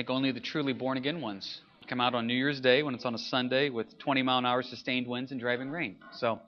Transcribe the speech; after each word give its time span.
think 0.00 0.08
only 0.08 0.32
the 0.32 0.40
truly 0.40 0.72
born 0.72 0.96
again 0.96 1.20
ones 1.20 1.60
come 1.86 2.00
out 2.00 2.14
on 2.14 2.26
New 2.26 2.32
Year's 2.32 2.58
Day 2.58 2.82
when 2.82 2.94
it's 2.94 3.04
on 3.04 3.14
a 3.14 3.18
Sunday 3.18 3.68
with 3.68 3.98
20 3.98 4.22
mile 4.22 4.38
an 4.38 4.46
hour 4.46 4.62
sustained 4.62 5.06
winds 5.06 5.30
and 5.30 5.38
driving 5.38 5.70
rain. 5.70 5.96
So 6.12 6.40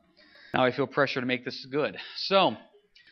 now 0.54 0.64
I 0.64 0.72
feel 0.72 0.86
pressure 0.86 1.20
to 1.20 1.26
make 1.26 1.44
this 1.44 1.66
good. 1.70 1.98
So, 2.16 2.56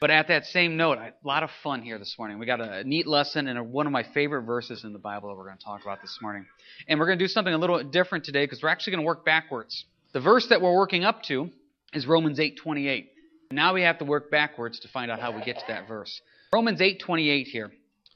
but 0.00 0.10
at 0.10 0.28
that 0.28 0.46
same 0.46 0.78
note, 0.78 0.96
a 0.96 1.12
lot 1.24 1.42
of 1.42 1.50
fun 1.62 1.82
here 1.82 1.98
this 1.98 2.14
morning. 2.18 2.38
We 2.38 2.46
got 2.46 2.62
a 2.62 2.84
neat 2.84 3.06
lesson 3.06 3.48
and 3.48 3.58
a, 3.58 3.62
one 3.62 3.84
of 3.84 3.92
my 3.92 4.02
favorite 4.14 4.44
verses 4.44 4.82
in 4.82 4.94
the 4.94 4.98
Bible 4.98 5.28
that 5.28 5.34
we're 5.34 5.44
going 5.44 5.58
to 5.58 5.62
talk 5.64 5.82
about 5.82 6.00
this 6.00 6.16
morning. 6.22 6.46
And 6.88 6.98
we're 6.98 7.04
going 7.04 7.18
to 7.18 7.22
do 7.22 7.28
something 7.28 7.52
a 7.52 7.58
little 7.58 7.84
different 7.84 8.24
today 8.24 8.44
because 8.44 8.62
we're 8.62 8.70
actually 8.70 8.92
going 8.92 9.02
to 9.02 9.06
work 9.06 9.26
backwards. 9.26 9.84
The 10.14 10.20
verse 10.20 10.46
that 10.48 10.62
we're 10.62 10.74
working 10.74 11.04
up 11.04 11.22
to 11.24 11.50
is 11.92 12.06
Romans 12.06 12.38
8:28. 12.38 13.08
Now 13.50 13.74
we 13.74 13.82
have 13.82 13.98
to 13.98 14.06
work 14.06 14.30
backwards 14.30 14.80
to 14.80 14.88
find 14.88 15.10
out 15.10 15.20
how 15.20 15.36
we 15.36 15.44
get 15.44 15.56
to 15.56 15.64
that 15.68 15.86
verse. 15.86 16.18
Romans 16.54 16.80
8:28 16.80 17.46
here. 17.46 17.72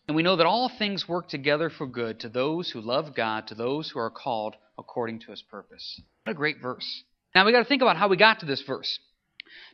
And 0.07 0.17
we 0.17 0.23
know 0.23 0.37
that 0.37 0.47
all 0.47 0.71
things 0.79 1.09
work 1.09 1.29
together 1.29 1.71
for 1.71 1.87
good 1.87 2.21
to 2.21 2.29
those 2.29 2.71
who 2.71 2.81
love 2.81 3.15
God, 3.15 3.47
to 3.49 3.55
those 3.55 3.91
who 3.91 3.99
are 3.99 4.11
called 4.11 4.55
according 4.79 5.21
to 5.21 5.31
his 5.31 5.43
purpose. 5.43 6.01
What 6.25 6.33
a 6.33 6.37
great 6.37 6.61
verse. 6.61 7.05
Now 7.35 7.47
we 7.47 7.53
got 7.53 7.61
to 7.61 7.65
think 7.65 7.83
about 7.83 7.97
how 7.97 8.09
we 8.09 8.17
got 8.17 8.41
to 8.41 8.47
this 8.47 8.63
verse. 8.67 8.99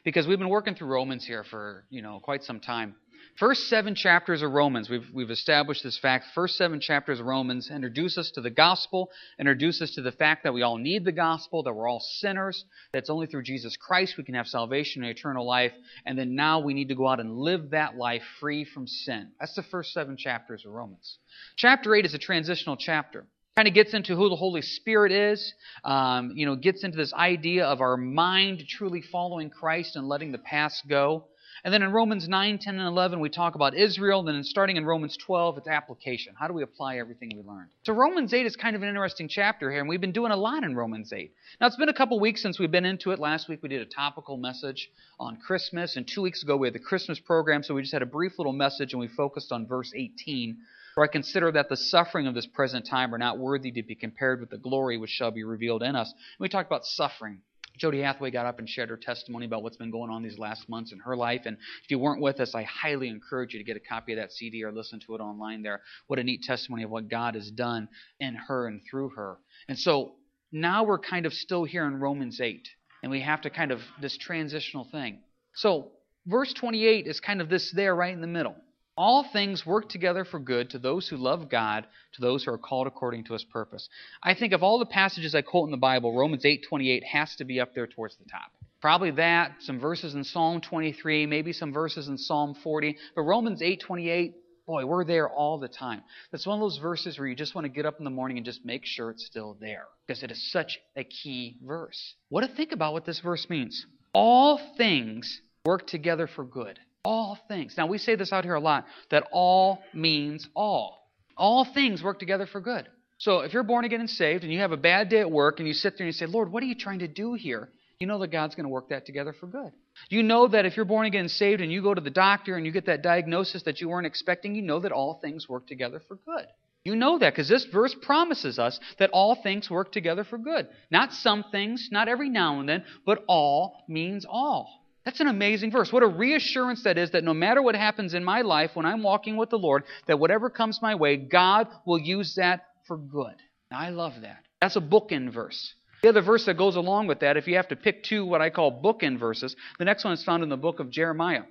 Because 0.05 0.27
we've 0.27 0.39
been 0.39 0.49
working 0.49 0.75
through 0.75 0.89
Romans 0.89 1.27
here 1.27 1.45
for, 1.45 1.85
you 1.91 2.03
know, 2.03 2.21
quite 2.23 2.43
some 2.43 2.61
time. 2.61 2.95
First 3.39 3.69
seven 3.69 3.95
chapters 3.95 4.43
of 4.43 4.53
Romans, 4.53 4.91
we've, 4.91 5.07
we've 5.15 5.31
established 5.31 5.83
this 5.83 5.99
fact. 5.99 6.27
First 6.35 6.57
seven 6.57 6.81
chapters 6.81 7.21
of 7.21 7.27
Romans 7.27 7.71
introduce 7.71 8.19
us 8.19 8.31
to 8.33 8.41
the 8.41 8.51
gospel, 8.51 9.11
introduce 9.39 9.81
us 9.81 9.93
to 9.93 10.03
the 10.03 10.13
fact 10.13 10.45
that 10.45 10.53
we 10.53 10.63
all 10.63 10.77
need 10.77 11.05
the 11.05 11.13
gospel, 11.13 11.63
that 11.63 11.73
we're 11.73 11.89
all 11.89 12.01
sinners, 12.01 12.65
that 12.93 12.99
it's 12.99 13.11
only 13.11 13.27
through 13.27 13.45
Jesus 13.45 13.77
Christ 13.77 14.17
we 14.19 14.25
can 14.25 14.35
have 14.35 14.47
salvation 14.47 15.03
and 15.03 15.11
eternal 15.11 15.47
life, 15.47 15.73
and 16.05 16.19
then 16.19 16.35
now 16.35 16.61
we 16.61 16.75
need 16.75 16.89
to 16.89 16.95
go 16.95 17.09
out 17.09 17.21
and 17.21 17.39
live 17.39 17.71
that 17.71 17.97
life 17.97 18.23
free 18.41 18.65
from 18.65 18.87
sin. 18.87 19.31
That's 19.41 19.55
the 19.55 19.63
first 19.63 19.93
seven 19.93 20.17
chapters 20.17 20.65
of 20.67 20.73
Romans. 20.73 21.19
Chapter 21.57 21.95
8 21.95 22.05
is 22.05 22.15
a 22.15 22.19
transitional 22.19 22.77
chapter 22.77 23.27
kind 23.57 23.69
of 23.69 23.75
gets 23.75 23.93
into 23.93 24.17
who 24.17 24.31
the 24.31 24.37
Holy 24.37 24.63
Spirit 24.63 25.13
is, 25.13 25.53
um, 25.85 26.33
you 26.35 26.47
know, 26.47 26.57
gets 26.57 26.83
into 26.85 26.97
this 26.97 27.13
idea 27.13 27.67
of 27.67 27.81
our 27.81 27.97
mind 27.97 28.63
truly 28.67 29.03
following 29.03 29.51
Christ 29.51 29.97
and 29.97 30.09
letting 30.09 30.33
the 30.33 30.39
past 30.39 30.89
go. 30.89 31.27
And 31.65 31.75
then 31.75 31.83
in 31.83 31.93
Romans 31.93 32.29
9, 32.29 32.59
10, 32.59 32.79
and 32.79 32.89
11, 32.89 33.21
we 33.21 33.29
talk 33.29 33.55
about 33.55 33.75
Israel. 33.75 34.21
And 34.21 34.29
then 34.29 34.45
starting 34.45 34.77
in 34.77 34.85
Romans 34.85 35.17
12, 35.17 35.59
it's 35.59 35.69
application. 35.69 36.35
How 36.39 36.49
do 36.49 36.55
we 36.55 36.63
apply 36.63 36.99
everything 36.99 37.33
we 37.35 37.43
learned? 37.43 37.71
So 37.85 37.93
Romans 37.93 38.33
8 38.33 38.47
is 38.47 38.57
kind 38.57 38.77
of 38.77 38.83
an 38.83 38.89
interesting 38.89 39.29
chapter 39.29 39.71
here, 39.71 39.81
and 39.81 39.89
we've 39.89 40.01
been 40.01 40.13
doing 40.13 40.33
a 40.33 40.37
lot 40.37 40.65
in 40.65 40.75
Romans 40.75 41.13
8. 41.13 41.33
Now, 41.61 41.67
it's 41.67 41.77
been 41.77 41.89
a 41.89 41.95
couple 41.95 42.19
weeks 42.19 42.43
since 42.43 42.59
we've 42.59 42.71
been 42.71 42.87
into 42.87 43.11
it. 43.11 43.19
Last 43.19 43.49
week 43.49 43.63
we 43.63 43.69
did 43.69 43.83
a 43.83 43.87
topical 43.87 44.37
message 44.37 44.91
on 45.19 45.37
Christmas, 45.37 45.97
and 45.97 46.07
two 46.07 46.23
weeks 46.23 46.43
ago 46.43 46.57
we 46.57 46.67
had 46.67 46.75
the 46.75 46.79
Christmas 46.81 47.19
program, 47.19 47.63
so 47.63 47.75
we 47.75 47.83
just 47.83 47.93
had 47.93 48.03
a 48.03 48.07
brief 48.07 48.39
little 48.39 48.53
message, 48.53 48.93
and 48.93 49.01
we 49.01 49.09
focused 49.09 49.53
on 49.53 49.67
verse 49.67 49.93
18 49.95 50.59
for 50.95 51.05
I 51.05 51.07
consider 51.07 51.53
that 51.53 51.69
the 51.69 51.77
suffering 51.77 52.27
of 52.27 52.35
this 52.35 52.47
present 52.47 52.87
time 52.87 53.15
are 53.15 53.19
not 53.19 53.39
worthy 53.39 53.71
to 53.73 53.83
be 53.83 53.95
compared 53.95 54.41
with 54.41 54.51
the 54.51 54.59
glory 54.59 54.99
which 54.99 55.11
shall 55.11 55.31
be 55.31 55.45
revealed 55.45 55.83
in 55.83 55.95
us. 55.95 56.11
And 56.11 56.41
we 56.41 56.49
talked 56.49 56.69
about 56.69 56.85
suffering. 56.85 57.43
Jody 57.79 58.01
Hathaway 58.01 58.31
got 58.31 58.47
up 58.47 58.59
and 58.59 58.69
shared 58.69 58.91
her 58.91 58.97
testimony 58.97 59.47
about 59.47 59.63
what's 59.63 59.77
been 59.77 59.91
going 59.91 60.11
on 60.11 60.23
these 60.23 60.39
last 60.39 60.69
months 60.69 60.93
in 60.93 60.99
her 61.01 61.17
life. 61.17 61.43
And 61.47 61.57
if 61.85 61.91
you 61.91 61.99
weren't 61.99 62.21
with 62.21 62.41
us, 62.41 62.55
I 62.55 62.65
highly 62.65 63.09
encourage 63.09 63.55
you 63.55 63.59
to 63.59 63.65
get 63.65 63.77
a 63.77 63.81
copy 63.81 64.13
of 64.13 64.19
that 64.19 64.33
CD 64.33 64.63
or 64.65 64.73
listen 64.73 65.01
to 65.07 65.15
it 65.15 65.21
online 65.21 65.63
there. 65.63 65.81
What 66.07 66.19
a 66.19 66.25
neat 66.25 66.43
testimony 66.43 66.83
of 66.83 66.91
what 66.91 67.09
God 67.09 67.35
has 67.35 67.51
done 67.51 67.89
in 68.19 68.35
her 68.35 68.67
and 68.67 68.81
through 68.91 69.11
her. 69.11 69.39
And 69.69 69.79
so 69.79 70.13
now 70.53 70.85
we're 70.85 70.99
kind 70.99 71.27
of 71.27 71.33
still 71.33 71.65
here 71.65 71.87
in 71.87 72.01
Romans 72.01 72.41
8, 72.41 72.69
and 73.03 73.11
we 73.11 73.21
have 73.23 73.43
to 73.43 73.51
kind 73.51 73.71
of 73.71 73.81
this 74.01 74.17
transitional 74.19 74.87
thing. 74.91 75.21
So 75.55 75.93
verse 76.27 76.53
28 76.53 77.07
is 77.07 77.21
kind 77.21 77.41
of 77.41 77.49
this 77.49 77.73
there 77.75 77.95
right 77.95 78.13
in 78.13 78.21
the 78.21 78.27
middle. 78.27 78.57
All 79.01 79.25
things 79.33 79.65
work 79.65 79.89
together 79.89 80.27
for 80.27 80.39
good 80.39 80.69
to 80.71 80.79
those 80.79 81.09
who 81.09 81.17
love 81.17 81.49
God, 81.49 81.87
to 82.13 82.21
those 82.21 82.45
who 82.45 82.53
are 82.53 82.59
called 82.59 82.87
according 82.87 83.25
to 83.25 83.33
his 83.33 83.43
purpose. 83.45 83.89
I 84.23 84.35
think 84.35 84.53
of 84.53 84.63
all 84.63 84.79
the 84.79 84.85
passages 84.85 85.35
I 85.35 85.41
quote 85.41 85.67
in 85.67 85.71
the 85.71 85.79
Bible, 85.79 86.15
Romans 86.15 86.45
8:28 86.45 87.03
has 87.05 87.35
to 87.37 87.47
be 87.47 87.61
up 87.61 87.75
there 87.75 87.87
towards 87.87 88.19
the 88.19 88.27
top. 88.27 88.53
Probably 88.83 89.13
that, 89.13 89.63
some 89.63 89.81
verses 89.81 90.15
in 90.15 90.23
Psalm 90.23 90.61
23, 90.61 91.25
maybe 91.25 91.55
some 91.55 91.73
verses 91.73 92.09
in 92.09 92.19
Psalm 92.19 92.55
40, 92.63 92.99
but 93.15 93.23
Romans 93.23 93.63
8:28 93.63 94.35
Boy, 94.67 94.85
we're 94.85 95.05
there 95.05 95.31
all 95.31 95.59
the 95.59 95.67
time. 95.67 96.03
That's 96.31 96.47
one 96.47 96.59
of 96.59 96.61
those 96.61 96.77
verses 96.77 97.19
where 97.19 97.27
you 97.27 97.35
just 97.35 97.55
want 97.55 97.65
to 97.65 97.71
get 97.71 97.87
up 97.87 98.01
in 98.01 98.05
the 98.05 98.11
morning 98.11 98.37
and 98.37 98.45
just 98.45 98.67
make 98.67 98.85
sure 98.85 99.11
it's 99.11 99.25
still 99.25 99.57
there 99.59 99.87
because 100.07 100.23
it 100.23 100.31
is 100.31 100.53
such 100.53 100.79
a 100.95 101.05
key 101.05 101.57
verse. 101.63 102.17
What 102.29 102.43
to 102.43 102.55
think 102.55 102.73
about 102.73 102.93
what 102.93 103.07
this 103.07 103.21
verse 103.21 103.49
means? 103.49 103.87
All 104.13 104.61
things 104.77 105.41
work 105.65 105.87
together 105.87 106.27
for 106.27 106.45
good. 106.45 106.79
All 107.05 107.39
things. 107.49 107.75
Now, 107.77 107.87
we 107.87 107.99
say 107.99 108.15
this 108.15 108.33
out 108.33 108.45
here 108.45 108.55
a 108.55 108.61
lot 108.61 108.85
that 109.11 109.27
all 109.33 109.83
means 109.95 110.49
all. 110.55 111.09
All 111.37 111.65
things 111.65 112.03
work 112.03 112.19
together 112.19 112.47
for 112.47 112.61
good. 112.61 112.87
So, 113.19 113.41
if 113.41 113.53
you're 113.53 113.63
born 113.63 113.85
again 113.85 114.01
and 114.01 114.11
saved 114.11 114.45
and 114.45 114.53
you 114.53 114.61
have 114.61 114.73
a 114.73 114.77
bad 114.77 115.09
day 115.09 115.21
at 115.21 115.31
work 115.31 115.59
and 115.59 115.69
you 115.69 115.75
sit 115.75 115.97
there 115.97 116.07
and 116.07 116.15
you 116.15 116.19
say, 116.19 116.27
Lord, 116.27 116.53
what 116.53 116.63
are 116.63 116.67
you 116.67 116.75
trying 116.75 117.01
to 117.01 117.09
do 117.09 117.35
here? 117.35 117.71
You 117.99 118.07
know 118.07 118.19
that 118.21 118.29
God's 118.33 118.55
going 118.55 118.65
to 118.65 118.71
work 118.71 118.89
that 118.89 119.05
together 119.05 119.35
for 119.35 119.47
good. 119.47 119.73
You 120.09 120.23
know 120.23 120.49
that 120.49 120.65
if 120.65 120.77
you're 120.77 120.87
born 120.87 121.07
again 121.07 121.23
and 121.23 121.31
saved 121.31 121.61
and 121.61 121.71
you 121.71 121.83
go 121.83 121.93
to 121.93 122.01
the 122.01 122.11
doctor 122.11 122.57
and 122.57 122.65
you 122.65 122.73
get 122.73 122.87
that 122.87 123.03
diagnosis 123.03 123.63
that 123.65 123.81
you 123.81 123.91
weren't 123.91 124.07
expecting, 124.07 124.55
you 124.55 124.63
know 124.63 124.81
that 124.81 124.93
all 124.93 125.21
things 125.21 125.49
work 125.49 125.67
together 125.67 126.01
for 126.09 126.17
good. 126.17 126.47
You 126.83 126.97
know 126.97 127.19
that 127.19 127.35
because 127.35 127.49
this 127.49 127.67
verse 127.67 127.95
promises 128.01 128.59
us 128.59 128.81
that 128.99 129.11
all 129.11 129.35
things 129.35 129.69
work 129.69 129.93
together 129.93 130.25
for 130.25 130.39
good. 130.39 130.69
Not 130.91 131.13
some 131.13 131.45
things, 131.53 131.91
not 131.93 132.09
every 132.09 132.31
now 132.31 132.61
and 132.61 132.69
then, 132.69 132.85
but 133.05 133.23
all 133.29 133.85
means 133.87 134.25
all. 134.27 134.80
That's 135.11 135.19
an 135.19 135.27
amazing 135.27 135.73
verse. 135.73 135.93
What 135.93 136.05
a 136.05 136.07
reassurance 136.07 136.85
that 136.85 136.97
is 136.97 137.11
that 137.11 137.25
no 137.25 137.35
matter 137.35 137.61
what 137.61 137.75
happens 137.75 138.15
in 138.15 138.23
my 138.23 138.43
life 138.43 138.71
when 138.75 138.87
I'm 138.87 139.03
walking 139.03 139.37
with 139.37 139.51
the 139.51 139.59
Lord, 139.59 139.83
that 140.07 140.21
whatever 140.21 140.49
comes 140.49 140.81
my 140.81 140.95
way, 140.95 141.17
God 141.17 141.67
will 141.85 141.99
use 141.99 142.37
that 142.37 142.67
for 142.87 142.97
good. 142.97 143.35
I 143.73 143.91
love 143.91 144.13
that. 144.23 144.45
That's 144.61 144.77
a 144.77 144.81
bookend 144.81 145.33
verse. 145.33 145.75
The 146.05 146.11
other 146.11 146.23
verse 146.23 146.47
that 146.47 146.57
goes 146.57 146.77
along 146.77 147.09
with 147.09 147.19
that, 147.21 147.37
if 147.37 147.49
you 147.49 147.57
have 147.57 147.67
to 147.71 147.77
pick 147.77 148.05
two 148.05 148.25
what 148.25 148.41
I 148.41 148.51
call 148.51 148.81
bookend 148.81 149.19
verses, 149.19 149.57
the 149.81 149.85
next 149.85 150.05
one 150.05 150.13
is 150.13 150.23
found 150.23 150.45
in 150.45 150.49
the 150.49 150.57
book 150.57 150.79
of 150.79 150.91
Jeremiah. 150.91 151.43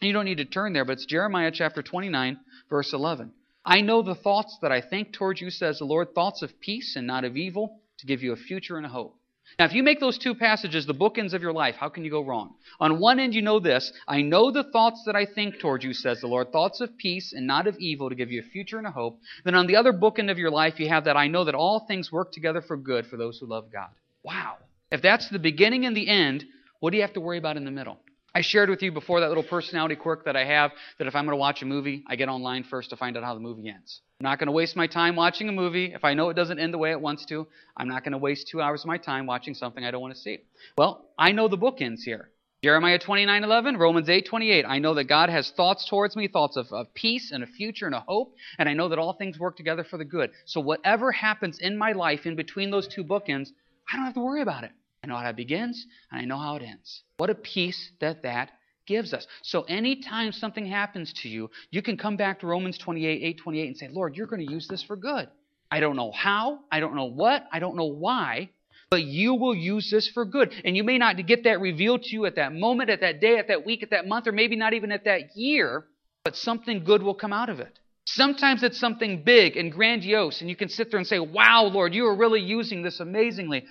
You 0.00 0.12
don't 0.12 0.24
need 0.24 0.38
to 0.38 0.44
turn 0.44 0.72
there, 0.72 0.84
but 0.84 0.92
it's 0.92 1.04
Jeremiah 1.04 1.50
chapter 1.52 1.82
29, 1.82 2.38
verse 2.68 2.92
11. 2.92 3.32
I 3.64 3.80
know 3.80 4.02
the 4.02 4.14
thoughts 4.14 4.56
that 4.62 4.70
I 4.70 4.82
think 4.82 5.12
towards 5.12 5.40
you, 5.40 5.50
says 5.50 5.80
the 5.80 5.84
Lord, 5.84 6.14
thoughts 6.14 6.42
of 6.42 6.60
peace 6.60 6.94
and 6.94 7.08
not 7.08 7.24
of 7.24 7.36
evil, 7.36 7.80
to 7.98 8.06
give 8.06 8.22
you 8.22 8.32
a 8.32 8.36
future 8.36 8.76
and 8.76 8.86
a 8.86 8.88
hope. 8.88 9.16
Now, 9.58 9.64
if 9.66 9.72
you 9.72 9.82
make 9.82 10.00
those 10.00 10.18
two 10.18 10.34
passages 10.34 10.86
the 10.86 10.94
bookends 10.94 11.34
of 11.34 11.42
your 11.42 11.52
life, 11.52 11.74
how 11.74 11.88
can 11.88 12.04
you 12.04 12.10
go 12.10 12.24
wrong? 12.24 12.54
On 12.78 13.00
one 13.00 13.18
end, 13.18 13.34
you 13.34 13.42
know 13.42 13.60
this 13.60 13.92
I 14.06 14.22
know 14.22 14.50
the 14.50 14.64
thoughts 14.64 15.02
that 15.06 15.16
I 15.16 15.26
think 15.26 15.58
toward 15.58 15.82
you, 15.82 15.92
says 15.92 16.20
the 16.20 16.26
Lord, 16.26 16.52
thoughts 16.52 16.80
of 16.80 16.96
peace 16.96 17.32
and 17.32 17.46
not 17.46 17.66
of 17.66 17.76
evil 17.78 18.08
to 18.08 18.14
give 18.14 18.30
you 18.30 18.40
a 18.40 18.50
future 18.50 18.78
and 18.78 18.86
a 18.86 18.90
hope. 18.90 19.18
Then 19.44 19.54
on 19.54 19.66
the 19.66 19.76
other 19.76 19.92
bookend 19.92 20.30
of 20.30 20.38
your 20.38 20.50
life, 20.50 20.78
you 20.78 20.88
have 20.88 21.04
that 21.04 21.16
I 21.16 21.28
know 21.28 21.44
that 21.44 21.54
all 21.54 21.86
things 21.86 22.12
work 22.12 22.32
together 22.32 22.62
for 22.62 22.76
good 22.76 23.06
for 23.06 23.16
those 23.16 23.38
who 23.38 23.46
love 23.46 23.72
God. 23.72 23.90
Wow. 24.22 24.56
If 24.90 25.02
that's 25.02 25.28
the 25.28 25.38
beginning 25.38 25.86
and 25.86 25.96
the 25.96 26.08
end, 26.08 26.44
what 26.80 26.90
do 26.90 26.96
you 26.96 27.02
have 27.02 27.14
to 27.14 27.20
worry 27.20 27.38
about 27.38 27.56
in 27.56 27.64
the 27.64 27.70
middle? 27.70 27.98
I 28.34 28.42
shared 28.42 28.70
with 28.70 28.82
you 28.82 28.92
before 28.92 29.20
that 29.20 29.28
little 29.28 29.42
personality 29.42 29.96
quirk 29.96 30.24
that 30.24 30.36
I 30.36 30.44
have 30.44 30.70
that 30.98 31.06
if 31.06 31.14
I'm 31.14 31.24
going 31.24 31.36
to 31.36 31.40
watch 31.40 31.62
a 31.62 31.66
movie, 31.66 32.04
I 32.06 32.16
get 32.16 32.28
online 32.28 32.64
first 32.64 32.90
to 32.90 32.96
find 32.96 33.16
out 33.16 33.24
how 33.24 33.34
the 33.34 33.40
movie 33.40 33.68
ends. 33.68 34.00
I'm 34.20 34.24
not 34.24 34.38
going 34.38 34.48
to 34.48 34.52
waste 34.52 34.76
my 34.76 34.86
time 34.86 35.16
watching 35.16 35.48
a 35.48 35.52
movie. 35.52 35.94
If 35.94 36.04
I 36.04 36.12
know 36.12 36.28
it 36.28 36.34
doesn't 36.34 36.58
end 36.58 36.74
the 36.74 36.78
way 36.78 36.90
it 36.90 37.00
wants 37.00 37.24
to, 37.26 37.46
I'm 37.74 37.88
not 37.88 38.04
going 38.04 38.12
to 38.12 38.18
waste 38.18 38.48
two 38.48 38.60
hours 38.60 38.82
of 38.82 38.86
my 38.86 38.98
time 38.98 39.24
watching 39.24 39.54
something 39.54 39.82
I 39.82 39.90
don't 39.90 40.02
want 40.02 40.14
to 40.14 40.20
see. 40.20 40.40
Well, 40.76 41.06
I 41.18 41.32
know 41.32 41.48
the 41.48 41.56
book 41.56 41.80
ends 41.80 42.02
here. 42.04 42.28
Jeremiah 42.62 42.98
29:11, 42.98 43.78
Romans 43.78 44.08
8:28. 44.10 44.66
I 44.68 44.78
know 44.78 44.92
that 44.92 45.04
God 45.04 45.30
has 45.30 45.50
thoughts 45.52 45.88
towards 45.88 46.16
me, 46.16 46.28
thoughts 46.28 46.58
of, 46.58 46.70
of 46.70 46.92
peace 46.92 47.32
and 47.32 47.42
a 47.42 47.46
future 47.46 47.86
and 47.86 47.94
a 47.94 48.00
hope, 48.00 48.34
and 48.58 48.68
I 48.68 48.74
know 48.74 48.90
that 48.90 48.98
all 48.98 49.14
things 49.14 49.38
work 49.38 49.56
together 49.56 49.84
for 49.84 49.96
the 49.96 50.04
good. 50.04 50.32
So 50.44 50.60
whatever 50.60 51.12
happens 51.12 51.58
in 51.58 51.78
my 51.78 51.92
life 51.92 52.26
in 52.26 52.36
between 52.36 52.70
those 52.70 52.86
two 52.86 53.02
bookends, 53.02 53.48
I 53.90 53.96
don't 53.96 54.04
have 54.04 54.14
to 54.14 54.20
worry 54.20 54.42
about 54.42 54.64
it. 54.64 54.72
I 55.02 55.06
know 55.06 55.16
how 55.16 55.30
it 55.30 55.36
begins 55.36 55.86
and 56.12 56.20
I 56.20 56.26
know 56.26 56.36
how 56.36 56.56
it 56.56 56.62
ends. 56.62 57.04
What 57.16 57.30
a 57.30 57.34
peace 57.34 57.90
that 58.00 58.22
that 58.24 58.50
gives 58.90 59.14
us. 59.14 59.24
So 59.42 59.62
anytime 59.62 60.32
something 60.32 60.66
happens 60.66 61.12
to 61.22 61.28
you, 61.28 61.48
you 61.70 61.80
can 61.80 61.96
come 61.96 62.16
back 62.16 62.40
to 62.40 62.48
Romans 62.48 62.76
28, 62.76 63.22
8, 63.22 63.38
28 63.38 63.66
and 63.68 63.76
say, 63.76 63.88
Lord, 63.88 64.16
you're 64.16 64.26
going 64.26 64.44
to 64.44 64.52
use 64.52 64.66
this 64.66 64.82
for 64.82 64.96
good. 64.96 65.28
I 65.70 65.78
don't 65.78 65.94
know 65.94 66.10
how, 66.10 66.58
I 66.72 66.80
don't 66.80 66.96
know 66.96 67.04
what, 67.04 67.46
I 67.52 67.60
don't 67.60 67.76
know 67.76 67.84
why, 67.84 68.50
but 68.90 69.04
you 69.04 69.34
will 69.34 69.54
use 69.54 69.88
this 69.92 70.08
for 70.08 70.24
good. 70.24 70.52
And 70.64 70.76
you 70.76 70.82
may 70.82 70.98
not 70.98 71.24
get 71.24 71.44
that 71.44 71.60
revealed 71.60 72.02
to 72.02 72.10
you 72.10 72.26
at 72.26 72.34
that 72.34 72.52
moment, 72.52 72.90
at 72.90 73.00
that 73.02 73.20
day, 73.20 73.38
at 73.38 73.46
that 73.46 73.64
week, 73.64 73.84
at 73.84 73.90
that 73.90 74.08
month, 74.08 74.26
or 74.26 74.32
maybe 74.32 74.56
not 74.56 74.72
even 74.72 74.90
at 74.90 75.04
that 75.04 75.36
year, 75.36 75.84
but 76.24 76.34
something 76.34 76.82
good 76.82 77.04
will 77.04 77.14
come 77.14 77.32
out 77.32 77.48
of 77.48 77.60
it. 77.60 77.78
Sometimes 78.06 78.64
it's 78.64 78.80
something 78.80 79.22
big 79.22 79.56
and 79.56 79.70
grandiose, 79.70 80.40
and 80.40 80.50
you 80.50 80.56
can 80.56 80.68
sit 80.68 80.90
there 80.90 80.98
and 80.98 81.06
say, 81.06 81.20
Wow, 81.20 81.70
Lord, 81.72 81.94
you 81.94 82.06
are 82.06 82.16
really 82.16 82.40
using 82.40 82.82
this 82.82 82.98
amazingly. 82.98 83.64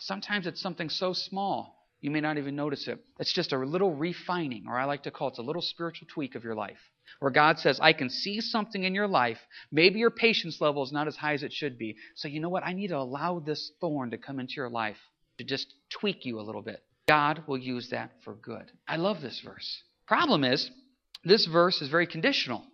Sometimes 0.00 0.46
it's 0.46 0.62
something 0.62 0.88
so 0.88 1.12
small 1.12 1.81
you 2.02 2.10
may 2.10 2.20
not 2.20 2.36
even 2.36 2.56
notice 2.56 2.88
it. 2.88 2.98
It's 3.20 3.32
just 3.32 3.52
a 3.52 3.58
little 3.58 3.94
refining, 3.94 4.64
or 4.68 4.76
I 4.78 4.84
like 4.84 5.04
to 5.04 5.12
call 5.12 5.28
it 5.28 5.38
a 5.38 5.42
little 5.42 5.62
spiritual 5.62 6.08
tweak 6.10 6.34
of 6.34 6.42
your 6.42 6.56
life. 6.56 6.80
Where 7.20 7.30
God 7.30 7.60
says, 7.60 7.78
I 7.80 7.92
can 7.92 8.10
see 8.10 8.40
something 8.40 8.82
in 8.82 8.94
your 8.94 9.06
life. 9.06 9.38
Maybe 9.70 10.00
your 10.00 10.10
patience 10.10 10.60
level 10.60 10.82
is 10.82 10.92
not 10.92 11.06
as 11.06 11.16
high 11.16 11.34
as 11.34 11.44
it 11.44 11.52
should 11.52 11.78
be. 11.78 11.96
So, 12.16 12.26
you 12.26 12.40
know 12.40 12.48
what? 12.48 12.66
I 12.66 12.72
need 12.72 12.88
to 12.88 12.98
allow 12.98 13.38
this 13.38 13.70
thorn 13.80 14.10
to 14.10 14.18
come 14.18 14.40
into 14.40 14.54
your 14.56 14.68
life 14.68 14.98
to 15.38 15.44
just 15.44 15.72
tweak 15.90 16.24
you 16.24 16.40
a 16.40 16.42
little 16.42 16.62
bit. 16.62 16.82
God 17.06 17.44
will 17.46 17.58
use 17.58 17.90
that 17.90 18.10
for 18.24 18.34
good. 18.34 18.70
I 18.88 18.96
love 18.96 19.20
this 19.20 19.40
verse. 19.40 19.82
Problem 20.06 20.42
is, 20.42 20.70
this 21.24 21.46
verse 21.46 21.80
is 21.82 21.88
very 21.88 22.08
conditional. 22.08 22.64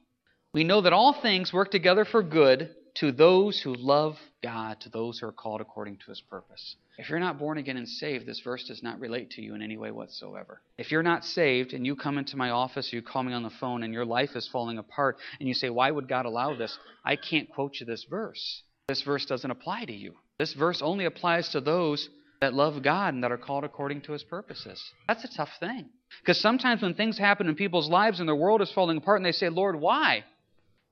We 0.55 0.65
know 0.65 0.81
that 0.81 0.95
all 0.95 1.13
things 1.13 1.53
work 1.53 1.71
together 1.71 2.07
for 2.07 2.23
good 2.23 2.75
to 3.01 3.13
those 3.13 3.61
who 3.61 3.75
love 3.75 4.17
God, 4.43 4.81
to 4.81 4.89
those 4.89 5.19
who 5.19 5.27
are 5.27 5.33
called 5.33 5.61
according 5.61 5.99
to 5.99 6.07
his 6.07 6.21
purpose. 6.21 6.77
If 6.99 7.09
you're 7.09 7.21
not 7.21 7.39
born 7.39 7.59
again 7.59 7.77
and 7.77 7.89
saved, 7.89 8.27
this 8.27 8.41
verse 8.41 8.65
does 8.65 8.83
not 8.83 8.99
relate 8.99 9.31
to 9.31 9.43
you 9.43 9.55
in 9.55 9.63
any 9.63 9.77
way 9.77 9.93
whatsoever. 9.93 10.61
If 10.79 10.91
you're 10.91 11.05
not 11.05 11.25
saved 11.25 11.73
and 11.73 11.87
you 11.87 11.95
come 11.95 12.19
into 12.19 12.37
my 12.37 12.51
office 12.51 12.93
you 12.93 13.03
call 13.03 13.23
me 13.23 13.33
on 13.33 13.45
the 13.45 13.51
phone 13.51 13.85
and 13.85 13.93
your 13.93 14.05
life 14.05 14.35
is 14.35 14.49
falling 14.49 14.79
apart 14.79 15.17
and 15.39 15.49
you 15.49 15.55
say, 15.55 15.71
Why 15.71 15.91
would 15.91 16.09
God 16.09 16.27
allow 16.27 16.57
this? 16.57 16.77
I 17.05 17.15
can't 17.15 17.49
quote 17.49 17.77
you 17.79 17.87
this 17.87 18.05
verse. 18.11 18.63
This 18.89 19.03
verse 19.03 19.27
doesn't 19.27 19.51
apply 19.51 19.85
to 19.85 19.93
you. 19.93 20.15
This 20.39 20.55
verse 20.55 20.83
only 20.83 21.05
applies 21.05 21.51
to 21.51 21.61
those 21.61 22.09
that 22.41 22.55
love 22.55 22.83
God 22.83 23.15
and 23.15 23.23
that 23.23 23.33
are 23.33 23.39
called 23.39 23.65
according 23.65 24.01
to 24.03 24.13
his 24.13 24.25
purposes. 24.25 24.83
That's 25.07 25.25
a 25.25 25.37
tough 25.37 25.51
thing. 25.61 25.87
Because 26.21 26.41
sometimes 26.41 26.83
when 26.83 26.95
things 26.95 27.19
happen 27.19 27.49
in 27.49 27.55
people's 27.55 27.89
lives 27.89 28.19
and 28.19 28.29
their 28.29 28.37
world 28.37 28.63
is 28.63 28.73
falling 28.73 28.97
apart 28.97 29.19
and 29.19 29.27
they 29.27 29.33
say, 29.33 29.49
Lord, 29.49 29.79
why? 29.79 30.25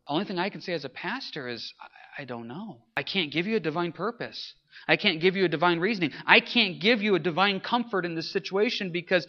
The 0.06 0.12
only 0.12 0.24
thing 0.24 0.38
I 0.38 0.50
can 0.50 0.60
say 0.60 0.72
as 0.72 0.84
a 0.84 0.88
pastor 0.88 1.48
is, 1.48 1.72
I 2.18 2.24
don't 2.24 2.48
know. 2.48 2.78
I 2.96 3.02
can't 3.02 3.30
give 3.32 3.46
you 3.46 3.56
a 3.56 3.60
divine 3.60 3.92
purpose. 3.92 4.54
I 4.88 4.96
can't 4.96 5.20
give 5.20 5.36
you 5.36 5.44
a 5.44 5.48
divine 5.48 5.80
reasoning. 5.80 6.12
I 6.26 6.40
can't 6.40 6.80
give 6.80 7.02
you 7.02 7.14
a 7.14 7.18
divine 7.20 7.60
comfort 7.60 8.04
in 8.04 8.14
this 8.14 8.32
situation 8.32 8.90
because 8.90 9.26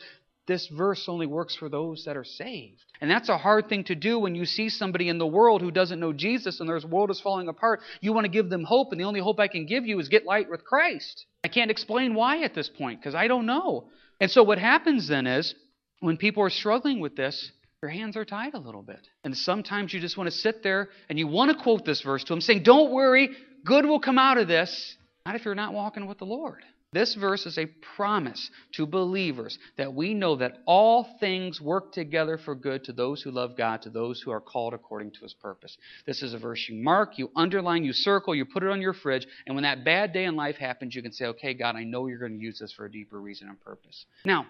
this 0.48 0.68
verse 0.68 1.10
only 1.10 1.28
works 1.28 1.56
for 1.56 1.68
those 1.68 2.06
that 2.06 2.16
are 2.16 2.24
saved. 2.24 2.82
And 3.02 3.12
that's 3.12 3.30
a 3.30 3.38
hard 3.38 3.68
thing 3.68 3.84
to 3.86 3.96
do 3.96 4.18
when 4.18 4.34
you 4.34 4.46
see 4.46 4.70
somebody 4.70 5.10
in 5.10 5.18
the 5.18 5.28
world 5.28 5.62
who 5.62 5.72
doesn't 5.72 6.00
know 6.00 6.14
Jesus 6.14 6.60
and 6.60 6.70
their 6.70 6.80
world 6.88 7.12
is 7.12 7.20
falling 7.20 7.50
apart. 7.50 7.82
You 8.00 8.14
want 8.14 8.26
to 8.26 8.32
give 8.32 8.50
them 8.50 8.64
hope, 8.64 8.92
and 8.92 9.00
the 9.00 9.06
only 9.06 9.20
hope 9.20 9.40
I 9.40 9.50
can 9.50 9.66
give 9.66 9.86
you 9.86 10.00
is 10.00 10.08
get 10.08 10.26
light 10.26 10.50
with 10.50 10.64
Christ. 10.64 11.26
I 11.44 11.50
can't 11.50 11.70
explain 11.70 12.16
why 12.16 12.44
at 12.44 12.56
this 12.56 12.70
point 12.70 13.02
because 13.02 13.14
I 13.14 13.28
don't 13.28 13.46
know. 13.46 13.90
And 14.22 14.32
so 14.32 14.42
what 14.42 14.58
happens 14.58 15.08
then 15.08 15.28
is 15.28 15.54
when 16.00 16.18
people 16.18 16.44
are 16.44 16.50
struggling 16.50 17.02
with 17.02 17.16
this, 17.16 17.52
your 17.84 17.92
hands 17.92 18.18
are 18.18 18.26
tied 18.26 18.56
a 18.56 18.60
little 18.60 18.82
bit. 18.82 19.08
And 19.24 19.38
sometimes 19.38 19.94
you 19.94 20.00
just 20.00 20.18
want 20.18 20.30
to 20.30 20.36
sit 20.36 20.64
there 20.64 20.90
and 21.10 21.20
you 21.20 21.28
want 21.28 21.56
to 21.56 21.64
quote 21.64 21.86
this 21.86 22.02
verse 22.02 22.24
to 22.24 22.34
them, 22.34 22.42
saying, 22.42 22.64
Don't 22.64 22.92
worry, 22.92 23.30
good 23.64 23.86
will 23.86 24.00
come 24.00 24.18
out 24.18 24.38
of 24.38 24.48
this. 24.48 24.98
Not 25.26 25.36
if 25.36 25.46
you're 25.46 25.56
not 25.56 25.74
walking 25.74 26.08
with 26.08 26.18
the 26.18 26.26
Lord. 26.26 26.64
This 26.94 27.16
verse 27.16 27.46
is 27.46 27.58
a 27.58 27.68
promise 27.96 28.50
to 28.72 28.88
believers 28.88 29.60
that 29.78 29.94
we 29.94 30.14
know 30.14 30.38
that 30.38 30.60
all 30.66 31.18
things 31.20 31.60
work 31.60 31.92
together 31.92 32.38
for 32.38 32.56
good 32.56 32.86
to 32.86 32.94
those 32.94 33.22
who 33.22 33.30
love 33.30 33.58
God, 33.58 33.82
to 33.82 33.90
those 33.90 34.22
who 34.22 34.32
are 34.32 34.40
called 34.40 34.74
according 34.74 35.12
to 35.12 35.20
his 35.20 35.34
purpose. 35.34 35.78
This 36.08 36.24
is 36.24 36.34
a 36.34 36.40
verse 36.40 36.66
you 36.70 36.82
mark, 36.82 37.20
you 37.20 37.30
underline, 37.36 37.84
you 37.84 37.92
circle, 37.92 38.34
you 38.34 38.46
put 38.46 38.64
it 38.64 38.70
on 38.70 38.82
your 38.82 38.94
fridge, 38.94 39.28
and 39.46 39.54
when 39.54 39.64
that 39.64 39.84
bad 39.84 40.14
day 40.14 40.24
in 40.24 40.38
life 40.38 40.56
happens, 40.56 40.96
you 40.96 41.04
can 41.04 41.12
say, 41.12 41.26
okay, 41.26 41.54
God, 41.54 41.76
I 41.76 41.84
know 41.84 42.08
you're 42.08 42.20
going 42.20 42.40
to 42.40 42.44
use 42.44 42.58
this 42.60 42.72
for 42.72 42.86
a 42.86 42.92
deeper 42.92 43.20
reason 43.20 43.50
and 43.50 43.60
purpose. 43.60 44.06
Now, 44.24 44.48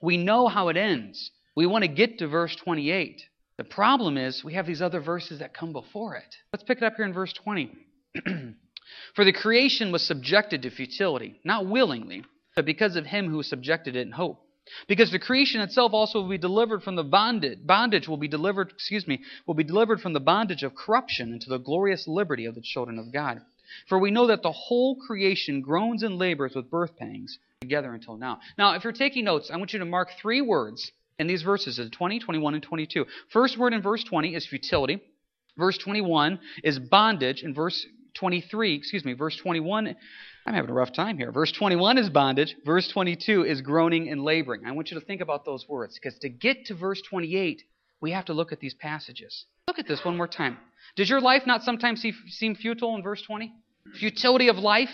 we 0.00 0.16
know 0.16 0.48
how 0.48 0.70
it 0.70 0.78
ends. 0.78 1.30
We 1.56 1.66
want 1.66 1.82
to 1.82 1.88
get 1.88 2.18
to 2.18 2.28
verse 2.28 2.56
28. 2.56 3.22
The 3.56 3.64
problem 3.64 4.18
is 4.18 4.42
we 4.42 4.54
have 4.54 4.66
these 4.66 4.82
other 4.82 5.00
verses 5.00 5.38
that 5.38 5.54
come 5.54 5.72
before 5.72 6.16
it. 6.16 6.36
Let's 6.52 6.64
pick 6.64 6.78
it 6.78 6.84
up 6.84 6.94
here 6.96 7.04
in 7.04 7.12
verse 7.12 7.32
20. 7.32 7.70
For 9.14 9.24
the 9.24 9.32
creation 9.32 9.92
was 9.92 10.02
subjected 10.06 10.62
to 10.62 10.70
futility, 10.70 11.40
not 11.44 11.66
willingly, 11.66 12.24
but 12.56 12.64
because 12.64 12.96
of 12.96 13.06
him 13.06 13.28
who 13.28 13.42
subjected 13.42 13.96
it 13.96 14.06
in 14.06 14.12
hope. 14.12 14.40
Because 14.88 15.10
the 15.10 15.18
creation 15.18 15.60
itself 15.60 15.92
also 15.92 16.22
will 16.22 16.28
be 16.28 16.38
delivered 16.38 16.82
from 16.82 16.96
the 16.96 17.04
bondage, 17.04 17.58
bondage 17.64 18.08
will 18.08 18.16
be 18.16 18.28
delivered, 18.28 18.70
excuse 18.70 19.06
me, 19.06 19.20
will 19.46 19.54
be 19.54 19.64
delivered 19.64 20.00
from 20.00 20.14
the 20.14 20.20
bondage 20.20 20.62
of 20.62 20.74
corruption 20.74 21.32
into 21.32 21.50
the 21.50 21.58
glorious 21.58 22.08
liberty 22.08 22.46
of 22.46 22.54
the 22.54 22.62
children 22.62 22.98
of 22.98 23.12
God. 23.12 23.42
For 23.88 23.98
we 23.98 24.10
know 24.10 24.26
that 24.26 24.42
the 24.42 24.52
whole 24.52 24.96
creation 24.96 25.60
groans 25.60 26.02
and 26.02 26.18
labors 26.18 26.54
with 26.54 26.70
birth 26.70 26.96
pangs 26.96 27.38
together 27.60 27.92
until 27.92 28.16
now. 28.16 28.40
Now, 28.56 28.74
if 28.74 28.84
you're 28.84 28.92
taking 28.92 29.24
notes, 29.24 29.50
I 29.50 29.56
want 29.56 29.72
you 29.72 29.78
to 29.78 29.84
mark 29.84 30.10
three 30.20 30.40
words 30.40 30.90
in 31.18 31.26
these 31.26 31.42
verses 31.42 31.78
in 31.78 31.90
20, 31.90 32.18
21, 32.18 32.54
and 32.54 32.62
22. 32.62 33.06
First 33.30 33.58
word 33.58 33.72
in 33.72 33.82
verse 33.82 34.04
20 34.04 34.34
is 34.34 34.46
futility. 34.46 35.00
Verse 35.56 35.78
21 35.78 36.40
is 36.62 36.78
bondage. 36.78 37.42
And 37.42 37.54
verse 37.54 37.86
23, 38.14 38.74
excuse 38.74 39.04
me, 39.04 39.12
verse 39.12 39.36
21, 39.36 39.94
I'm 40.46 40.54
having 40.54 40.70
a 40.70 40.74
rough 40.74 40.92
time 40.92 41.16
here. 41.16 41.32
Verse 41.32 41.52
21 41.52 41.98
is 41.98 42.10
bondage. 42.10 42.54
Verse 42.64 42.88
22 42.88 43.44
is 43.44 43.60
groaning 43.60 44.08
and 44.10 44.22
laboring. 44.22 44.66
I 44.66 44.72
want 44.72 44.90
you 44.90 44.98
to 44.98 45.04
think 45.04 45.20
about 45.20 45.44
those 45.44 45.68
words 45.68 45.98
because 46.00 46.18
to 46.20 46.28
get 46.28 46.66
to 46.66 46.74
verse 46.74 47.00
28, 47.08 47.62
we 48.00 48.10
have 48.10 48.26
to 48.26 48.34
look 48.34 48.52
at 48.52 48.60
these 48.60 48.74
passages. 48.74 49.46
Look 49.66 49.78
at 49.78 49.88
this 49.88 50.04
one 50.04 50.16
more 50.16 50.28
time. 50.28 50.58
Does 50.96 51.08
your 51.08 51.20
life 51.20 51.42
not 51.46 51.62
sometimes 51.62 52.04
seem 52.28 52.54
futile 52.54 52.94
in 52.96 53.02
verse 53.02 53.22
20? 53.22 53.52
Futility 53.98 54.48
of 54.48 54.56
life? 54.56 54.90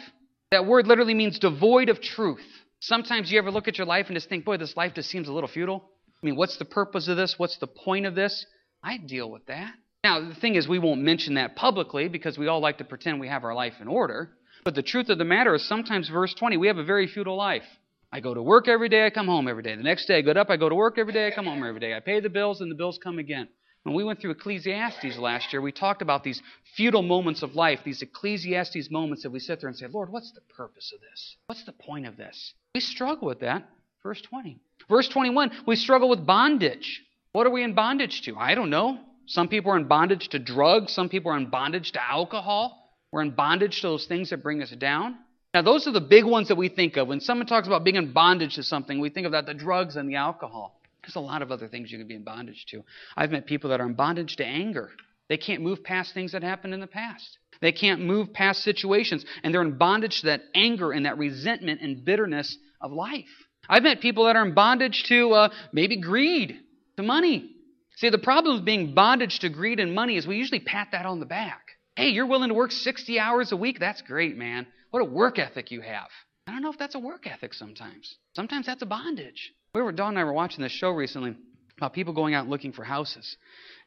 That 0.50 0.66
word 0.66 0.87
literally 0.87 1.14
means 1.14 1.38
devoid 1.38 1.88
of 1.88 2.00
truth. 2.00 2.46
Sometimes 2.81 3.31
you 3.31 3.38
ever 3.38 3.50
look 3.50 3.69
at 3.69 3.78
your 3.78 3.87
life 3.87 4.06
and 4.06 4.16
just 4.16 4.28
think, 4.28 4.44
boy, 4.44 4.56
this 4.56 4.76
life 4.76 4.94
just 4.94 5.11
seems 5.11 5.28
a 5.28 5.32
little 5.32 5.49
futile. 5.49 5.84
I 6.22 6.26
mean, 6.26 6.37
what's 6.37 6.56
the 6.58 6.64
purpose 6.64 7.08
of 7.08 7.17
this? 7.17 7.38
What's 7.38 7.58
the 7.58 7.67
point 7.67 8.06
of 8.06 8.14
this? 8.14 8.44
I 8.82 8.99
deal 8.99 9.31
with 9.31 9.46
that. 9.46 9.75
Now, 10.05 10.20
the 10.20 10.34
thing 10.34 10.55
is, 10.55 10.67
we 10.67 10.78
won't 10.78 11.02
mention 11.02 11.34
that 11.34 11.56
publicly 11.56 12.08
because 12.08 12.38
we 12.38 12.49
all 12.49 12.61
like 12.61 12.78
to 12.78 12.84
pretend 12.84 13.20
we 13.20 13.28
have 13.28 13.44
our 13.44 13.55
life 13.55 13.75
in 13.81 13.88
order. 13.88 14.31
But 14.64 14.75
the 14.75 14.82
truth 14.82 15.08
of 15.08 15.19
the 15.19 15.25
matter 15.25 15.55
is, 15.55 15.67
sometimes, 15.67 16.08
verse 16.08 16.34
20, 16.34 16.56
we 16.56 16.67
have 16.69 16.78
a 16.78 16.84
very 16.84 17.06
futile 17.06 17.37
life. 17.37 17.64
I 18.12 18.20
go 18.20 18.34
to 18.34 18.43
work 18.43 18.67
every 18.67 18.88
day, 18.88 19.06
I 19.06 19.11
come 19.11 19.26
home 19.26 19.46
every 19.46 19.62
day. 19.62 19.76
The 19.76 19.82
next 19.82 20.06
day 20.06 20.19
I 20.19 20.20
get 20.22 20.37
up, 20.37 20.50
I 20.50 20.56
go 20.56 20.69
to 20.69 20.75
work 20.75 20.99
every 20.99 21.12
day, 21.12 21.26
I 21.26 21.31
come 21.31 21.46
home 21.46 21.64
every 21.64 21.81
day. 21.81 21.94
I 21.94 22.00
pay 22.00 22.20
the 22.20 22.28
bills, 22.28 22.61
and 22.61 22.70
the 22.70 22.75
bills 22.75 22.99
come 23.02 23.19
again. 23.19 23.49
When 23.84 23.94
we 23.94 24.05
went 24.05 24.20
through 24.20 24.32
Ecclesiastes 24.32 25.16
last 25.16 25.52
year, 25.52 25.62
we 25.62 25.73
talked 25.73 26.02
about 26.02 26.23
these 26.23 26.43
futile 26.76 27.02
moments 27.02 27.43
of 27.43 27.55
life, 27.55 27.81
these 27.84 28.02
Ecclesiastes 28.02 28.90
moments 28.90 29.23
that 29.23 29.31
we 29.31 29.38
sit 29.38 29.61
there 29.61 29.69
and 29.69 29.78
say, 29.78 29.87
Lord, 29.87 30.11
what's 30.11 30.32
the 30.32 30.43
purpose 30.55 30.93
of 30.94 31.00
this? 31.00 31.37
What's 31.46 31.64
the 31.64 31.73
point 31.73 32.06
of 32.06 32.16
this? 32.16 32.52
We 32.75 32.81
struggle 32.81 33.28
with 33.28 33.40
that. 33.40 33.69
Verse 34.02 34.20
20. 34.23 34.58
Verse 34.88 35.08
21, 35.08 35.50
we 35.67 35.76
struggle 35.76 36.08
with 36.08 36.26
bondage. 36.26 37.02
What 37.32 37.47
are 37.47 37.50
we 37.50 37.62
in 37.62 37.75
bondage 37.75 38.23
to? 38.23 38.37
I 38.37 38.55
don't 38.55 38.70
know. 38.70 38.99
Some 39.26 39.49
people 39.49 39.70
are 39.73 39.76
in 39.76 39.87
bondage 39.87 40.29
to 40.31 40.38
drugs. 40.38 40.93
Some 40.93 41.08
people 41.08 41.31
are 41.31 41.37
in 41.37 41.50
bondage 41.50 41.93
to 41.93 42.02
alcohol. 42.02 42.93
We're 43.12 43.23
in 43.23 43.31
bondage 43.31 43.81
to 43.81 43.88
those 43.88 44.06
things 44.06 44.31
that 44.31 44.43
bring 44.43 44.62
us 44.62 44.70
down. 44.70 45.17
Now, 45.55 45.62
those 45.62 45.87
are 45.87 45.93
the 45.93 46.00
big 46.00 46.25
ones 46.25 46.49
that 46.49 46.56
we 46.56 46.69
think 46.69 46.97
of. 46.97 47.08
When 47.08 47.20
someone 47.20 47.47
talks 47.47 47.67
about 47.67 47.85
being 47.85 47.97
in 47.97 48.12
bondage 48.12 48.56
to 48.56 48.62
something, 48.62 49.00
we 49.00 49.11
think 49.11 49.26
of 49.26 49.32
that 49.32 49.47
the 49.47 49.55
drugs 49.55 49.97
and 49.97 50.08
the 50.08 50.17
alcohol. 50.17 50.81
There's 51.02 51.17
a 51.17 51.20
lot 51.20 51.43
of 51.43 51.50
other 51.50 51.69
things 51.69 51.91
you 51.91 51.99
can 51.99 52.06
be 52.06 52.14
in 52.14 52.25
bondage 52.25 52.67
to. 52.70 52.82
I've 53.17 53.31
met 53.31 53.47
people 53.47 53.70
that 53.70 53.81
are 53.81 53.87
in 53.87 53.94
bondage 53.94 54.37
to 54.37 54.44
anger. 54.44 54.91
They 55.29 55.38
can't 55.38 55.62
move 55.62 55.82
past 55.82 56.14
things 56.14 56.32
that 56.32 56.43
happened 56.43 56.75
in 56.75 56.81
the 56.81 56.87
past. 56.87 57.38
They 57.61 57.73
can't 57.73 58.00
move 58.02 58.32
past 58.32 58.62
situations, 58.62 59.25
and 59.43 59.52
they're 59.52 59.62
in 59.62 59.79
bondage 59.79 60.20
to 60.20 60.26
that 60.26 60.43
anger 60.55 60.93
and 60.93 61.06
that 61.06 61.19
resentment 61.19 61.81
and 61.81 62.05
bitterness 62.05 62.56
of 62.81 62.93
life. 62.93 63.29
I've 63.70 63.84
met 63.84 64.00
people 64.00 64.25
that 64.25 64.34
are 64.34 64.44
in 64.44 64.52
bondage 64.52 65.05
to 65.05 65.32
uh, 65.32 65.49
maybe 65.72 65.96
greed, 65.96 66.58
to 66.96 67.05
money. 67.05 67.52
See, 67.99 68.11
the 68.11 68.19
problem 68.19 68.56
with 68.56 68.64
being 68.64 68.94
bondage 68.94 69.38
to 69.38 69.49
greed 69.49 69.78
and 69.78 69.94
money 69.94 70.17
is 70.17 70.26
we 70.26 70.37
usually 70.37 70.58
pat 70.58 70.88
that 70.90 71.06
on 71.06 71.20
the 71.20 71.26
back. 71.26 71.62
Hey, 71.94 72.08
you're 72.08 72.26
willing 72.26 72.49
to 72.49 72.55
work 72.55 72.72
60 72.72 73.20
hours 73.20 73.52
a 73.52 73.56
week? 73.56 73.78
That's 73.78 74.02
great, 74.02 74.37
man. 74.37 74.67
What 74.90 75.02
a 75.02 75.04
work 75.04 75.38
ethic 75.38 75.71
you 75.71 75.83
have. 75.83 76.09
I 76.49 76.52
don't 76.52 76.62
know 76.62 76.73
if 76.73 76.78
that's 76.78 76.97
a 76.97 76.99
work 76.99 77.28
ethic 77.28 77.54
sometimes. 77.54 78.16
Sometimes 78.35 78.66
that's 78.66 78.83
a 78.83 78.87
bondage. 78.87 79.52
We 79.73 79.83
were, 79.83 79.92
Dawn 79.92 80.11
and 80.11 80.18
I 80.18 80.25
were 80.25 80.33
watching 80.33 80.62
this 80.62 80.73
show 80.73 80.90
recently 80.90 81.37
about 81.78 81.92
people 81.92 82.12
going 82.12 82.35
out 82.35 82.49
looking 82.49 82.73
for 82.73 82.83
houses. 82.83 83.37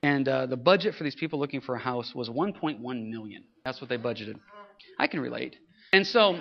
And 0.02 0.30
uh, 0.30 0.46
the 0.46 0.56
budget 0.56 0.96
for 0.96 1.04
these 1.04 1.16
people 1.16 1.40
looking 1.40 1.60
for 1.60 1.76
a 1.76 1.80
house 1.80 2.16
was 2.16 2.30
1.1 2.30 2.80
million. 2.82 3.44
That's 3.66 3.82
what 3.82 3.90
they 3.90 3.98
budgeted. 3.98 4.40
I 4.98 5.08
can 5.08 5.20
relate. 5.20 5.58
And 5.92 6.08
so 6.08 6.40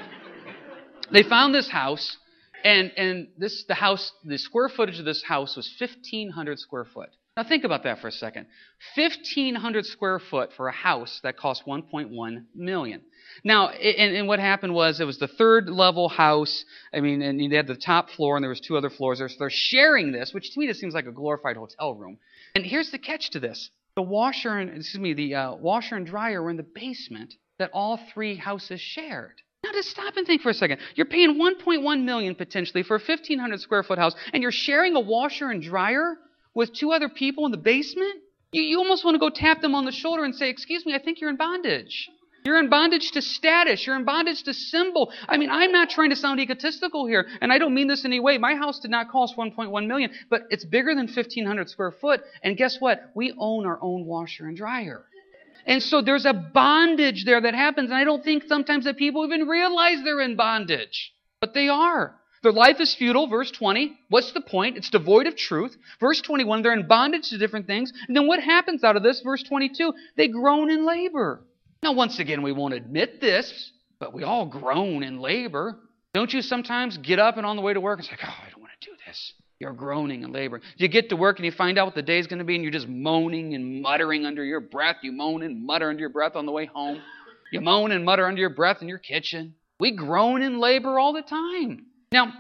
they 1.11 1.25
found 1.25 1.52
this 1.52 1.69
house 1.69 2.19
and 2.64 2.92
and 2.97 3.28
this 3.38 3.64
the 3.69 3.75
house 3.75 4.12
the 4.25 4.38
square 4.38 4.69
footage 4.69 4.99
of 4.99 5.04
this 5.04 5.23
house 5.23 5.57
was 5.57 5.71
1500 5.78 6.59
square 6.59 6.85
foot. 6.85 7.11
Now 7.37 7.45
think 7.45 7.64
about 7.64 7.85
that 7.85 8.00
for 8.00 8.09
a 8.09 8.12
second. 8.12 8.47
1500 8.95 9.87
square 9.87 10.19
foot 10.19 10.50
for 10.54 10.69
a 10.69 10.73
house 10.73 11.19
that 11.23 11.38
cost 11.38 11.64
1.1 11.66 12.45
million. 12.54 13.00
Now, 13.42 13.71
and, 13.71 14.14
and, 14.14 14.28
what 14.28 14.38
happened 14.38 14.75
was 14.75 15.00
it 15.00 15.07
was 15.07 15.19
the 15.19 15.28
third 15.28 15.71
level 15.71 16.11
house. 16.11 16.64
I 16.92 17.00
mean, 17.00 17.23
and 17.23 17.40
you 17.40 17.57
had 17.57 17.66
the 17.66 17.75
top 17.75 18.11
floor, 18.11 18.37
and 18.37 18.45
there 18.45 18.50
was 18.50 18.61
two 18.61 18.76
other 18.76 18.90
floors 18.90 19.19
there. 19.19 19.31
So 19.31 19.37
they're 19.38 19.50
sharing 19.50 20.12
this, 20.12 20.35
which 20.35 20.52
to 20.52 20.61
me 20.61 20.66
just 20.66 20.81
seems 20.81 20.92
like 20.92 21.07
a 21.07 21.12
glorified 21.12 21.57
hotel 21.57 21.95
room. 21.95 22.19
And 22.54 22.66
here's 22.66 22.90
the 22.90 22.99
catch 22.99 23.31
to 23.31 23.40
this: 23.40 23.71
the 23.97 24.02
washer 24.02 24.59
and 24.59 24.69
excuse 24.69 25.00
me, 25.00 25.14
the 25.14 25.35
uh, 25.35 25.54
washer 25.54 25.97
and 25.97 26.07
dryer 26.07 26.42
were 26.42 26.50
in 26.50 26.59
the 26.59 26.62
basement 26.62 27.33
that 27.59 27.71
all 27.73 27.99
three 28.12 28.37
houses 28.37 28.81
shared. 28.81 29.40
Now 29.64 29.71
just 29.73 29.90
stop 29.90 30.16
and 30.16 30.26
think 30.26 30.42
for 30.42 30.50
a 30.50 30.54
second. 30.54 30.81
You're 30.97 31.07
paying 31.07 31.38
1.1 31.38 32.02
million 32.04 32.35
potentially 32.35 32.83
for 32.83 32.97
a 32.97 33.00
1500 33.00 33.61
square 33.61 33.85
foot 33.85 33.99
house, 33.99 34.14
and 34.33 34.42
you're 34.42 34.50
sharing 34.50 34.97
a 34.97 35.00
washer 35.00 35.50
and 35.50 35.62
dryer 35.62 36.16
with 36.54 36.73
two 36.73 36.90
other 36.90 37.09
people 37.09 37.47
in 37.47 37.52
the 37.52 37.59
basement. 37.59 38.16
You, 38.50 38.62
you 38.62 38.78
almost 38.78 39.04
want 39.04 39.14
to 39.14 39.21
go 39.21 39.31
tap 39.31 39.61
them 39.61 39.75
on 39.76 39.85
the 39.85 39.92
shoulder 39.92 40.25
and 40.25 40.35
say, 40.35 40.50
"Excuse 40.50 40.85
me, 40.85 40.95
I 40.95 40.99
think 40.99 41.21
you're 41.21 41.31
in 41.31 41.37
bondage." 41.37 42.11
You're 42.45 42.59
in 42.59 42.69
bondage 42.69 43.12
to 43.12 43.23
status. 43.23 43.87
You're 43.87 43.95
in 43.95 44.04
bondage 44.04 44.42
to 44.42 44.52
symbol. 44.52 45.12
I 45.28 45.37
mean, 45.37 45.49
I'm 45.49 45.71
not 45.71 45.90
trying 45.90 46.11
to 46.11 46.16
sound 46.16 46.40
egotistical 46.40 47.07
here, 47.07 47.28
and 47.40 47.52
I 47.52 47.59
don't 47.59 47.73
mean 47.73 47.87
this 47.87 48.04
in 48.04 48.11
any 48.11 48.19
way. 48.19 48.37
My 48.37 48.57
house 48.57 48.81
did 48.81 48.90
not 48.90 49.11
cost 49.11 49.37
1.1 49.37 49.87
million, 49.87 50.11
but 50.28 50.42
it's 50.50 50.64
bigger 50.64 50.92
than 50.92 51.07
1,500 51.07 51.71
square 51.71 51.92
foot. 51.92 52.23
And 52.42 52.57
guess 52.57 52.81
what? 52.81 53.12
We 53.14 53.33
own 53.38 53.64
our 53.64 53.78
own 53.81 54.07
washer 54.07 54.47
and 54.47 54.57
dryer. 54.57 55.04
And 55.66 55.83
so 55.83 56.02
there's 56.02 56.26
a 56.26 56.33
bondage 56.33 57.25
there 57.25 57.40
that 57.40 57.54
happens. 57.54 57.90
And 57.90 57.99
I 57.99 58.04
don't 58.04 58.25
think 58.25 58.45
sometimes 58.45 58.85
that 58.85 58.97
people 58.97 59.25
even 59.25 59.47
realize 59.47 59.99
they're 60.02 60.21
in 60.21 60.37
bondage. 60.37 61.12
But 61.40 61.54
they 61.54 61.69
are. 61.69 62.16
Their 62.42 62.52
life 62.52 62.81
is 62.81 62.95
futile, 62.95 63.28
verse 63.28 63.52
20. 63.52 63.97
What's 64.09 64.33
the 64.33 64.40
point? 64.40 64.76
It's 64.76 64.90
devoid 64.90 65.28
of 65.28 65.37
truth. 65.37 65.76
Verse 66.00 66.21
21, 66.21 66.62
they're 66.62 66.73
in 66.73 66.88
bondage 66.88 67.31
to 67.31 67.38
different 67.38 67.66
things. 67.66 67.92
And 68.09 68.16
then 68.16 68.26
what 68.26 68.40
happens 68.40 68.83
out 68.83 68.97
of 68.97 69.04
this? 69.04 69.21
Verse 69.21 69.45
22, 69.45 69.92
they 70.16 70.26
groan 70.26 70.69
in 70.69 70.85
labor. 70.85 71.45
Now, 71.85 71.92
once 71.92 72.19
again, 72.19 72.42
we 72.42 72.52
won't 72.52 72.75
admit 72.75 73.21
this, 73.21 73.73
but 74.00 74.12
we 74.12 74.25
all 74.25 74.47
groan 74.47 75.04
in 75.04 75.21
labor. 75.21 75.78
Don't 76.14 76.33
you 76.33 76.42
sometimes 76.42 76.99
get 76.99 77.21
up 77.21 77.37
and 77.37 77.47
on 77.47 77.57
the 77.57 77.62
way 77.62 77.75
to 77.75 77.81
work 77.81 78.00
and 78.00 78.07
say, 78.07 78.16
Oh, 78.23 78.26
I 78.26 78.50
don't 78.50 78.61
want 78.61 78.73
to 78.81 78.90
do 78.90 78.97
this? 79.07 79.35
You're 79.62 79.73
groaning 79.73 80.25
and 80.25 80.33
laboring. 80.33 80.61
You 80.76 80.88
get 80.88 81.09
to 81.11 81.16
work 81.16 81.37
and 81.37 81.47
you 81.47 81.52
find 81.52 81.78
out 81.78 81.87
what 81.87 81.95
the 81.95 82.02
day's 82.02 82.26
going 82.26 82.40
to 82.40 82.45
be, 82.45 82.57
and 82.57 82.64
you're 82.64 82.73
just 82.73 82.88
moaning 82.88 83.54
and 83.54 83.81
muttering 83.81 84.26
under 84.26 84.42
your 84.45 84.59
breath. 84.59 84.97
You 85.02 85.12
moan 85.12 85.45
and 85.45 85.64
mutter 85.64 85.88
under 85.88 86.00
your 86.00 86.09
breath 86.09 86.35
on 86.35 86.47
the 86.47 86.52
way 86.52 86.66
home. 86.66 87.00
You 87.52 87.61
moan 87.61 87.92
and 87.92 88.04
mutter 88.04 88.26
under 88.26 88.40
your 88.40 88.50
breath 88.50 88.78
in 88.83 88.88
your 88.88 88.99
kitchen. 88.99 89.54
We 89.78 89.92
groan 89.92 90.42
and 90.42 90.59
labor 90.59 90.99
all 90.99 91.12
the 91.12 91.23
time. 91.23 91.87
Now, 92.11 92.33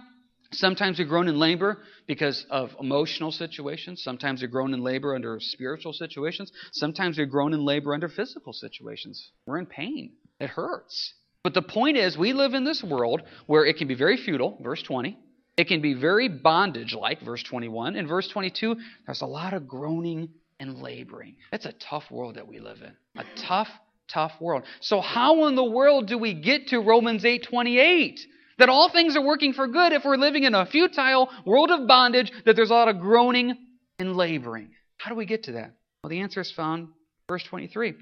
sometimes 0.50 0.98
we 0.98 1.04
groan 1.04 1.28
in 1.28 1.38
labor 1.38 1.78
because 2.08 2.44
of 2.50 2.70
emotional 2.80 3.30
situations. 3.30 4.02
Sometimes 4.02 4.42
we 4.42 4.48
groan 4.48 4.74
in 4.74 4.82
labor 4.82 5.14
under 5.14 5.38
spiritual 5.38 5.92
situations. 5.92 6.50
Sometimes 6.72 7.18
we 7.18 7.26
groan 7.26 7.54
in 7.54 7.64
labor 7.64 7.94
under 7.94 8.08
physical 8.08 8.52
situations. 8.52 9.30
We're 9.46 9.58
in 9.58 9.66
pain. 9.66 10.14
It 10.40 10.50
hurts. 10.50 11.14
But 11.44 11.54
the 11.54 11.62
point 11.62 11.96
is, 11.98 12.18
we 12.18 12.32
live 12.32 12.54
in 12.54 12.64
this 12.64 12.82
world 12.82 13.22
where 13.46 13.64
it 13.64 13.76
can 13.76 13.86
be 13.86 13.94
very 13.94 14.16
futile, 14.16 14.58
verse 14.60 14.82
20. 14.82 15.16
It 15.56 15.68
can 15.68 15.82
be 15.82 15.94
very 15.94 16.28
bondage 16.28 16.94
like, 16.94 17.20
verse 17.22 17.42
21. 17.42 17.96
In 17.96 18.06
verse 18.06 18.28
22, 18.28 18.76
there's 19.06 19.20
a 19.20 19.26
lot 19.26 19.52
of 19.52 19.68
groaning 19.68 20.30
and 20.58 20.78
laboring. 20.80 21.36
It's 21.52 21.66
a 21.66 21.72
tough 21.72 22.04
world 22.10 22.36
that 22.36 22.46
we 22.46 22.58
live 22.58 22.78
in. 22.82 22.92
A 23.20 23.24
tough, 23.36 23.68
tough 24.08 24.32
world. 24.40 24.62
So 24.80 25.00
how 25.00 25.46
in 25.48 25.56
the 25.56 25.64
world 25.64 26.06
do 26.06 26.16
we 26.16 26.34
get 26.34 26.68
to 26.68 26.78
Romans 26.80 27.24
8:28? 27.24 28.20
That 28.58 28.68
all 28.68 28.90
things 28.90 29.16
are 29.16 29.24
working 29.24 29.52
for 29.52 29.66
good 29.66 29.92
if 29.92 30.04
we're 30.04 30.16
living 30.16 30.44
in 30.44 30.54
a 30.54 30.66
futile 30.66 31.30
world 31.44 31.70
of 31.70 31.86
bondage, 31.86 32.30
that 32.44 32.54
there's 32.54 32.70
a 32.70 32.74
lot 32.74 32.88
of 32.88 33.00
groaning 33.00 33.56
and 33.98 34.16
laboring. 34.16 34.70
How 34.98 35.10
do 35.10 35.16
we 35.16 35.26
get 35.26 35.44
to 35.44 35.52
that? 35.52 35.74
Well, 36.02 36.10
the 36.10 36.20
answer 36.20 36.40
is 36.40 36.52
found 36.52 36.88
verse 37.28 37.42
23. 37.44 37.94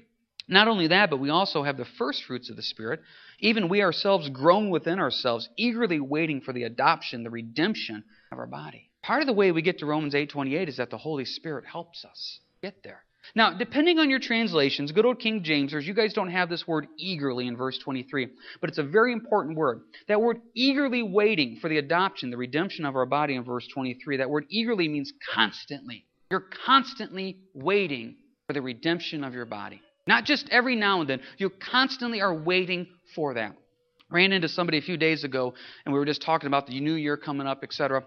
Not 0.47 0.67
only 0.67 0.87
that, 0.87 1.09
but 1.09 1.17
we 1.17 1.29
also 1.29 1.63
have 1.63 1.77
the 1.77 1.85
first 1.97 2.25
fruits 2.25 2.49
of 2.49 2.55
the 2.55 2.61
Spirit. 2.61 3.01
Even 3.41 3.69
we 3.69 3.81
ourselves 3.81 4.29
groan 4.29 4.69
within 4.69 4.99
ourselves, 4.99 5.49
eagerly 5.57 5.99
waiting 5.99 6.41
for 6.41 6.53
the 6.53 6.63
adoption, 6.63 7.23
the 7.23 7.29
redemption 7.29 8.03
of 8.31 8.37
our 8.37 8.47
body. 8.47 8.89
Part 9.03 9.21
of 9.21 9.27
the 9.27 9.33
way 9.33 9.51
we 9.51 9.63
get 9.63 9.79
to 9.79 9.85
Romans 9.87 10.13
8:28 10.13 10.69
is 10.69 10.77
that 10.77 10.91
the 10.91 10.97
Holy 10.97 11.25
Spirit 11.25 11.65
helps 11.65 12.05
us 12.05 12.39
get 12.61 12.83
there. 12.83 13.03
Now, 13.35 13.57
depending 13.57 13.99
on 13.99 14.09
your 14.09 14.19
translations, 14.19 14.91
good 14.91 15.05
old 15.05 15.19
King 15.19 15.43
James, 15.43 15.73
you 15.73 15.93
guys 15.93 16.13
don't 16.13 16.31
have 16.31 16.49
this 16.49 16.67
word 16.67 16.87
eagerly 16.97 17.47
in 17.47 17.55
verse 17.55 17.77
23, 17.77 18.27
but 18.59 18.69
it's 18.69 18.79
a 18.79 18.83
very 18.83 19.13
important 19.13 19.57
word. 19.57 19.81
That 20.07 20.21
word 20.21 20.41
eagerly 20.55 21.03
waiting 21.03 21.57
for 21.61 21.69
the 21.69 21.77
adoption, 21.77 22.31
the 22.31 22.37
redemption 22.37 22.85
of 22.85 22.95
our 22.95 23.05
body 23.05 23.35
in 23.35 23.43
verse 23.43 23.67
23, 23.67 24.17
that 24.17 24.29
word 24.29 24.45
eagerly 24.49 24.87
means 24.87 25.13
constantly. 25.33 26.05
You're 26.29 26.47
constantly 26.65 27.39
waiting 27.53 28.17
for 28.47 28.53
the 28.53 28.61
redemption 28.61 29.23
of 29.23 29.33
your 29.33 29.45
body. 29.45 29.81
Not 30.07 30.25
just 30.25 30.49
every 30.49 30.75
now 30.75 31.01
and 31.01 31.09
then. 31.09 31.21
You 31.37 31.49
constantly 31.49 32.21
are 32.21 32.33
waiting 32.33 32.87
for 33.15 33.33
that. 33.35 33.55
Ran 34.09 34.33
into 34.33 34.49
somebody 34.49 34.77
a 34.77 34.81
few 34.81 34.97
days 34.97 35.23
ago, 35.23 35.53
and 35.85 35.93
we 35.93 35.99
were 35.99 36.05
just 36.05 36.21
talking 36.21 36.47
about 36.47 36.67
the 36.67 36.79
new 36.79 36.95
year 36.95 37.15
coming 37.15 37.47
up, 37.47 37.63
etc. 37.63 38.03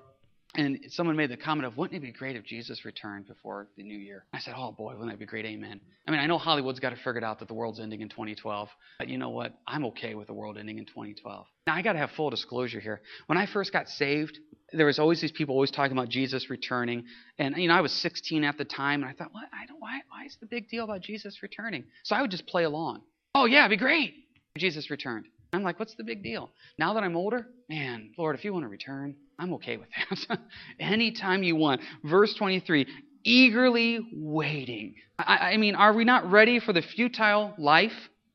And 0.57 0.79
someone 0.91 1.17
made 1.17 1.31
the 1.31 1.37
comment 1.37 1.67
of, 1.67 1.77
wouldn't 1.77 2.01
it 2.01 2.07
be 2.07 2.13
great 2.13 2.37
if 2.37 2.45
Jesus 2.45 2.85
returned 2.85 3.27
before 3.27 3.67
the 3.77 3.83
new 3.83 3.99
year? 3.99 4.25
I 4.33 4.39
said, 4.39 4.55
oh 4.57 4.71
boy, 4.71 4.93
wouldn't 4.93 5.11
that 5.11 5.19
be 5.19 5.27
great? 5.27 5.45
Amen. 5.47 5.81
I 6.07 6.11
mean, 6.13 6.21
I 6.21 6.27
know 6.27 6.39
Hollywood's 6.39 6.79
got 6.79 6.93
it 6.93 6.99
figured 7.05 7.25
out 7.25 7.41
that 7.41 7.49
the 7.49 7.55
world's 7.55 7.81
ending 7.81 8.03
in 8.03 8.09
2012, 8.09 8.69
but 8.99 9.09
you 9.09 9.19
know 9.19 9.31
what? 9.31 9.53
I'm 9.67 9.85
okay 9.87 10.15
with 10.15 10.29
the 10.29 10.35
world 10.35 10.57
ending 10.57 10.79
in 10.79 10.85
2012. 10.85 11.47
Now, 11.67 11.75
I 11.75 11.83
got 11.83 11.95
to 11.95 11.99
have 11.99 12.11
full 12.13 12.31
disclosure 12.31 12.79
here. 12.79 13.01
When 13.27 13.37
I 13.37 13.47
first 13.47 13.73
got 13.73 13.89
saved, 13.89 14.39
there 14.73 14.87
was 14.87 14.99
always 15.01 15.21
these 15.21 15.33
people 15.33 15.55
always 15.55 15.73
talking 15.73 15.97
about 15.97 16.09
Jesus 16.09 16.49
returning. 16.49 17.05
And, 17.39 17.57
you 17.57 17.69
know, 17.69 17.75
I 17.75 17.81
was 17.81 17.93
16 17.93 18.45
at 18.45 18.57
the 18.57 18.65
time, 18.65 19.03
and 19.03 19.11
I 19.11 19.15
thought, 19.15 19.33
what? 19.33 19.49
I 19.53 19.67
don't, 19.67 19.81
why, 19.81 20.01
why 20.09 20.25
is 20.25 20.37
the 20.41 20.47
big 20.47 20.69
deal 20.69 20.85
about 20.85 21.01
Jesus 21.01 21.43
returning? 21.43 21.85
So 22.05 22.15
I 22.15 22.21
would 22.21 22.31
just 22.31 22.47
play 22.47 22.65
along. 22.65 23.03
Oh, 23.35 23.47
yeah, 23.47 23.67
it'd 23.67 23.71
be 23.71 23.83
great. 23.83 24.15
Jesus 24.57 24.89
returned. 24.91 25.27
I'm 25.55 25.63
like, 25.63 25.79
what's 25.79 25.95
the 25.95 26.05
big 26.05 26.23
deal? 26.23 26.51
Now 26.79 26.95
that 26.95 27.03
I'm 27.03 27.17
older, 27.17 27.47
man, 27.69 28.13
Lord, 28.19 28.35
if 28.37 28.45
you 28.45 28.53
want 28.53 28.65
to 28.65 28.69
return, 28.69 29.17
I'm 29.39 29.55
okay 29.55 29.77
with 29.77 29.89
that. 30.29 30.39
Anytime 30.81 31.43
you 31.43 31.57
want. 31.57 31.81
Verse 32.05 32.35
23 32.35 32.87
eagerly 33.25 34.01
waiting. 34.13 34.95
I, 35.19 35.53
I, 35.53 35.57
mean, 35.57 35.75
are 35.75 35.93
we 35.93 36.05
not 36.05 36.31
ready 36.31 36.61
for 36.61 36.73
the 36.73 36.83
futile 36.83 37.55
life, 37.59 37.93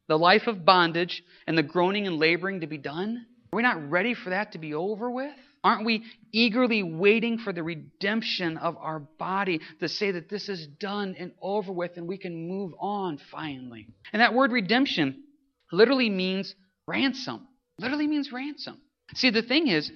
the 0.07 0.17
life 0.17 0.47
of 0.47 0.65
bondage, 0.65 1.23
and 1.47 1.57
the 1.57 1.63
groaning 1.63 2.07
and 2.07 2.17
laboring 2.17 2.61
to 2.61 2.67
be 2.67 2.77
done? 2.77 3.25
Are 3.53 3.57
we 3.57 3.61
not 3.63 3.89
ready 3.89 4.13
for 4.13 4.31
that 4.31 4.53
to 4.53 4.57
be 4.57 4.73
over 4.73 5.09
with? 5.09 5.33
Aren't 5.63 5.85
we 5.85 6.05
eagerly 6.31 6.83
waiting 6.83 7.37
for 7.37 7.51
the 7.51 7.63
redemption 7.63 8.57
of 8.57 8.77
our 8.77 8.99
body 8.99 9.59
to 9.81 9.89
say 9.89 10.11
that 10.11 10.29
this 10.29 10.47
is 10.47 10.67
done 10.67 11.15
and 11.19 11.33
over 11.41 11.71
with 11.71 11.97
and 11.97 12.07
we 12.07 12.17
can 12.17 12.47
move 12.47 12.73
on 12.79 13.19
finally? 13.31 13.87
And 14.13 14.21
that 14.21 14.33
word 14.33 14.51
redemption 14.51 15.23
literally 15.71 16.09
means 16.09 16.55
ransom. 16.89 17.47
Literally 17.77 18.07
means 18.07 18.31
ransom. 18.31 18.81
See, 19.15 19.29
the 19.29 19.41
thing 19.41 19.67
is, 19.67 19.91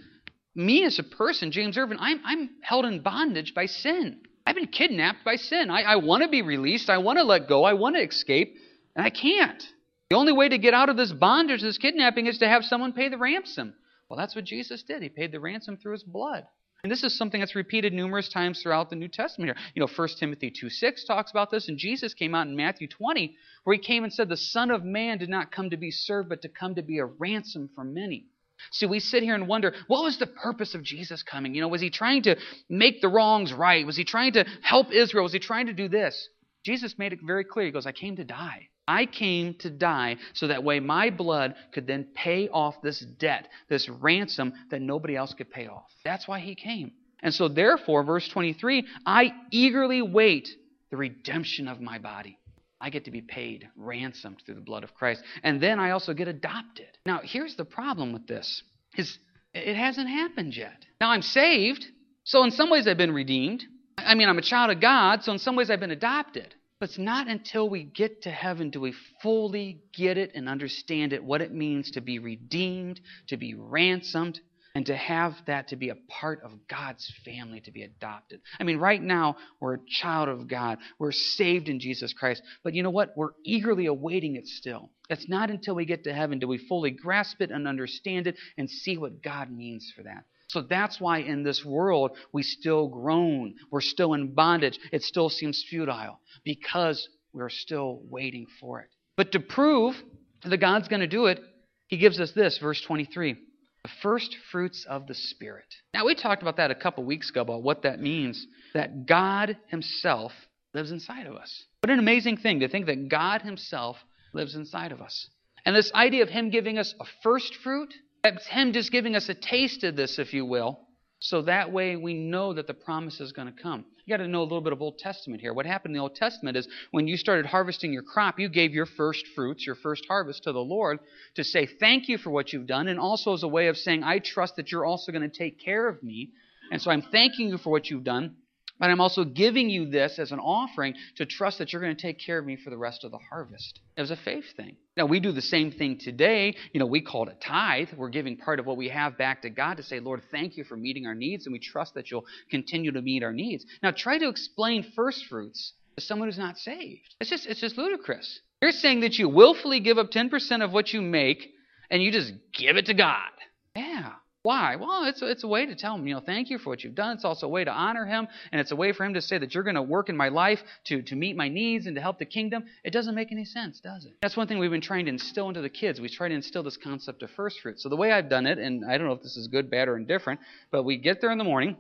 me 0.56 0.86
as 0.86 1.00
a 1.00 1.04
person, 1.04 1.52
James 1.52 1.78
Irvin, 1.78 1.98
I'm, 2.00 2.22
I'm 2.24 2.50
held 2.62 2.86
in 2.86 3.02
bondage 3.02 3.54
by 3.54 3.66
sin. 3.66 4.22
I've 4.46 4.56
been 4.56 4.68
kidnapped 4.68 5.26
by 5.26 5.36
sin. 5.36 5.70
I, 5.70 5.82
I 5.82 5.96
want 5.98 6.24
to 6.24 6.30
be 6.30 6.42
released. 6.42 6.90
I 6.90 7.00
want 7.00 7.18
to 7.18 7.24
let 7.24 7.48
go. 7.48 7.64
I 7.64 7.74
want 7.74 7.96
to 7.96 8.04
escape, 8.04 8.56
and 8.96 9.06
I 9.06 9.10
can't. 9.10 9.64
The 10.10 10.18
only 10.18 10.34
way 10.34 10.50
to 10.50 10.58
get 10.58 10.74
out 10.74 10.90
of 10.90 10.98
this 10.98 11.12
bondage, 11.12 11.62
this 11.62 11.78
kidnapping, 11.78 12.28
is 12.28 12.38
to 12.40 12.48
have 12.48 12.64
someone 12.64 12.94
pay 12.94 13.10
the 13.10 13.18
ransom. 13.18 13.74
Well, 14.10 14.18
that's 14.18 14.36
what 14.36 14.46
Jesus 14.46 14.84
did. 14.84 15.02
He 15.02 15.10
paid 15.10 15.32
the 15.32 15.40
ransom 15.40 15.78
through 15.78 15.94
his 15.94 16.04
blood. 16.04 16.46
And 16.84 16.92
this 16.92 17.04
is 17.04 17.18
something 17.18 17.40
that's 17.40 17.56
repeated 17.56 17.94
numerous 17.94 18.28
times 18.28 18.62
throughout 18.62 18.90
the 18.90 18.98
New 18.98 19.08
Testament 19.08 19.48
here. 19.48 19.66
You 19.74 19.80
know, 19.80 19.88
1 19.88 20.08
Timothy 20.20 20.52
2 20.52 20.70
6 20.70 21.06
talks 21.06 21.32
about 21.32 21.50
this, 21.50 21.70
and 21.70 21.78
Jesus 21.78 22.14
came 22.14 22.36
out 22.36 22.48
in 22.48 22.58
Matthew 22.58 22.90
20, 22.90 23.38
where 23.64 23.74
he 23.74 23.82
came 23.82 24.04
and 24.04 24.12
said, 24.12 24.28
The 24.28 24.36
Son 24.36 24.70
of 24.70 24.84
Man 24.84 25.18
did 25.18 25.30
not 25.30 25.50
come 25.50 25.70
to 25.70 25.78
be 25.78 25.92
served, 25.92 26.28
but 26.28 26.42
to 26.42 26.50
come 26.50 26.76
to 26.76 26.82
be 26.82 26.98
a 26.98 27.06
ransom 27.06 27.70
for 27.74 27.86
many. 27.86 28.26
See, 28.72 28.86
we 28.86 29.00
sit 29.00 29.24
here 29.24 29.34
and 29.34 29.48
wonder, 29.48 29.74
what 29.88 30.04
was 30.04 30.18
the 30.18 30.28
purpose 30.28 30.76
of 30.76 30.84
Jesus 30.84 31.24
coming? 31.24 31.56
You 31.56 31.62
know, 31.62 31.70
was 31.70 31.82
he 31.82 31.90
trying 31.90 32.24
to 32.24 32.36
make 32.68 33.00
the 33.00 33.08
wrongs 33.08 33.54
right? 33.54 33.86
Was 33.86 33.96
he 33.96 34.04
trying 34.04 34.34
to 34.34 34.46
help 34.62 34.92
Israel? 34.92 35.24
Was 35.24 35.34
he 35.34 35.40
trying 35.40 35.68
to 35.68 35.74
do 35.74 35.88
this? 35.88 36.28
Jesus 36.66 36.98
made 36.98 37.14
it 37.14 37.20
very 37.24 37.46
clear. 37.46 37.66
He 37.66 37.72
goes, 37.72 37.86
I 37.86 37.94
came 37.94 38.18
to 38.18 38.26
die. 38.26 38.68
I 38.88 39.06
came 39.06 39.56
to 39.60 39.70
die 39.70 40.18
so 40.34 40.48
that 40.48 40.64
way 40.64 40.80
my 40.80 41.10
blood 41.10 41.56
could 41.74 41.88
then 41.88 42.08
pay 42.14 42.50
off 42.50 42.82
this 42.82 43.00
debt, 43.00 43.48
this 43.70 43.88
ransom 43.88 44.54
that 44.72 44.82
nobody 44.82 45.16
else 45.16 45.34
could 45.34 45.50
pay 45.50 45.68
off. 45.68 45.92
That's 46.04 46.28
why 46.28 46.40
he 46.40 46.56
came. 46.56 46.92
And 47.22 47.34
so, 47.34 47.48
therefore, 47.48 48.04
verse 48.04 48.28
23 48.28 48.86
I 49.06 49.32
eagerly 49.52 50.02
wait 50.02 50.50
the 50.92 50.98
redemption 50.98 51.68
of 51.68 51.80
my 51.80 51.98
body. 51.98 52.38
I 52.82 52.90
get 52.90 53.06
to 53.06 53.12
be 53.12 53.22
paid, 53.22 53.70
ransomed 53.78 54.42
through 54.46 54.56
the 54.56 54.62
blood 54.62 54.84
of 54.84 54.94
Christ. 54.94 55.24
And 55.42 55.62
then 55.62 55.80
I 55.80 55.92
also 55.92 56.14
get 56.14 56.28
adopted. 56.28 56.90
Now, 57.06 57.22
here's 57.24 57.56
the 57.56 57.64
problem 57.64 58.12
with 58.12 58.28
this 58.28 58.62
is 58.98 59.18
it 59.54 59.76
hasn't 59.76 60.10
happened 60.10 60.56
yet. 60.56 60.86
Now 61.00 61.10
I'm 61.12 61.22
saved, 61.22 61.86
so 62.26 62.44
in 62.44 62.52
some 62.52 62.70
ways 62.70 62.88
I've 62.88 62.98
been 62.98 63.14
redeemed. 63.14 63.64
I 63.98 64.16
mean, 64.16 64.28
I'm 64.28 64.38
a 64.38 64.44
child 64.44 64.72
of 64.72 64.82
God, 64.82 65.24
so 65.24 65.32
in 65.32 65.40
some 65.40 65.56
ways 65.56 65.70
I've 65.70 65.80
been 65.80 65.92
adopted. 65.92 66.54
But 66.84 66.90
it's 66.90 67.00
not 67.00 67.30
until 67.30 67.70
we 67.70 67.84
get 67.84 68.24
to 68.24 68.30
heaven 68.30 68.70
do 68.70 68.82
we 68.82 68.94
fully 69.22 69.80
get 69.94 70.18
it 70.18 70.32
and 70.36 70.50
understand 70.50 71.14
it, 71.14 71.24
what 71.24 71.42
it 71.42 71.54
means 71.54 71.92
to 71.92 72.02
be 72.02 72.20
redeemed, 72.20 73.00
to 73.28 73.38
be 73.38 73.54
ransomed, 73.54 74.42
and 74.76 74.86
to 74.88 74.96
have 74.98 75.34
that 75.48 75.70
to 75.70 75.78
be 75.78 75.88
a 75.88 75.96
part 76.10 76.42
of 76.44 76.52
God's 76.68 77.10
family, 77.24 77.62
to 77.62 77.72
be 77.72 77.84
adopted. 77.84 78.42
I 78.60 78.66
mean, 78.66 78.80
right 78.80 79.02
now, 79.02 79.38
we're 79.62 79.76
a 79.76 79.86
child 80.02 80.28
of 80.28 80.50
God. 80.50 80.78
We're 81.00 81.14
saved 81.14 81.70
in 81.70 81.80
Jesus 81.80 82.12
Christ. 82.12 82.44
But 82.66 82.74
you 82.74 82.84
know 82.84 82.90
what? 82.90 83.14
We're 83.16 83.32
eagerly 83.46 83.86
awaiting 83.86 84.36
it 84.36 84.46
still. 84.46 84.90
It's 85.10 85.30
not 85.30 85.50
until 85.50 85.76
we 85.76 85.86
get 85.86 86.04
to 86.04 86.14
heaven 86.14 86.40
do 86.40 86.50
we 86.50 86.58
fully 86.58 86.92
grasp 86.92 87.40
it 87.40 87.50
and 87.50 87.66
understand 87.66 88.28
it 88.28 88.36
and 88.58 88.70
see 88.70 88.98
what 88.98 89.24
God 89.24 89.50
means 89.50 89.90
for 89.96 90.04
that. 90.04 90.26
So 90.48 90.62
that's 90.62 91.00
why 91.00 91.20
in 91.20 91.44
this 91.44 91.64
world 91.66 92.12
we 92.32 92.44
still 92.44 92.88
groan. 92.88 93.56
We're 93.72 93.82
still 93.82 94.14
in 94.14 94.34
bondage. 94.34 94.80
It 94.92 95.04
still 95.04 95.30
seems 95.30 95.64
futile 95.70 96.20
because 96.44 97.08
we're 97.34 97.50
still 97.50 98.02
waiting 98.10 98.46
for 98.60 98.82
it. 98.82 98.90
But 99.16 99.32
to 99.34 99.40
prove 99.40 99.96
that 100.44 100.58
God's 100.58 100.88
going 100.88 101.02
to 101.02 101.08
do 101.08 101.26
it, 101.28 101.40
he 101.88 101.98
gives 101.98 102.20
us 102.20 102.32
this, 102.32 102.58
verse 102.58 102.82
23 102.82 103.38
the 103.84 103.90
first 104.02 104.36
fruits 104.52 104.86
of 104.90 105.08
the 105.08 105.14
Spirit. 105.14 105.66
Now, 105.94 106.06
we 106.06 106.16
talked 106.16 106.42
about 106.42 106.58
that 106.58 106.72
a 106.72 106.76
couple 106.76 107.04
weeks 107.04 107.30
ago 107.30 107.42
about 107.42 107.64
what 107.64 107.84
that 107.84 108.00
means 108.00 108.48
that 108.74 109.06
God 109.06 109.58
Himself 109.68 110.32
lives 110.74 110.92
inside 110.92 111.28
of 111.28 111.36
us. 111.36 111.66
What 111.82 111.92
an 111.92 112.00
amazing 112.00 112.38
thing 112.38 112.62
to 112.62 112.70
think 112.70 112.86
that 112.86 113.10
God 113.10 113.42
Himself 113.42 113.98
lives 114.34 114.56
inside 114.56 114.94
of 114.94 115.02
us. 115.02 115.30
And 115.66 115.76
this 115.76 115.92
idea 115.94 116.24
of 116.24 116.30
Him 116.30 116.50
giving 116.50 116.78
us 116.78 116.96
a 117.00 117.06
first 117.24 117.56
fruit, 117.56 117.94
that's 118.24 118.48
Him 118.48 118.72
just 118.74 118.92
giving 118.92 119.16
us 119.16 119.30
a 119.30 119.34
taste 119.34 119.84
of 119.84 119.96
this, 119.96 120.18
if 120.18 120.34
you 120.34 120.46
will, 120.46 120.80
so 121.20 121.44
that 121.44 121.72
way 121.72 121.96
we 121.96 122.14
know 122.14 122.54
that 122.54 122.68
the 122.68 122.74
promise 122.74 123.20
is 123.20 123.32
going 123.32 123.54
to 123.54 123.62
come. 123.62 123.86
You 124.06 124.18
got 124.18 124.24
to 124.24 124.28
know 124.28 124.42
a 124.42 124.44
little 124.44 124.62
bit 124.62 124.74
of 124.74 124.82
Old 124.82 124.98
Testament 124.98 125.42
here. 125.42 125.54
What 125.54 125.66
happened 125.66 125.94
in 125.94 126.00
the 126.00 126.04
Old 126.04 126.16
Testament 126.16 126.58
is 126.58 126.68
when 126.92 127.08
you 127.08 127.16
started 127.16 127.46
harvesting 127.46 127.94
your 127.94 128.04
crop, 128.04 128.40
you 128.40 128.50
gave 128.50 128.74
your 128.74 128.86
first 128.86 129.26
fruits, 129.36 129.66
your 129.66 129.76
first 129.76 130.06
harvest 130.08 130.44
to 130.44 130.52
the 130.52 130.60
Lord 130.60 131.00
to 131.36 131.44
say 131.44 131.66
thank 131.66 132.10
you 132.10 132.18
for 132.18 132.30
what 132.30 132.52
you've 132.52 132.68
done, 132.68 132.88
and 132.88 133.00
also 133.00 133.34
as 133.34 133.44
a 133.44 133.48
way 133.48 133.68
of 133.68 133.78
saying, 133.78 134.04
I 134.04 134.20
trust 134.20 134.58
that 134.58 134.72
you're 134.72 134.86
also 134.86 135.12
going 135.12 135.30
to 135.30 135.38
take 135.38 135.60
care 135.64 135.88
of 135.88 136.04
me. 136.04 136.32
And 136.72 136.82
so 136.82 136.92
I'm 136.92 137.04
thanking 137.04 137.50
you 137.50 137.58
for 137.58 137.70
what 137.70 137.90
you've 137.90 138.04
done 138.04 138.36
But 138.84 138.92
I'm 138.92 139.00
also 139.00 139.24
giving 139.24 139.70
you 139.70 139.86
this 139.86 140.20
as 140.20 140.34
an 140.34 140.40
offering 140.40 140.96
to 141.16 141.26
trust 141.26 141.60
that 141.60 141.72
you're 141.72 141.82
going 141.82 141.96
to 141.96 142.02
take 142.02 142.20
care 142.20 142.38
of 142.38 142.46
me 142.46 142.58
for 142.58 142.70
the 142.70 142.78
rest 142.78 143.06
of 143.06 143.12
the 143.12 143.18
harvest. 143.18 143.80
It 143.96 144.02
was 144.02 144.12
a 144.12 144.18
faith 144.18 144.44
thing. 144.58 144.76
Now, 144.98 145.06
we 145.06 145.22
do 145.22 145.32
the 145.32 145.42
same 145.42 145.72
thing 145.72 146.00
today. 146.00 146.54
You 146.74 146.82
know, 146.82 146.86
we 146.86 147.00
call 147.00 147.30
it 147.30 147.32
a 147.32 147.40
tithe. 147.40 147.94
We're 147.96 148.10
giving 148.10 148.36
part 148.36 148.60
of 148.60 148.66
what 148.66 148.76
we 148.76 148.90
have 148.90 149.18
back 149.18 149.44
to 149.44 149.50
God 149.50 149.78
to 149.78 149.84
say, 149.84 150.02
Lord, 150.02 150.22
thank 150.32 150.58
you 150.58 150.66
for 150.66 150.76
meeting 150.76 151.06
our 151.06 151.16
needs, 151.16 151.46
and 151.46 151.54
we 151.54 151.60
trust 151.60 151.94
that 151.94 152.12
you'll 152.12 152.26
continue 152.52 152.92
to 152.92 153.02
meet 153.02 153.24
our 153.24 153.32
needs. 153.32 153.66
Now, 153.82 153.92
try 153.92 154.18
to 154.18 154.28
explain 154.28 154.92
first 154.98 155.28
fruits 155.28 155.72
to 155.96 156.04
someone 156.04 156.28
who's 156.28 156.38
not 156.38 156.58
saved. 156.58 157.16
It's 157.22 157.30
just, 157.30 157.46
it's 157.46 157.62
just 157.62 157.78
ludicrous. 157.78 158.42
You're 158.62 158.74
saying 158.74 159.00
that 159.00 159.18
you 159.18 159.30
willfully 159.30 159.80
give 159.80 159.98
up 159.98 160.12
10% 160.12 160.62
of 160.62 160.74
what 160.74 160.92
you 160.92 161.02
make 161.02 161.54
and 161.90 162.04
you 162.04 162.12
just 162.12 162.34
give 162.54 162.76
it 162.76 162.88
to 162.88 162.94
God. 162.94 163.32
Yeah. 163.78 164.12
Why? 164.44 164.76
Well, 164.76 165.06
it's, 165.06 165.22
it's 165.22 165.46
a 165.46 165.48
way 165.48 165.66
to 165.66 165.74
tell 165.74 165.96
him, 165.96 166.06
you 166.06 166.14
know, 166.14 166.20
thank 166.20 166.50
you 166.50 166.58
for 166.58 166.70
what 166.70 166.84
you've 166.84 166.96
done. 166.96 167.16
It's 167.16 167.24
also 167.24 167.48
a 167.48 167.50
way 167.50 167.64
to 167.64 167.72
honor 167.72 168.06
him, 168.06 168.28
and 168.52 168.60
it's 168.60 168.72
a 168.72 168.76
way 168.76 168.92
for 168.92 169.06
him 169.06 169.14
to 169.14 169.22
say 169.22 169.38
that 169.38 169.56
you're 169.56 169.64
going 169.64 169.78
to 169.78 169.82
work 169.82 170.10
in 170.10 170.18
my 170.18 170.28
life 170.28 170.60
to, 170.86 171.02
to 171.02 171.16
meet 171.16 171.38
my 171.38 171.48
needs 171.48 171.86
and 171.86 171.96
to 171.96 172.02
help 172.02 172.20
the 172.20 172.26
kingdom. 172.26 172.66
It 172.84 172.92
doesn't 172.92 173.16
make 173.16 173.32
any 173.32 173.46
sense, 173.46 173.80
does 173.80 174.04
it? 174.04 174.12
That's 174.22 174.36
one 174.36 174.50
thing 174.50 174.60
we've 174.60 174.70
been 174.70 174.82
trying 174.82 175.06
to 175.06 175.12
instill 175.12 175.48
into 175.48 175.62
the 175.62 175.70
kids. 175.70 176.02
We 176.02 176.10
try 176.10 176.28
to 176.28 176.36
instill 176.36 176.62
this 176.62 176.76
concept 176.76 177.24
of 177.24 177.32
first 177.32 177.62
fruit. 177.62 177.80
So 177.80 177.88
the 177.88 177.96
way 177.96 178.12
I've 178.12 178.30
done 178.30 178.46
it, 178.46 178.58
and 178.58 178.84
I 178.84 178.98
don't 178.98 179.08
know 179.08 179.14
if 179.14 179.22
this 179.22 179.38
is 179.38 179.48
good, 179.48 179.72
bad, 179.72 179.88
or 179.88 179.96
indifferent, 179.96 180.42
but 180.72 180.84
we 180.84 180.98
get 180.98 181.22
there 181.22 181.32
in 181.32 181.38
the 181.38 181.46
morning, 181.46 181.78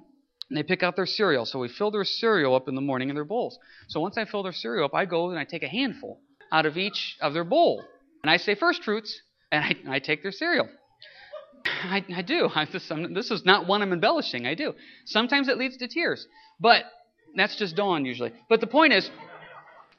and 0.48 0.58
they 0.58 0.64
pick 0.64 0.84
out 0.84 0.96
their 0.96 1.06
cereal. 1.06 1.46
So 1.46 1.60
we 1.60 1.68
fill 1.68 1.92
their 1.92 2.06
cereal 2.06 2.56
up 2.56 2.70
in 2.70 2.76
the 2.76 2.82
morning 2.82 3.10
in 3.10 3.16
their 3.16 3.26
bowls. 3.26 3.60
So 3.90 4.00
once 4.00 4.18
I 4.18 4.24
fill 4.24 4.44
their 4.44 4.54
cereal 4.54 4.86
up, 4.86 4.94
I 4.94 5.04
go 5.04 5.32
and 5.32 5.38
I 5.38 5.44
take 5.44 5.64
a 5.64 5.68
handful 5.68 6.22
out 6.50 6.66
of 6.66 6.78
each 6.78 7.18
of 7.20 7.34
their 7.34 7.44
bowl. 7.44 7.84
And 8.24 8.32
I 8.32 8.38
say 8.38 8.56
first 8.56 8.86
fruits, 8.86 9.22
and 9.52 9.66
I, 9.66 9.96
I 9.96 10.00
take 10.00 10.24
their 10.24 10.32
cereal. 10.32 10.70
I, 11.66 12.04
I 12.16 12.22
do. 12.22 12.50
I, 12.56 12.66
this, 12.66 12.92
this 13.12 13.32
is 13.32 13.46
not 13.46 13.68
one 13.68 13.82
I'm 13.82 13.94
embellishing. 13.94 14.46
I 14.46 14.56
do. 14.56 14.74
Sometimes 15.06 15.48
it 15.48 15.58
leads 15.58 15.78
to 15.78 15.88
tears, 15.88 16.28
but 16.60 16.84
that's 17.36 17.56
just 17.56 17.76
Dawn 17.76 18.06
usually. 18.06 18.32
But 18.50 18.62
the 18.62 18.68
point 18.68 18.94
is, 18.94 19.10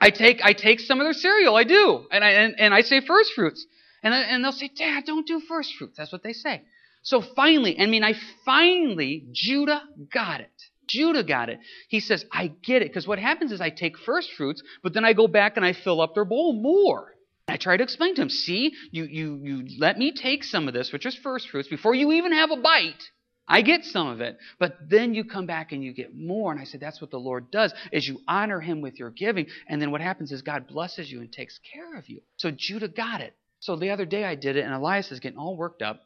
I 0.00 0.10
take 0.10 0.40
I 0.42 0.52
take 0.52 0.80
some 0.80 1.00
of 1.00 1.06
their 1.06 1.12
cereal. 1.12 1.56
I 1.56 1.64
do, 1.64 2.06
and 2.10 2.24
I 2.24 2.30
and, 2.30 2.54
and 2.58 2.74
I 2.74 2.82
say 2.82 3.00
first 3.00 3.32
fruits, 3.34 3.64
and 4.02 4.14
I, 4.14 4.20
and 4.20 4.44
they'll 4.44 4.52
say, 4.52 4.70
Dad, 4.76 5.04
don't 5.06 5.26
do 5.26 5.40
first 5.40 5.74
fruits. 5.78 5.96
That's 5.96 6.12
what 6.12 6.22
they 6.22 6.32
say. 6.32 6.62
So 7.02 7.20
finally, 7.20 7.78
I 7.78 7.86
mean, 7.86 8.04
I 8.04 8.14
finally 8.44 9.26
Judah 9.32 9.82
got 10.12 10.40
it. 10.40 10.50
Judah 10.86 11.24
got 11.24 11.48
it. 11.48 11.58
He 11.88 12.00
says, 12.00 12.24
I 12.30 12.48
get 12.62 12.82
it. 12.82 12.88
Because 12.88 13.06
what 13.06 13.18
happens 13.18 13.52
is 13.52 13.60
I 13.60 13.70
take 13.70 13.98
first 13.98 14.32
fruits, 14.32 14.62
but 14.82 14.92
then 14.92 15.04
I 15.04 15.14
go 15.14 15.26
back 15.26 15.56
and 15.56 15.64
I 15.64 15.72
fill 15.72 16.00
up 16.00 16.14
their 16.14 16.24
bowl 16.24 16.52
more. 16.52 17.13
I 17.46 17.56
try 17.56 17.76
to 17.76 17.82
explain 17.82 18.14
to 18.14 18.22
him, 18.22 18.30
see, 18.30 18.72
you, 18.90 19.04
you, 19.04 19.38
you 19.42 19.66
let 19.78 19.98
me 19.98 20.12
take 20.12 20.44
some 20.44 20.66
of 20.66 20.74
this, 20.74 20.92
which 20.92 21.06
is 21.06 21.14
first 21.14 21.50
fruits, 21.50 21.68
before 21.68 21.94
you 21.94 22.12
even 22.12 22.32
have 22.32 22.50
a 22.50 22.56
bite. 22.56 23.02
I 23.46 23.60
get 23.60 23.84
some 23.84 24.06
of 24.06 24.22
it, 24.22 24.38
but 24.58 24.78
then 24.88 25.12
you 25.12 25.24
come 25.24 25.44
back 25.44 25.72
and 25.72 25.84
you 25.84 25.92
get 25.92 26.16
more. 26.16 26.50
And 26.50 26.58
I 26.58 26.64
said, 26.64 26.80
that's 26.80 27.02
what 27.02 27.10
the 27.10 27.18
Lord 27.18 27.50
does, 27.50 27.74
is 27.92 28.08
you 28.08 28.20
honor 28.26 28.60
him 28.60 28.80
with 28.80 28.98
your 28.98 29.10
giving. 29.10 29.46
And 29.68 29.82
then 29.82 29.90
what 29.90 30.00
happens 30.00 30.32
is 30.32 30.40
God 30.40 30.66
blesses 30.66 31.12
you 31.12 31.20
and 31.20 31.30
takes 31.30 31.60
care 31.72 31.98
of 31.98 32.08
you. 32.08 32.22
So 32.38 32.50
Judah 32.50 32.88
got 32.88 33.20
it. 33.20 33.34
So 33.60 33.76
the 33.76 33.90
other 33.90 34.06
day 34.06 34.24
I 34.24 34.34
did 34.34 34.56
it, 34.56 34.64
and 34.64 34.72
Elias 34.72 35.12
is 35.12 35.20
getting 35.20 35.38
all 35.38 35.56
worked 35.56 35.82
up. 35.82 36.00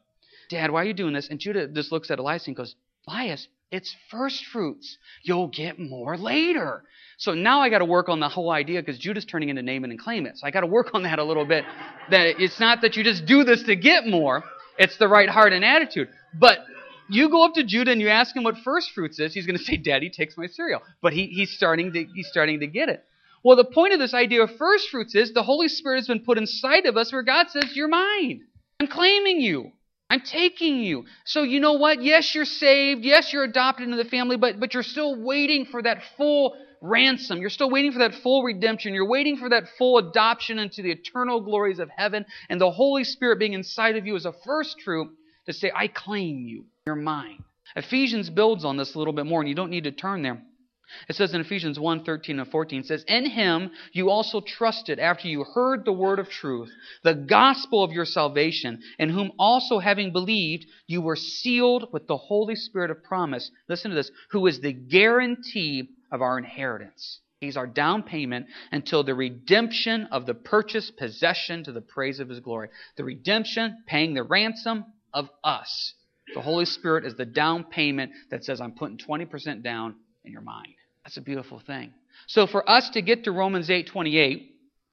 Dad, 0.49 0.71
why 0.71 0.81
are 0.81 0.85
you 0.85 0.93
doing 0.93 1.13
this? 1.13 1.29
And 1.29 1.39
Judah 1.39 1.67
just 1.67 1.91
looks 1.91 2.11
at 2.11 2.19
Elias 2.19 2.47
and 2.47 2.55
goes, 2.55 2.75
Elias, 3.07 3.47
it's 3.71 3.95
first 4.09 4.45
fruits. 4.45 4.97
You'll 5.23 5.47
get 5.47 5.79
more 5.79 6.17
later. 6.17 6.83
So 7.17 7.33
now 7.33 7.59
I 7.61 7.69
got 7.69 7.79
to 7.79 7.85
work 7.85 8.09
on 8.09 8.19
the 8.19 8.29
whole 8.29 8.49
idea 8.49 8.81
because 8.81 8.97
Judah's 8.97 9.25
turning 9.25 9.49
into 9.49 9.61
name 9.61 9.83
and 9.83 9.99
claim 9.99 10.25
it. 10.25 10.37
So 10.37 10.47
I 10.47 10.51
got 10.51 10.61
to 10.61 10.67
work 10.67 10.91
on 10.93 11.03
that 11.03 11.19
a 11.19 11.23
little 11.23 11.45
bit. 11.45 11.65
That 12.09 12.41
it's 12.41 12.59
not 12.59 12.81
that 12.81 12.95
you 12.95 13.03
just 13.03 13.25
do 13.25 13.43
this 13.43 13.63
to 13.63 13.75
get 13.75 14.07
more. 14.07 14.43
It's 14.77 14.97
the 14.97 15.07
right 15.07 15.29
heart 15.29 15.53
and 15.53 15.63
attitude. 15.63 16.09
But 16.33 16.59
you 17.09 17.29
go 17.29 17.43
up 17.43 17.55
to 17.55 17.63
Judah 17.63 17.91
and 17.91 18.01
you 18.01 18.07
ask 18.07 18.35
him 18.35 18.43
what 18.43 18.57
first 18.59 18.91
fruits 18.91 19.19
is, 19.19 19.33
he's 19.33 19.45
going 19.45 19.57
to 19.57 19.63
say, 19.63 19.77
"Daddy 19.77 20.09
takes 20.09 20.37
my 20.37 20.47
cereal." 20.47 20.81
But 21.01 21.13
he, 21.13 21.27
he's 21.27 21.51
starting 21.51 21.91
to 21.93 22.05
he's 22.15 22.27
starting 22.27 22.61
to 22.61 22.67
get 22.67 22.89
it. 22.89 23.03
Well, 23.43 23.57
the 23.57 23.65
point 23.65 23.93
of 23.93 23.99
this 23.99 24.13
idea 24.13 24.43
of 24.43 24.55
first 24.57 24.89
fruits 24.89 25.15
is 25.15 25.33
the 25.33 25.43
Holy 25.43 25.67
Spirit 25.67 25.97
has 25.97 26.07
been 26.07 26.21
put 26.21 26.37
inside 26.37 26.85
of 26.85 26.97
us 26.97 27.11
where 27.11 27.23
God 27.23 27.49
says, 27.49 27.75
"You're 27.75 27.87
mine. 27.87 28.41
I'm 28.79 28.87
claiming 28.87 29.41
you." 29.41 29.71
I'm 30.09 30.21
taking 30.21 30.77
you. 30.77 31.05
So 31.23 31.43
you 31.43 31.59
know 31.59 31.73
what? 31.73 32.01
Yes, 32.01 32.33
you're 32.33 32.45
saved. 32.45 33.05
Yes, 33.05 33.31
you're 33.31 33.43
adopted 33.43 33.85
into 33.85 33.97
the 34.01 34.09
family, 34.09 34.37
but, 34.37 34.59
but 34.59 34.73
you're 34.73 34.83
still 34.83 35.15
waiting 35.15 35.65
for 35.65 35.81
that 35.83 36.01
full 36.17 36.55
ransom. 36.81 37.39
You're 37.39 37.49
still 37.49 37.69
waiting 37.69 37.91
for 37.91 37.99
that 37.99 38.15
full 38.15 38.43
redemption. 38.43 38.93
You're 38.93 39.07
waiting 39.07 39.37
for 39.37 39.49
that 39.49 39.65
full 39.77 39.97
adoption 39.99 40.57
into 40.57 40.81
the 40.81 40.91
eternal 40.91 41.41
glories 41.41 41.79
of 41.79 41.89
heaven. 41.95 42.25
And 42.49 42.59
the 42.59 42.71
Holy 42.71 43.03
Spirit 43.03 43.37
being 43.37 43.53
inside 43.53 43.97
of 43.97 44.07
you 44.07 44.15
is 44.15 44.25
a 44.25 44.33
first 44.45 44.81
fruit 44.81 45.09
to 45.45 45.53
say, 45.53 45.71
I 45.75 45.87
claim 45.87 46.47
you. 46.47 46.65
You're 46.87 46.95
mine. 46.95 47.43
Ephesians 47.75 48.31
builds 48.31 48.65
on 48.65 48.77
this 48.77 48.95
a 48.95 48.97
little 48.97 49.13
bit 49.13 49.27
more, 49.27 49.41
and 49.41 49.49
you 49.49 49.55
don't 49.55 49.69
need 49.69 49.83
to 49.83 49.91
turn 49.91 50.23
there. 50.23 50.41
It 51.07 51.15
says 51.15 51.33
in 51.33 51.41
Ephesians 51.41 51.79
1 51.79 52.03
13 52.03 52.39
and 52.39 52.49
14, 52.49 52.81
it 52.81 52.85
says, 52.85 53.03
In 53.07 53.25
him 53.25 53.71
you 53.91 54.09
also 54.09 54.41
trusted 54.41 54.99
after 54.99 55.27
you 55.27 55.43
heard 55.43 55.85
the 55.85 55.93
word 55.93 56.19
of 56.19 56.29
truth, 56.29 56.71
the 57.03 57.15
gospel 57.15 57.83
of 57.83 57.91
your 57.91 58.05
salvation, 58.05 58.81
in 58.97 59.09
whom 59.09 59.31
also 59.39 59.79
having 59.79 60.11
believed, 60.11 60.65
you 60.87 61.01
were 61.01 61.15
sealed 61.15 61.89
with 61.91 62.07
the 62.07 62.17
Holy 62.17 62.55
Spirit 62.55 62.91
of 62.91 63.03
promise. 63.03 63.49
Listen 63.67 63.91
to 63.91 63.95
this, 63.95 64.11
who 64.31 64.45
is 64.47 64.59
the 64.59 64.73
guarantee 64.73 65.89
of 66.11 66.21
our 66.21 66.37
inheritance. 66.37 67.19
He's 67.39 67.57
our 67.57 67.67
down 67.67 68.03
payment 68.03 68.47
until 68.71 69.03
the 69.03 69.15
redemption 69.15 70.07
of 70.11 70.25
the 70.25 70.33
purchased 70.33 70.97
possession 70.97 71.63
to 71.63 71.71
the 71.71 71.81
praise 71.81 72.19
of 72.19 72.27
his 72.27 72.41
glory. 72.41 72.69
The 72.97 73.05
redemption, 73.05 73.83
paying 73.87 74.13
the 74.13 74.23
ransom 74.23 74.85
of 75.13 75.29
us. 75.43 75.93
The 76.33 76.41
Holy 76.41 76.65
Spirit 76.65 77.05
is 77.05 77.15
the 77.15 77.25
down 77.25 77.63
payment 77.63 78.11
that 78.29 78.43
says, 78.43 78.59
I'm 78.59 78.73
putting 78.73 78.97
20% 78.97 79.63
down 79.63 79.95
in 80.25 80.31
your 80.31 80.41
mind. 80.41 80.73
That's 81.09 81.17
a 81.17 81.21
beautiful 81.21 81.57
thing. 81.57 81.91
So 82.27 82.45
for 82.45 82.69
us 82.69 82.91
to 82.91 83.01
get 83.01 83.23
to 83.23 83.31
Romans 83.31 83.71
8:28, 83.71 84.51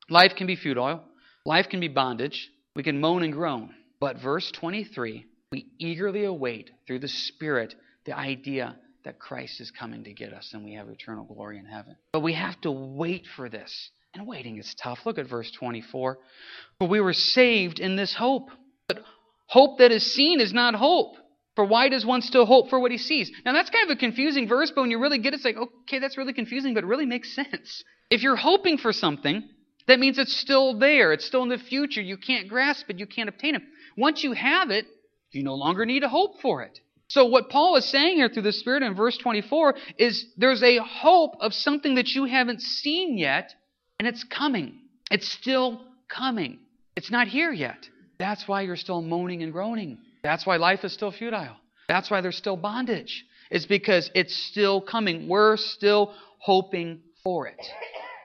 life 0.08 0.34
can 0.34 0.46
be 0.46 0.56
futile, 0.56 1.04
life 1.44 1.68
can 1.68 1.78
be 1.78 1.88
bondage, 1.88 2.50
we 2.74 2.82
can 2.82 2.98
moan 3.02 3.22
and 3.22 3.34
groan. 3.34 3.74
But 4.00 4.16
verse 4.16 4.50
23, 4.50 5.26
we 5.52 5.66
eagerly 5.78 6.24
await 6.24 6.70
through 6.86 7.00
the 7.00 7.08
Spirit 7.08 7.74
the 8.06 8.16
idea 8.16 8.78
that 9.04 9.18
Christ 9.18 9.60
is 9.60 9.70
coming 9.70 10.04
to 10.04 10.14
get 10.14 10.32
us 10.32 10.54
and 10.54 10.64
we 10.64 10.72
have 10.72 10.88
eternal 10.88 11.24
glory 11.24 11.58
in 11.58 11.66
heaven. 11.66 11.96
But 12.14 12.20
we 12.20 12.32
have 12.32 12.58
to 12.62 12.70
wait 12.70 13.26
for 13.36 13.50
this. 13.50 13.90
And 14.14 14.26
waiting 14.26 14.56
is 14.56 14.74
tough. 14.74 15.00
Look 15.04 15.18
at 15.18 15.28
verse 15.28 15.50
24. 15.50 16.18
For 16.78 16.88
we 16.88 17.00
were 17.02 17.12
saved 17.12 17.78
in 17.78 17.96
this 17.96 18.14
hope. 18.14 18.48
But 18.88 19.02
hope 19.48 19.80
that 19.80 19.92
is 19.92 20.14
seen 20.14 20.40
is 20.40 20.54
not 20.54 20.74
hope. 20.74 21.16
For 21.56 21.64
why 21.64 21.88
does 21.88 22.04
one 22.04 22.22
still 22.22 22.46
hope 22.46 22.68
for 22.68 22.78
what 22.78 22.92
he 22.92 22.98
sees? 22.98 23.32
Now 23.44 23.52
that's 23.52 23.70
kind 23.70 23.90
of 23.90 23.96
a 23.96 23.98
confusing 23.98 24.46
verse, 24.46 24.70
but 24.70 24.82
when 24.82 24.90
you 24.90 25.00
really 25.00 25.18
get 25.18 25.32
it, 25.32 25.36
it's 25.36 25.44
like, 25.44 25.56
okay, 25.56 25.98
that's 25.98 26.18
really 26.18 26.34
confusing, 26.34 26.74
but 26.74 26.84
it 26.84 26.86
really 26.86 27.06
makes 27.06 27.34
sense. 27.34 27.82
If 28.10 28.22
you're 28.22 28.36
hoping 28.36 28.76
for 28.76 28.92
something, 28.92 29.42
that 29.86 29.98
means 29.98 30.18
it's 30.18 30.36
still 30.36 30.78
there. 30.78 31.12
It's 31.12 31.24
still 31.24 31.42
in 31.42 31.48
the 31.48 31.58
future. 31.58 32.02
You 32.02 32.18
can't 32.18 32.48
grasp 32.48 32.90
it. 32.90 32.98
You 32.98 33.06
can't 33.06 33.28
obtain 33.28 33.54
it. 33.54 33.62
Once 33.96 34.22
you 34.22 34.32
have 34.32 34.70
it, 34.70 34.86
you 35.32 35.42
no 35.42 35.54
longer 35.54 35.86
need 35.86 36.00
to 36.00 36.08
hope 36.08 36.40
for 36.40 36.62
it. 36.62 36.78
So, 37.08 37.26
what 37.26 37.50
Paul 37.50 37.76
is 37.76 37.84
saying 37.84 38.16
here 38.16 38.28
through 38.28 38.42
the 38.42 38.52
Spirit 38.52 38.82
in 38.82 38.94
verse 38.94 39.16
24 39.16 39.74
is 39.96 40.26
there's 40.36 40.62
a 40.62 40.78
hope 40.78 41.36
of 41.40 41.54
something 41.54 41.94
that 41.94 42.08
you 42.08 42.24
haven't 42.24 42.60
seen 42.60 43.16
yet, 43.16 43.54
and 43.98 44.08
it's 44.08 44.24
coming. 44.24 44.80
It's 45.10 45.28
still 45.28 45.80
coming. 46.08 46.58
It's 46.96 47.10
not 47.10 47.28
here 47.28 47.52
yet. 47.52 47.88
That's 48.18 48.48
why 48.48 48.62
you're 48.62 48.76
still 48.76 49.02
moaning 49.02 49.42
and 49.42 49.52
groaning. 49.52 49.98
That's 50.26 50.44
why 50.44 50.56
life 50.56 50.84
is 50.84 50.92
still 50.92 51.12
futile. 51.12 51.56
That's 51.86 52.10
why 52.10 52.20
there's 52.20 52.36
still 52.36 52.56
bondage. 52.56 53.24
It's 53.48 53.64
because 53.64 54.10
it's 54.12 54.34
still 54.34 54.80
coming. 54.80 55.28
We're 55.28 55.56
still 55.56 56.12
hoping 56.38 57.02
for 57.22 57.46
it. 57.46 57.64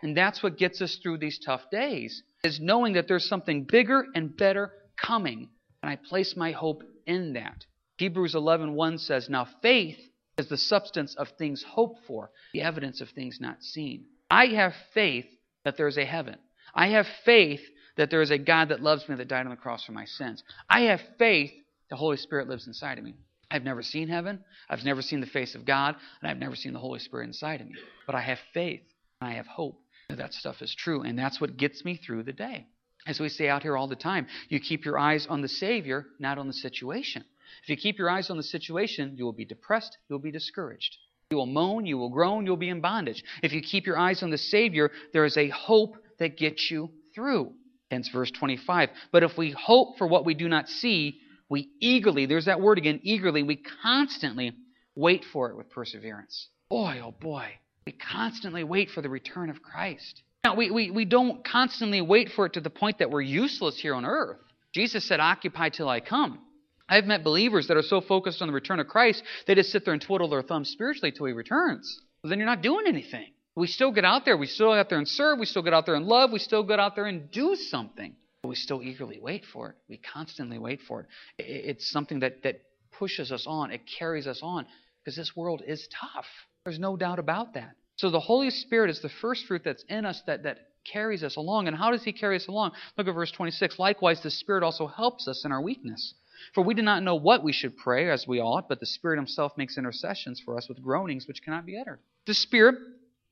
And 0.02 0.18
that's 0.18 0.42
what 0.42 0.58
gets 0.58 0.82
us 0.82 0.96
through 0.96 1.20
these 1.20 1.38
tough 1.38 1.62
days, 1.72 2.24
is 2.44 2.60
knowing 2.60 2.94
that 2.94 3.08
there's 3.08 3.30
something 3.30 3.66
bigger 3.66 4.08
and 4.16 4.36
better 4.36 4.74
coming. 5.00 5.50
And 5.84 5.92
I 5.92 5.96
place 5.96 6.36
my 6.36 6.54
hope 6.54 6.82
in 7.06 7.34
that. 7.34 7.66
Hebrews 8.00 8.34
11:1 8.34 8.98
says, 8.98 9.30
"Now 9.30 9.46
faith 9.62 10.00
is 10.40 10.48
the 10.48 10.58
substance 10.58 11.14
of 11.14 11.30
things 11.30 11.62
hoped 11.62 12.04
for, 12.08 12.32
the 12.54 12.64
evidence 12.64 13.00
of 13.02 13.10
things 13.10 13.40
not 13.40 13.62
seen." 13.62 14.08
I 14.32 14.48
have 14.48 14.74
faith 14.96 15.28
that 15.66 15.78
there 15.78 15.88
is 15.88 16.00
a 16.00 16.06
heaven. 16.06 16.40
I 16.74 16.88
have 16.88 17.08
faith 17.26 17.62
that 17.98 18.10
there 18.10 18.24
is 18.24 18.32
a 18.32 18.40
God 18.40 18.70
that 18.70 18.82
loves 18.82 19.08
me 19.08 19.14
that 19.18 19.28
died 19.28 19.46
on 19.46 19.52
the 19.52 19.56
cross 19.56 19.84
for 19.84 19.92
my 19.92 20.06
sins. 20.06 20.44
I 20.68 20.82
have 20.82 21.02
faith 21.20 21.54
the 21.92 21.98
Holy 21.98 22.18
Spirit 22.18 22.48
lives 22.48 22.66
inside 22.66 22.98
of 22.98 23.04
me. 23.04 23.14
I've 23.52 23.66
never 23.66 23.84
seen 23.84 24.08
heaven, 24.08 24.40
I've 24.70 24.86
never 24.86 25.02
seen 25.02 25.20
the 25.20 25.28
face 25.28 25.56
of 25.56 25.66
God, 25.66 25.98
and 26.22 26.32
I've 26.32 26.38
never 26.38 26.56
seen 26.56 26.72
the 26.72 26.80
Holy 26.80 27.00
Spirit 27.00 27.26
inside 27.26 27.60
of 27.60 27.68
me. 27.68 27.76
But 28.08 28.16
I 28.16 28.22
have 28.22 28.40
faith 28.54 28.82
and 29.20 29.30
I 29.30 29.34
have 29.34 29.46
hope 29.46 29.78
that 30.08 30.18
that 30.18 30.34
stuff 30.34 30.62
is 30.62 30.74
true, 30.74 31.02
and 31.02 31.20
that's 31.20 31.42
what 31.42 31.58
gets 31.58 31.84
me 31.84 31.98
through 31.98 32.24
the 32.24 32.32
day. 32.32 32.66
As 33.06 33.20
we 33.20 33.28
say 33.28 33.50
out 33.50 33.64
here 33.64 33.76
all 33.76 33.90
the 33.90 33.96
time, 33.96 34.28
you 34.48 34.60
keep 34.60 34.86
your 34.86 34.98
eyes 34.98 35.28
on 35.28 35.42
the 35.42 35.50
Savior, 35.50 36.06
not 36.18 36.38
on 36.38 36.48
the 36.48 36.54
situation. 36.54 37.26
If 37.64 37.70
you 37.70 37.76
keep 37.76 37.98
your 37.98 38.10
eyes 38.10 38.30
on 38.30 38.38
the 38.38 38.44
situation, 38.44 39.16
you 39.18 39.26
will 39.26 39.34
be 39.34 39.46
depressed, 39.46 39.98
you'll 40.10 40.20
be 40.20 40.32
discouraged. 40.32 40.96
You 41.30 41.38
will 41.38 41.46
moan, 41.46 41.86
you 41.86 41.98
will 41.98 42.10
groan, 42.10 42.46
you'll 42.46 42.56
be 42.56 42.70
in 42.70 42.80
bondage. 42.80 43.22
If 43.44 43.52
you 43.52 43.62
keep 43.62 43.86
your 43.86 43.98
eyes 43.98 44.24
on 44.24 44.30
the 44.30 44.38
Savior, 44.38 44.92
there 45.12 45.26
is 45.26 45.36
a 45.36 45.50
hope 45.50 45.98
that 46.20 46.38
gets 46.38 46.72
you 46.72 46.92
through. 47.14 47.52
Hence 47.90 48.08
verse 48.08 48.32
25. 48.32 48.90
But 49.12 49.24
if 49.24 49.38
we 49.38 49.52
hope 49.52 49.98
for 49.98 50.08
what 50.08 50.24
we 50.26 50.34
do 50.34 50.48
not 50.48 50.70
see, 50.70 51.20
we 51.52 51.70
eagerly, 51.82 52.26
there's 52.26 52.46
that 52.46 52.62
word 52.62 52.78
again, 52.78 53.02
eagerly, 53.04 53.44
we 53.44 53.62
constantly 53.84 54.54
wait 54.96 55.26
for 55.34 55.50
it 55.50 55.58
with 55.58 55.70
perseverance. 55.70 56.48
Boy, 56.70 57.02
oh 57.04 57.12
boy, 57.12 57.46
We 57.86 57.92
constantly 57.92 58.64
wait 58.64 58.90
for 58.90 59.02
the 59.02 59.10
return 59.10 59.50
of 59.50 59.62
Christ. 59.62 60.24
Now, 60.46 60.56
we, 60.56 60.72
we, 60.72 60.92
we 60.92 61.04
don't 61.04 61.44
constantly 61.44 62.00
wait 62.00 62.30
for 62.30 62.46
it 62.46 62.54
to 62.54 62.62
the 62.62 62.70
point 62.70 63.00
that 63.00 63.12
we're 63.12 63.20
useless 63.20 63.78
here 63.78 63.94
on 63.94 64.06
earth. 64.06 64.40
Jesus 64.74 65.06
said, 65.06 65.20
Occupy 65.20 65.70
till 65.70 65.90
I 65.90 66.00
come. 66.00 66.40
I've 66.88 67.04
met 67.04 67.22
believers 67.22 67.68
that 67.68 67.76
are 67.76 67.84
so 67.84 68.00
focused 68.00 68.42
on 68.42 68.48
the 68.48 68.54
return 68.54 68.80
of 68.80 68.88
Christ, 68.88 69.22
they 69.46 69.54
just 69.54 69.72
sit 69.72 69.84
there 69.84 69.94
and 69.94 70.02
twiddle 70.02 70.30
their 70.30 70.42
thumbs 70.42 70.70
spiritually 70.70 71.12
till 71.12 71.26
he 71.26 71.34
returns. 71.34 72.00
Well, 72.24 72.30
then 72.30 72.40
you're 72.40 72.46
not 72.46 72.62
doing 72.62 72.86
anything. 72.88 73.28
We 73.58 73.68
still 73.68 73.92
get 73.92 74.06
out 74.06 74.24
there. 74.24 74.38
We 74.38 74.48
still 74.48 74.72
get 74.72 74.80
out 74.80 74.90
there 74.90 75.00
and 75.00 75.08
serve. 75.08 75.38
We 75.38 75.46
still 75.46 75.64
get 75.64 75.74
out 75.74 75.86
there 75.86 75.96
and 75.96 76.06
love. 76.06 76.32
We 76.32 76.40
still 76.40 76.64
get 76.64 76.80
out 76.80 76.96
there 76.96 77.08
and 77.08 77.30
do 77.30 77.58
something. 77.58 78.16
But 78.42 78.50
we 78.50 78.56
still 78.56 78.82
eagerly 78.82 79.20
wait 79.22 79.46
for 79.46 79.70
it. 79.70 79.76
We 79.88 79.98
constantly 79.98 80.58
wait 80.58 80.82
for 80.88 81.02
it. 81.02 81.08
It's 81.38 81.90
something 81.90 82.22
that, 82.22 82.44
that 82.44 82.62
pushes 82.92 83.32
us 83.32 83.46
on. 83.48 83.72
It 83.72 83.82
carries 84.00 84.28
us 84.28 84.40
on 84.42 84.66
because 85.04 85.16
this 85.16 85.36
world 85.36 85.62
is 85.66 85.88
tough. 85.88 86.26
There's 86.66 86.80
no 86.80 86.98
doubt 86.98 87.20
about 87.20 87.54
that. 87.54 87.76
So 87.98 88.10
the 88.10 88.20
Holy 88.20 88.50
Spirit 88.50 88.90
is 88.90 89.02
the 89.02 89.10
first 89.10 89.46
fruit 89.46 89.62
that's 89.64 89.84
in 89.88 90.06
us 90.06 90.22
that, 90.26 90.44
that 90.44 90.58
carries 90.92 91.24
us 91.24 91.36
along. 91.36 91.68
And 91.68 91.78
how 91.78 91.92
does 91.92 92.04
He 92.04 92.14
carry 92.14 92.36
us 92.36 92.48
along? 92.48 92.72
Look 92.98 93.08
at 93.08 93.14
verse 93.14 93.32
26. 93.32 93.78
Likewise, 93.78 94.22
the 94.22 94.32
Spirit 94.32 94.64
also 94.64 94.88
helps 94.88 95.28
us 95.28 95.46
in 95.46 95.52
our 95.52 95.62
weakness. 95.62 96.16
For 96.56 96.64
we 96.64 96.74
do 96.74 96.82
not 96.82 97.04
know 97.04 97.16
what 97.16 97.44
we 97.44 97.54
should 97.54 97.78
pray 97.78 98.10
as 98.10 98.28
we 98.28 98.40
ought, 98.40 98.68
but 98.68 98.80
the 98.80 98.88
Spirit 98.88 99.18
Himself 99.18 99.56
makes 99.58 99.78
intercessions 99.78 100.42
for 100.44 100.58
us 100.58 100.68
with 100.68 100.82
groanings 100.82 101.28
which 101.28 101.44
cannot 101.44 101.68
be 101.68 101.78
uttered. 101.80 102.00
The 102.26 102.34
Spirit 102.34 102.76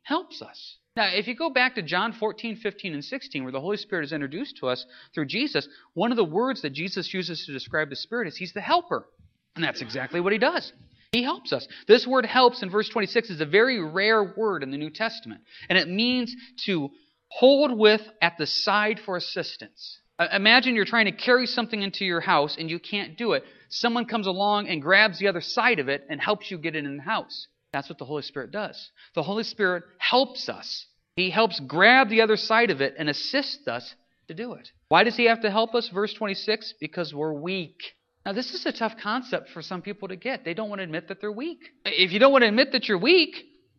helps 0.03 0.43
us. 0.43 0.77
Now, 0.99 1.07
if 1.13 1.29
you 1.29 1.33
go 1.33 1.49
back 1.49 1.75
to 1.75 1.81
John 1.81 2.11
14, 2.11 2.57
15, 2.57 2.93
and 2.93 3.05
16, 3.05 3.43
where 3.43 3.53
the 3.53 3.61
Holy 3.61 3.77
Spirit 3.77 4.03
is 4.03 4.11
introduced 4.11 4.57
to 4.57 4.67
us 4.67 4.85
through 5.15 5.27
Jesus, 5.27 5.65
one 5.93 6.11
of 6.11 6.17
the 6.17 6.25
words 6.25 6.61
that 6.63 6.71
Jesus 6.71 7.13
uses 7.13 7.45
to 7.45 7.53
describe 7.53 7.89
the 7.89 7.95
Spirit 7.95 8.27
is 8.27 8.35
He's 8.35 8.51
the 8.51 8.59
helper. 8.59 9.07
And 9.55 9.63
that's 9.63 9.79
exactly 9.81 10.19
what 10.19 10.33
He 10.33 10.39
does. 10.39 10.73
He 11.13 11.23
helps 11.23 11.53
us. 11.53 11.65
This 11.87 12.05
word 12.05 12.25
helps 12.25 12.63
in 12.63 12.69
verse 12.69 12.89
26 12.89 13.29
is 13.29 13.39
a 13.39 13.45
very 13.45 13.81
rare 13.81 14.33
word 14.35 14.61
in 14.61 14.71
the 14.71 14.77
New 14.77 14.89
Testament, 14.89 15.39
and 15.69 15.77
it 15.77 15.87
means 15.87 16.35
to 16.65 16.89
hold 17.29 17.77
with 17.77 18.01
at 18.21 18.37
the 18.37 18.45
side 18.45 18.99
for 18.99 19.15
assistance. 19.15 19.99
Uh, 20.19 20.27
imagine 20.33 20.75
you're 20.75 20.83
trying 20.83 21.05
to 21.05 21.13
carry 21.13 21.45
something 21.45 21.81
into 21.81 22.03
your 22.03 22.19
house 22.19 22.57
and 22.59 22.69
you 22.69 22.77
can't 22.77 23.17
do 23.17 23.31
it. 23.31 23.45
Someone 23.69 24.03
comes 24.03 24.27
along 24.27 24.67
and 24.67 24.81
grabs 24.81 25.17
the 25.17 25.29
other 25.29 25.39
side 25.39 25.79
of 25.79 25.87
it 25.87 26.05
and 26.09 26.19
helps 26.19 26.51
you 26.51 26.57
get 26.57 26.75
it 26.75 26.83
in 26.83 26.97
the 26.97 27.03
house. 27.03 27.47
That's 27.71 27.87
what 27.87 27.99
the 27.99 28.05
Holy 28.05 28.23
Spirit 28.23 28.51
does. 28.51 28.91
The 29.15 29.23
Holy 29.23 29.43
Spirit 29.43 29.83
helps 29.97 30.49
us. 30.49 30.87
He 31.19 31.29
helps 31.29 31.59
grab 31.59 32.09
the 32.09 32.21
other 32.21 32.37
side 32.37 32.71
of 32.71 32.81
it 32.81 32.95
and 32.97 33.09
assists 33.09 33.67
us 33.67 33.95
to 34.27 34.33
do 34.33 34.53
it. 34.53 34.71
Why 34.87 35.03
does 35.03 35.17
He 35.17 35.25
have 35.25 35.41
to 35.41 35.51
help 35.51 35.75
us? 35.75 35.89
Verse 35.89 36.13
26 36.13 36.75
because 36.79 37.13
we're 37.13 37.33
weak. 37.33 37.95
Now, 38.25 38.33
this 38.33 38.53
is 38.53 38.65
a 38.65 38.71
tough 38.71 38.93
concept 39.01 39.49
for 39.49 39.61
some 39.61 39.81
people 39.81 40.07
to 40.09 40.15
get. 40.15 40.45
They 40.45 40.53
don't 40.53 40.69
want 40.69 40.79
to 40.79 40.83
admit 40.83 41.07
that 41.07 41.19
they're 41.19 41.31
weak. 41.31 41.59
If 41.85 42.11
you 42.11 42.19
don't 42.19 42.31
want 42.31 42.43
to 42.43 42.47
admit 42.47 42.73
that 42.73 42.87
you're 42.87 42.97
weak, 42.97 43.35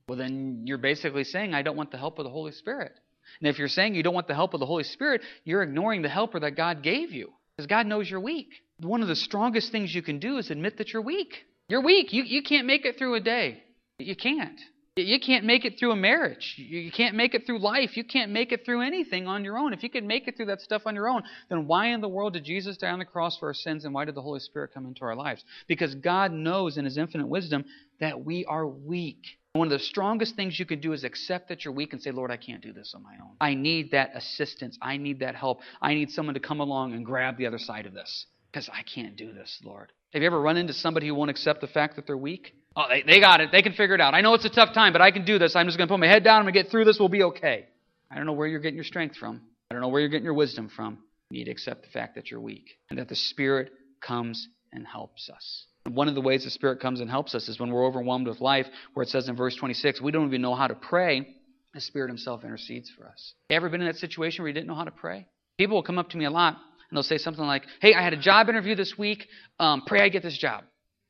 well, 0.09 0.19
then 0.19 0.63
you're 0.67 0.79
basically 0.79 1.25
saying, 1.25 1.55
I 1.55 1.63
don't 1.63 1.77
want 1.77 1.93
the 1.93 1.99
help 1.99 2.19
of 2.19 2.25
the 2.25 2.31
Holy 2.31 2.53
Spirit. 2.53 2.93
And 3.41 3.49
if 3.49 3.59
you're 3.59 3.69
saying 3.69 3.95
you 3.95 4.03
don't 4.03 4.15
want 4.15 4.27
the 4.27 4.35
help 4.35 4.55
of 4.55 4.61
the 4.61 4.67
Holy 4.67 4.85
Spirit, 4.85 5.23
you're 5.45 5.63
ignoring 5.63 6.03
the 6.03 6.09
helper 6.09 6.41
that 6.41 6.57
God 6.57 6.83
gave 6.83 7.13
you. 7.13 7.31
Because 7.57 7.69
God 7.69 7.87
knows 7.87 8.11
you're 8.11 8.21
weak. 8.21 8.49
One 8.81 9.03
of 9.03 9.09
the 9.09 9.17
strongest 9.17 9.71
things 9.71 9.95
you 9.95 10.03
can 10.03 10.19
do 10.19 10.39
is 10.39 10.51
admit 10.51 10.79
that 10.79 10.93
you're 10.93 11.03
weak. 11.03 11.45
You're 11.69 11.83
weak. 11.83 12.13
You, 12.13 12.25
you 12.25 12.43
can't 12.43 12.67
make 12.67 12.85
it 12.85 12.99
through 12.99 13.15
a 13.15 13.21
day. 13.21 13.63
You 13.99 14.17
can't. 14.17 14.61
You 14.97 15.21
can't 15.21 15.45
make 15.45 15.65
it 15.65 15.79
through 15.79 15.93
a 15.93 15.97
marriage. 15.97 16.55
You 16.57 16.91
can't 16.91 17.15
make 17.15 17.35
it 17.35 17.47
through 17.47 17.61
life. 17.61 17.97
You 17.97 18.05
can't 18.05 18.33
make 18.33 18.51
it 18.51 18.65
through 18.65 18.83
anything 18.83 19.29
on 19.29 19.45
your 19.45 19.57
own. 19.57 19.73
If 19.73 19.83
you 19.83 19.91
could 19.91 20.05
make 20.05 20.27
it 20.27 20.37
through 20.37 20.47
that 20.47 20.61
stuff 20.61 20.83
on 20.85 20.97
your 20.97 21.09
own, 21.09 21.23
then 21.49 21.67
why 21.67 21.87
in 21.89 22.01
the 22.01 22.09
world 22.09 22.33
did 22.33 22.45
Jesus 22.45 22.77
die 22.77 22.91
on 22.91 22.99
the 22.99 23.05
cross 23.05 23.39
for 23.39 23.49
our 23.49 23.55
sins 23.55 23.85
and 23.85 23.95
why 23.95 24.05
did 24.05 24.17
the 24.17 24.23
Holy 24.23 24.41
Spirit 24.41 24.73
come 24.75 24.87
into 24.87 25.03
our 25.03 25.15
lives? 25.15 25.45
Because 25.69 25.95
God 25.95 26.33
knows 26.33 26.77
in 26.77 26.85
His 26.85 26.99
infinite 26.99 27.29
wisdom 27.29 27.65
that 28.01 28.25
we 28.25 28.45
are 28.47 28.67
weak. 28.67 29.39
One 29.53 29.67
of 29.67 29.73
the 29.73 29.85
strongest 29.85 30.37
things 30.37 30.59
you 30.59 30.67
can 30.67 30.81
do 30.81 30.93
is 30.93 31.05
accept 31.05 31.49
that 31.49 31.65
you're 31.65 31.75
weak 31.75 31.93
and 31.93 32.03
say, 32.03 32.11
Lord, 32.11 32.31
I 32.31 32.37
can't 32.37 32.63
do 32.63 32.73
this 32.73 32.93
on 32.95 33.03
my 33.03 33.15
own. 33.23 33.37
I 33.41 33.55
need 33.55 33.93
that 33.93 34.11
assistance. 34.15 34.77
I 34.83 34.97
need 34.97 35.21
that 35.21 35.35
help. 35.35 35.61
I 35.81 35.95
need 35.95 36.11
someone 36.11 36.35
to 36.35 36.41
come 36.41 36.61
along 36.61 36.95
and 36.95 37.05
grab 37.05 37.37
the 37.37 37.47
other 37.47 37.59
side 37.59 37.87
of 37.87 37.95
this 37.95 38.27
because 38.51 38.69
I 38.73 38.83
can't 38.83 39.17
do 39.17 39.33
this, 39.33 39.61
Lord. 39.65 39.93
Have 40.13 40.23
you 40.23 40.27
ever 40.27 40.41
run 40.41 40.57
into 40.57 40.73
somebody 40.73 41.07
who 41.07 41.15
won't 41.15 41.31
accept 41.31 41.61
the 41.61 41.69
fact 41.69 41.97
that 41.97 42.07
they're 42.07 42.17
weak? 42.17 42.55
Oh, 42.77 42.85
they, 42.89 43.03
they 43.03 43.21
got 43.21 43.41
it. 43.41 43.51
They 43.51 43.63
can 43.63 43.73
figure 43.73 43.95
it 43.95 44.01
out. 44.01 44.15
I 44.15 44.21
know 44.21 44.35
it's 44.35 44.45
a 44.45 44.51
tough 44.51 44.73
time, 44.73 44.93
but 44.93 45.03
I 45.03 45.11
can 45.11 45.25
do 45.25 45.39
this. 45.39 45.57
I'm 45.57 45.67
just 45.67 45.77
going 45.77 45.89
to 45.89 45.93
put 45.93 46.01
my 46.01 46.07
head 46.07 46.23
down. 46.23 46.37
I'm 46.37 46.45
going 46.45 46.55
to 46.55 46.63
get 46.63 46.71
through 46.71 46.85
this. 46.85 46.99
We'll 47.01 47.09
be 47.09 47.25
okay. 47.25 47.67
I 48.11 48.17
don't 48.17 48.27
know 48.27 48.33
where 48.33 48.47
you're 48.47 48.61
getting 48.61 48.77
your 48.77 48.85
strength 48.85 49.17
from. 49.17 49.43
I 49.71 49.75
don't 49.75 49.83
know 49.83 49.89
where 49.89 50.01
you're 50.01 50.11
getting 50.11 50.25
your 50.25 50.35
wisdom 50.35 50.69
from. 50.75 50.99
You 51.31 51.39
need 51.39 51.45
to 51.45 51.51
accept 51.51 51.83
the 51.83 51.91
fact 51.91 52.15
that 52.17 52.31
you're 52.31 52.41
weak 52.41 52.79
and 52.89 52.99
that 52.99 53.09
the 53.09 53.17
Spirit 53.17 53.71
comes 54.01 54.49
and 54.73 54.87
helps 54.87 55.29
us. 55.31 55.67
One 55.89 56.09
of 56.09 56.15
the 56.15 56.21
ways 56.21 56.45
the 56.45 56.51
Spirit 56.51 56.81
comes 56.81 57.01
and 57.01 57.11
helps 57.11 57.35
us 57.35 57.49
is 57.49 57.59
when 57.59 57.71
we're 57.71 57.87
overwhelmed 57.87 58.27
with 58.27 58.41
life, 58.41 58.67
where 58.95 59.03
it 59.03 59.09
says 59.09 59.29
in 59.29 59.37
verse 59.37 59.57
26, 59.57 60.01
we 60.01 60.13
don't 60.13 60.29
even 60.29 60.43
know 60.43 60.55
how 60.55 60.67
to 60.67 60.75
pray. 60.75 61.27
The 61.75 61.81
Spirit 61.81 62.09
Himself 62.09 62.45
intercedes 62.45 62.91
for 62.91 63.07
us. 63.07 63.35
You 63.49 63.57
Ever 63.57 63.69
been 63.69 63.81
in 63.81 63.87
that 63.87 63.97
situation 63.97 64.43
where 64.43 64.49
you 64.49 64.55
didn't 64.55 64.67
know 64.67 64.75
how 64.75 64.85
to 64.85 64.91
pray? 64.91 65.27
People 65.57 65.77
will 65.77 65.83
come 65.83 65.99
up 65.99 66.11
to 66.11 66.17
me 66.17 66.25
a 66.25 66.31
lot 66.31 66.55
and 66.55 66.97
they'll 66.97 67.03
say 67.03 67.19
something 67.19 67.45
like, 67.45 67.65
Hey, 67.81 67.95
I 67.95 68.03
had 68.03 68.13
a 68.13 68.21
job 68.21 68.49
interview 68.49 68.75
this 68.75 68.99
week. 68.99 69.27
Um, 69.59 69.83
pray 69.87 70.01
I 70.01 70.09
get 70.09 70.23
this 70.23 70.37
job. 70.37 70.65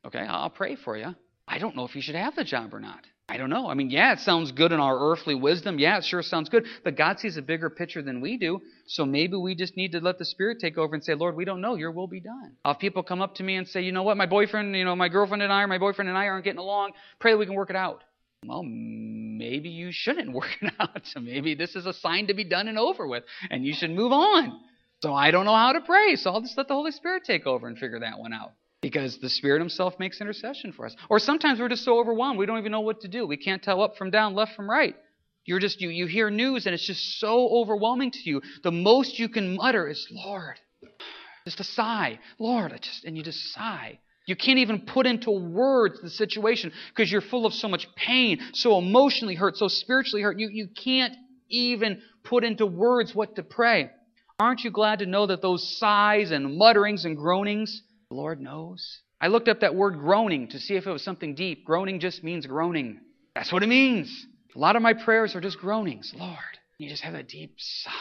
Okay, 0.06 0.18
I'll 0.20 0.50
pray 0.50 0.76
for 0.76 0.96
you. 0.96 1.14
I 1.50 1.58
don't 1.58 1.74
know 1.74 1.84
if 1.84 1.96
you 1.96 2.00
should 2.00 2.14
have 2.14 2.36
the 2.36 2.44
job 2.44 2.72
or 2.72 2.78
not. 2.78 3.04
I 3.28 3.36
don't 3.36 3.50
know. 3.50 3.68
I 3.68 3.74
mean, 3.74 3.90
yeah, 3.90 4.12
it 4.12 4.20
sounds 4.20 4.52
good 4.52 4.70
in 4.70 4.78
our 4.78 5.10
earthly 5.10 5.34
wisdom. 5.34 5.80
Yeah, 5.80 5.98
it 5.98 6.04
sure 6.04 6.22
sounds 6.22 6.48
good. 6.48 6.64
But 6.84 6.96
God 6.96 7.18
sees 7.18 7.36
a 7.36 7.42
bigger 7.42 7.68
picture 7.68 8.02
than 8.02 8.20
we 8.20 8.38
do. 8.38 8.60
So 8.86 9.04
maybe 9.04 9.36
we 9.36 9.56
just 9.56 9.76
need 9.76 9.92
to 9.92 10.00
let 10.00 10.18
the 10.18 10.24
Spirit 10.24 10.58
take 10.60 10.78
over 10.78 10.94
and 10.94 11.02
say, 11.02 11.14
Lord, 11.14 11.34
we 11.34 11.44
don't 11.44 11.60
know. 11.60 11.74
Your 11.74 11.90
will 11.90 12.06
be 12.06 12.20
done. 12.20 12.52
Have 12.64 12.78
people 12.78 13.02
come 13.02 13.20
up 13.20 13.34
to 13.36 13.42
me 13.42 13.56
and 13.56 13.66
say, 13.66 13.82
you 13.82 13.90
know 13.90 14.04
what, 14.04 14.16
my 14.16 14.26
boyfriend, 14.26 14.76
you 14.76 14.84
know, 14.84 14.94
my 14.94 15.08
girlfriend 15.08 15.42
and 15.42 15.52
I, 15.52 15.62
or 15.62 15.66
my 15.66 15.78
boyfriend 15.78 16.08
and 16.08 16.16
I 16.16 16.26
aren't 16.26 16.44
getting 16.44 16.60
along. 16.60 16.92
Pray 17.18 17.32
that 17.32 17.38
we 17.38 17.46
can 17.46 17.56
work 17.56 17.70
it 17.70 17.76
out. 17.76 18.04
Well, 18.46 18.62
maybe 18.64 19.70
you 19.70 19.90
shouldn't 19.90 20.32
work 20.32 20.56
it 20.60 20.72
out. 20.78 21.02
Maybe 21.20 21.56
this 21.56 21.74
is 21.74 21.86
a 21.86 21.92
sign 21.92 22.28
to 22.28 22.34
be 22.34 22.44
done 22.44 22.68
and 22.68 22.78
over 22.78 23.08
with, 23.08 23.24
and 23.50 23.64
you 23.64 23.74
should 23.74 23.90
move 23.90 24.12
on. 24.12 24.60
So 25.02 25.14
I 25.14 25.32
don't 25.32 25.46
know 25.46 25.56
how 25.56 25.72
to 25.72 25.80
pray, 25.80 26.14
so 26.14 26.30
I'll 26.30 26.42
just 26.42 26.56
let 26.56 26.68
the 26.68 26.74
Holy 26.74 26.92
Spirit 26.92 27.24
take 27.24 27.46
over 27.46 27.66
and 27.66 27.76
figure 27.76 28.00
that 28.00 28.18
one 28.18 28.32
out 28.32 28.52
because 28.80 29.18
the 29.18 29.28
Spirit 29.28 29.60
Himself 29.60 29.98
makes 29.98 30.20
intercession 30.20 30.72
for 30.72 30.86
us. 30.86 30.96
Or 31.08 31.18
sometimes 31.18 31.60
we're 31.60 31.68
just 31.68 31.84
so 31.84 31.98
overwhelmed 31.98 32.38
we 32.38 32.46
don't 32.46 32.58
even 32.58 32.72
know 32.72 32.80
what 32.80 33.00
to 33.02 33.08
do. 33.08 33.26
We 33.26 33.36
can't 33.36 33.62
tell 33.62 33.82
up 33.82 33.96
from 33.96 34.10
down, 34.10 34.34
left 34.34 34.56
from 34.56 34.68
right. 34.68 34.94
You're 35.44 35.58
just 35.58 35.80
you 35.80 35.88
you 35.88 36.06
hear 36.06 36.30
news 36.30 36.66
and 36.66 36.74
it's 36.74 36.86
just 36.86 37.18
so 37.18 37.48
overwhelming 37.48 38.10
to 38.12 38.18
you. 38.24 38.42
The 38.62 38.70
most 38.70 39.18
you 39.18 39.28
can 39.28 39.56
mutter 39.56 39.88
is 39.88 40.06
Lord. 40.10 40.58
Just 41.44 41.60
a 41.60 41.64
sigh. 41.64 42.18
Lord, 42.38 42.72
I 42.72 42.78
just 42.78 43.04
and 43.04 43.16
you 43.16 43.22
just 43.22 43.52
sigh. 43.52 43.98
You 44.26 44.36
can't 44.36 44.58
even 44.58 44.82
put 44.82 45.06
into 45.06 45.30
words 45.30 46.00
the 46.00 46.10
situation 46.10 46.72
because 46.90 47.10
you're 47.10 47.20
full 47.20 47.46
of 47.46 47.54
so 47.54 47.68
much 47.68 47.88
pain, 47.96 48.38
so 48.52 48.78
emotionally 48.78 49.34
hurt, 49.34 49.56
so 49.56 49.66
spiritually 49.66 50.22
hurt. 50.22 50.38
You, 50.38 50.48
you 50.52 50.68
can't 50.68 51.14
even 51.48 52.00
put 52.22 52.44
into 52.44 52.66
words 52.66 53.14
what 53.14 53.36
to 53.36 53.42
pray. 53.42 53.90
Aren't 54.38 54.62
you 54.62 54.70
glad 54.70 55.00
to 55.00 55.06
know 55.06 55.26
that 55.26 55.42
those 55.42 55.78
sighs 55.78 56.30
and 56.30 56.56
mutterings 56.56 57.04
and 57.04 57.16
groanings 57.16 57.82
the 58.10 58.16
Lord 58.16 58.40
knows. 58.40 59.00
I 59.20 59.28
looked 59.28 59.48
up 59.48 59.60
that 59.60 59.74
word 59.74 59.98
groaning 59.98 60.48
to 60.48 60.58
see 60.58 60.74
if 60.74 60.86
it 60.86 60.90
was 60.90 61.02
something 61.02 61.34
deep. 61.34 61.64
Groaning 61.64 62.00
just 62.00 62.24
means 62.24 62.44
groaning. 62.44 63.00
That's 63.34 63.52
what 63.52 63.62
it 63.62 63.68
means. 63.68 64.26
A 64.54 64.58
lot 64.58 64.76
of 64.76 64.82
my 64.82 64.94
prayers 64.94 65.36
are 65.36 65.40
just 65.40 65.58
groanings. 65.58 66.12
Lord, 66.18 66.36
you 66.78 66.88
just 66.88 67.02
have 67.04 67.14
a 67.14 67.22
deep 67.22 67.54
sigh. 67.56 67.92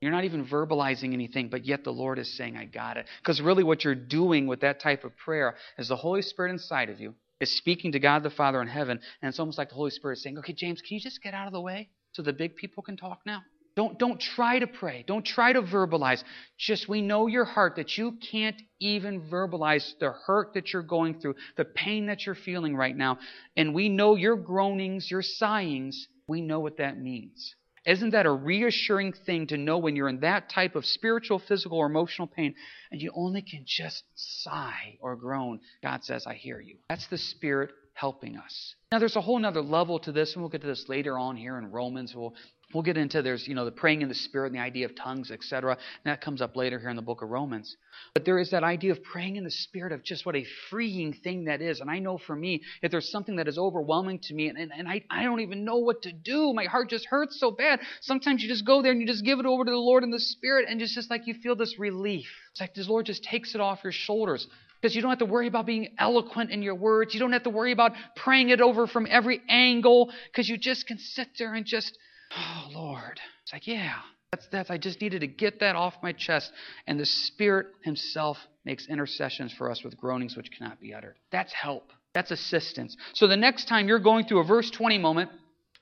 You're 0.00 0.10
not 0.10 0.24
even 0.24 0.44
verbalizing 0.44 1.12
anything, 1.12 1.48
but 1.48 1.64
yet 1.64 1.84
the 1.84 1.92
Lord 1.92 2.18
is 2.18 2.36
saying, 2.36 2.56
I 2.56 2.64
got 2.64 2.96
it. 2.96 3.06
Because 3.22 3.40
really, 3.40 3.62
what 3.62 3.84
you're 3.84 3.94
doing 3.94 4.46
with 4.46 4.60
that 4.60 4.80
type 4.80 5.04
of 5.04 5.16
prayer 5.16 5.54
is 5.78 5.88
the 5.88 5.96
Holy 5.96 6.20
Spirit 6.20 6.50
inside 6.50 6.90
of 6.90 7.00
you 7.00 7.14
is 7.40 7.56
speaking 7.56 7.92
to 7.92 8.00
God 8.00 8.22
the 8.22 8.30
Father 8.30 8.60
in 8.60 8.68
heaven, 8.68 8.98
and 9.22 9.28
it's 9.28 9.38
almost 9.38 9.56
like 9.56 9.68
the 9.68 9.74
Holy 9.76 9.90
Spirit 9.90 10.18
is 10.18 10.22
saying, 10.22 10.36
Okay, 10.38 10.52
James, 10.52 10.80
can 10.80 10.96
you 10.96 11.00
just 11.00 11.22
get 11.22 11.32
out 11.32 11.46
of 11.46 11.52
the 11.52 11.60
way 11.60 11.88
so 12.12 12.22
the 12.22 12.32
big 12.32 12.56
people 12.56 12.82
can 12.82 12.96
talk 12.96 13.20
now? 13.24 13.42
Don't, 13.76 13.98
don't 13.98 14.20
try 14.20 14.60
to 14.60 14.68
pray. 14.68 15.04
Don't 15.06 15.24
try 15.24 15.52
to 15.52 15.62
verbalize. 15.62 16.22
Just 16.58 16.88
we 16.88 17.02
know 17.02 17.26
your 17.26 17.44
heart 17.44 17.76
that 17.76 17.98
you 17.98 18.18
can't 18.30 18.60
even 18.78 19.22
verbalize 19.22 19.98
the 19.98 20.12
hurt 20.12 20.54
that 20.54 20.72
you're 20.72 20.82
going 20.82 21.18
through, 21.20 21.34
the 21.56 21.64
pain 21.64 22.06
that 22.06 22.24
you're 22.24 22.36
feeling 22.36 22.76
right 22.76 22.96
now. 22.96 23.18
And 23.56 23.74
we 23.74 23.88
know 23.88 24.14
your 24.14 24.36
groanings, 24.36 25.10
your 25.10 25.22
sighings. 25.22 26.06
We 26.28 26.40
know 26.40 26.60
what 26.60 26.76
that 26.76 26.98
means. 26.98 27.56
Isn't 27.84 28.10
that 28.10 28.26
a 28.26 28.32
reassuring 28.32 29.12
thing 29.12 29.48
to 29.48 29.58
know 29.58 29.78
when 29.78 29.94
you're 29.94 30.08
in 30.08 30.20
that 30.20 30.48
type 30.48 30.74
of 30.74 30.86
spiritual, 30.86 31.38
physical, 31.38 31.78
or 31.78 31.86
emotional 31.86 32.26
pain 32.26 32.54
and 32.90 33.02
you 33.02 33.12
only 33.14 33.42
can 33.42 33.64
just 33.66 34.04
sigh 34.14 34.96
or 35.00 35.16
groan? 35.16 35.60
God 35.82 36.02
says, 36.02 36.26
I 36.26 36.34
hear 36.34 36.60
you. 36.60 36.76
That's 36.88 37.06
the 37.08 37.18
Spirit 37.18 37.72
helping 37.92 38.36
us. 38.36 38.74
Now, 38.90 38.98
there's 38.98 39.16
a 39.16 39.20
whole 39.20 39.44
other 39.44 39.60
level 39.60 39.98
to 40.00 40.12
this, 40.12 40.32
and 40.32 40.42
we'll 40.42 40.50
get 40.50 40.62
to 40.62 40.66
this 40.66 40.88
later 40.88 41.18
on 41.18 41.36
here 41.36 41.58
in 41.58 41.70
Romans. 41.70 42.14
We'll 42.14 42.34
We'll 42.74 42.82
get 42.82 42.96
into 42.96 43.22
there's, 43.22 43.46
you 43.46 43.54
know, 43.54 43.64
the 43.64 43.70
praying 43.70 44.02
in 44.02 44.08
the 44.08 44.14
Spirit 44.14 44.48
and 44.48 44.56
the 44.56 44.60
idea 44.60 44.84
of 44.86 44.96
tongues, 44.96 45.30
etc. 45.30 45.72
And 45.72 46.10
that 46.12 46.20
comes 46.20 46.42
up 46.42 46.56
later 46.56 46.78
here 46.80 46.88
in 46.88 46.96
the 46.96 47.02
book 47.02 47.22
of 47.22 47.30
Romans. 47.30 47.76
But 48.14 48.24
there 48.24 48.38
is 48.38 48.50
that 48.50 48.64
idea 48.64 48.90
of 48.92 49.02
praying 49.04 49.36
in 49.36 49.44
the 49.44 49.50
Spirit 49.50 49.92
of 49.92 50.02
just 50.02 50.26
what 50.26 50.34
a 50.34 50.44
freeing 50.68 51.12
thing 51.12 51.44
that 51.44 51.62
is. 51.62 51.80
And 51.80 51.88
I 51.88 52.00
know 52.00 52.18
for 52.18 52.34
me, 52.34 52.62
if 52.82 52.90
there's 52.90 53.10
something 53.10 53.36
that 53.36 53.46
is 53.46 53.58
overwhelming 53.58 54.18
to 54.24 54.34
me 54.34 54.48
and, 54.48 54.58
and, 54.58 54.72
and 54.76 54.88
I, 54.88 55.04
I 55.08 55.22
don't 55.22 55.40
even 55.40 55.64
know 55.64 55.76
what 55.76 56.02
to 56.02 56.12
do, 56.12 56.52
my 56.52 56.64
heart 56.64 56.90
just 56.90 57.06
hurts 57.06 57.38
so 57.38 57.52
bad. 57.52 57.78
Sometimes 58.00 58.42
you 58.42 58.48
just 58.48 58.66
go 58.66 58.82
there 58.82 58.90
and 58.90 59.00
you 59.00 59.06
just 59.06 59.24
give 59.24 59.38
it 59.38 59.46
over 59.46 59.64
to 59.64 59.70
the 59.70 59.76
Lord 59.76 60.02
in 60.02 60.10
the 60.10 60.18
Spirit 60.18 60.66
and 60.68 60.82
it's 60.82 60.94
just 60.94 61.10
like 61.10 61.26
you 61.26 61.34
feel 61.34 61.54
this 61.54 61.78
relief. 61.78 62.26
It's 62.50 62.60
like 62.60 62.74
the 62.74 62.82
Lord 62.82 63.06
just 63.06 63.22
takes 63.22 63.54
it 63.54 63.60
off 63.60 63.80
your 63.84 63.92
shoulders 63.92 64.46
because 64.84 64.94
you 64.94 65.00
don't 65.00 65.10
have 65.10 65.20
to 65.20 65.24
worry 65.24 65.46
about 65.46 65.64
being 65.64 65.94
eloquent 65.98 66.50
in 66.50 66.60
your 66.60 66.74
words. 66.74 67.14
You 67.14 67.20
don't 67.20 67.32
have 67.32 67.44
to 67.44 67.50
worry 67.50 67.72
about 67.72 67.92
praying 68.16 68.50
it 68.50 68.60
over 68.60 68.86
from 68.86 69.06
every 69.08 69.40
angle 69.48 70.12
because 70.30 70.48
you 70.48 70.58
just 70.58 70.86
can 70.86 70.98
sit 70.98 71.28
there 71.38 71.54
and 71.54 71.64
just 71.64 71.96
Oh, 72.36 72.68
Lord. 72.72 73.20
It's 73.42 73.52
like, 73.52 73.66
yeah, 73.66 73.94
that's, 74.30 74.46
that's, 74.50 74.70
I 74.70 74.78
just 74.78 75.00
needed 75.00 75.20
to 75.20 75.26
get 75.26 75.60
that 75.60 75.76
off 75.76 75.94
my 76.02 76.12
chest. 76.12 76.52
And 76.86 76.98
the 76.98 77.06
Spirit 77.06 77.68
Himself 77.82 78.38
makes 78.64 78.86
intercessions 78.88 79.52
for 79.52 79.70
us 79.70 79.82
with 79.84 79.96
groanings 79.96 80.36
which 80.36 80.50
cannot 80.56 80.80
be 80.80 80.94
uttered. 80.94 81.16
That's 81.30 81.52
help. 81.52 81.92
That's 82.14 82.30
assistance. 82.30 82.96
So 83.12 83.26
the 83.26 83.36
next 83.36 83.68
time 83.68 83.88
you're 83.88 83.98
going 83.98 84.26
through 84.26 84.40
a 84.40 84.44
verse 84.44 84.70
20 84.70 84.98
moment 84.98 85.30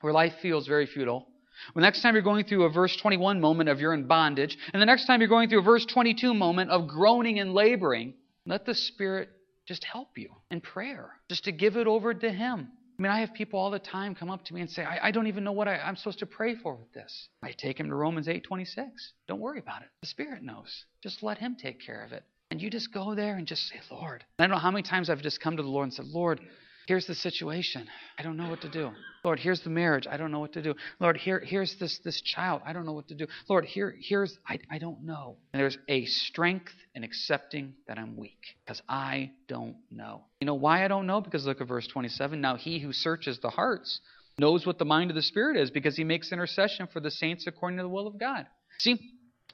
where 0.01 0.13
life 0.13 0.33
feels 0.41 0.67
very 0.67 0.85
futile, 0.85 1.27
the 1.75 1.81
next 1.81 2.01
time 2.01 2.13
you're 2.13 2.23
going 2.23 2.45
through 2.45 2.63
a 2.63 2.69
verse 2.69 2.95
21 2.97 3.39
moment 3.39 3.69
of 3.69 3.79
you're 3.79 3.93
in 3.93 4.05
bondage, 4.05 4.57
and 4.73 4.81
the 4.81 4.85
next 4.85 5.05
time 5.05 5.21
you're 5.21 5.29
going 5.29 5.49
through 5.49 5.59
a 5.59 5.63
verse 5.63 5.85
22 5.85 6.33
moment 6.33 6.71
of 6.71 6.87
groaning 6.87 7.39
and 7.39 7.53
laboring, 7.53 8.13
let 8.45 8.65
the 8.65 8.75
Spirit 8.75 9.29
just 9.65 9.83
help 9.85 10.09
you 10.17 10.29
in 10.51 10.59
prayer, 10.59 11.11
just 11.29 11.45
to 11.45 11.51
give 11.51 11.77
it 11.77 11.87
over 11.87 12.13
to 12.13 12.29
Him. 12.29 12.69
I 12.97 13.01
mean, 13.01 13.11
I 13.11 13.21
have 13.21 13.33
people 13.33 13.59
all 13.59 13.71
the 13.71 13.79
time 13.79 14.13
come 14.13 14.29
up 14.29 14.45
to 14.45 14.53
me 14.53 14.61
and 14.61 14.69
say, 14.69 14.83
I, 14.83 15.07
I 15.07 15.11
don't 15.11 15.27
even 15.27 15.43
know 15.43 15.51
what 15.51 15.67
I, 15.67 15.77
am 15.77 15.95
supposed 15.95 16.19
to 16.19 16.25
pray 16.27 16.55
for 16.55 16.75
with 16.75 16.93
this. 16.93 17.29
I 17.41 17.51
take 17.51 17.79
him 17.79 17.89
to 17.89 17.95
Romans 17.95 18.27
8.26. 18.27 18.87
Don't 19.27 19.39
worry 19.39 19.59
about 19.59 19.81
it. 19.81 19.87
The 20.01 20.07
Spirit 20.07 20.43
knows. 20.43 20.85
Just 21.01 21.23
let 21.23 21.39
him 21.39 21.55
take 21.59 21.83
care 21.83 22.03
of 22.03 22.11
it. 22.11 22.23
And 22.51 22.61
you 22.61 22.69
just 22.69 22.93
go 22.93 23.15
there 23.15 23.35
and 23.35 23.47
just 23.47 23.67
say, 23.67 23.79
Lord. 23.89 24.23
And 24.37 24.43
I 24.43 24.47
don't 24.47 24.55
know 24.55 24.61
how 24.61 24.69
many 24.69 24.83
times 24.83 25.09
I've 25.09 25.23
just 25.23 25.41
come 25.41 25.57
to 25.57 25.63
the 25.63 25.69
Lord 25.69 25.85
and 25.85 25.93
said, 25.93 26.05
Lord, 26.05 26.39
Here's 26.87 27.07
the 27.07 27.15
situation. 27.15 27.87
I 28.17 28.23
don't 28.23 28.35
know 28.35 28.49
what 28.49 28.61
to 28.61 28.69
do. 28.69 28.91
Lord, 29.23 29.39
here's 29.39 29.61
the 29.61 29.69
marriage. 29.69 30.05
I 30.09 30.17
don't 30.17 30.31
know 30.31 30.39
what 30.39 30.53
to 30.53 30.61
do. 30.61 30.75
Lord, 30.99 31.15
here, 31.15 31.39
here's 31.39 31.75
this, 31.79 31.99
this 32.03 32.21
child. 32.21 32.61
I 32.65 32.73
don't 32.73 32.85
know 32.85 32.91
what 32.91 33.07
to 33.07 33.15
do. 33.15 33.25
Lord, 33.47 33.63
here, 33.63 33.95
here's, 33.97 34.37
I, 34.47 34.59
I 34.69 34.79
don't 34.79 35.03
know. 35.03 35.37
And 35.53 35.61
there's 35.61 35.77
a 35.87 36.05
strength 36.05 36.73
in 36.93 37.03
accepting 37.03 37.73
that 37.87 37.97
I'm 37.97 38.17
weak 38.17 38.41
because 38.65 38.81
I 38.89 39.31
don't 39.47 39.77
know. 39.91 40.25
You 40.41 40.47
know 40.47 40.55
why 40.55 40.83
I 40.83 40.89
don't 40.89 41.07
know? 41.07 41.21
Because 41.21 41.45
look 41.45 41.61
at 41.61 41.67
verse 41.67 41.87
27. 41.87 42.41
Now 42.41 42.57
he 42.57 42.79
who 42.79 42.91
searches 42.91 43.39
the 43.39 43.49
hearts 43.49 44.01
knows 44.37 44.65
what 44.65 44.77
the 44.77 44.85
mind 44.85 45.09
of 45.09 45.15
the 45.15 45.21
Spirit 45.21 45.55
is 45.55 45.71
because 45.71 45.95
he 45.95 46.03
makes 46.03 46.31
intercession 46.31 46.87
for 46.91 46.99
the 46.99 47.11
saints 47.11 47.47
according 47.47 47.77
to 47.77 47.83
the 47.83 47.89
will 47.89 48.07
of 48.07 48.19
God. 48.19 48.45
See, 48.79 48.99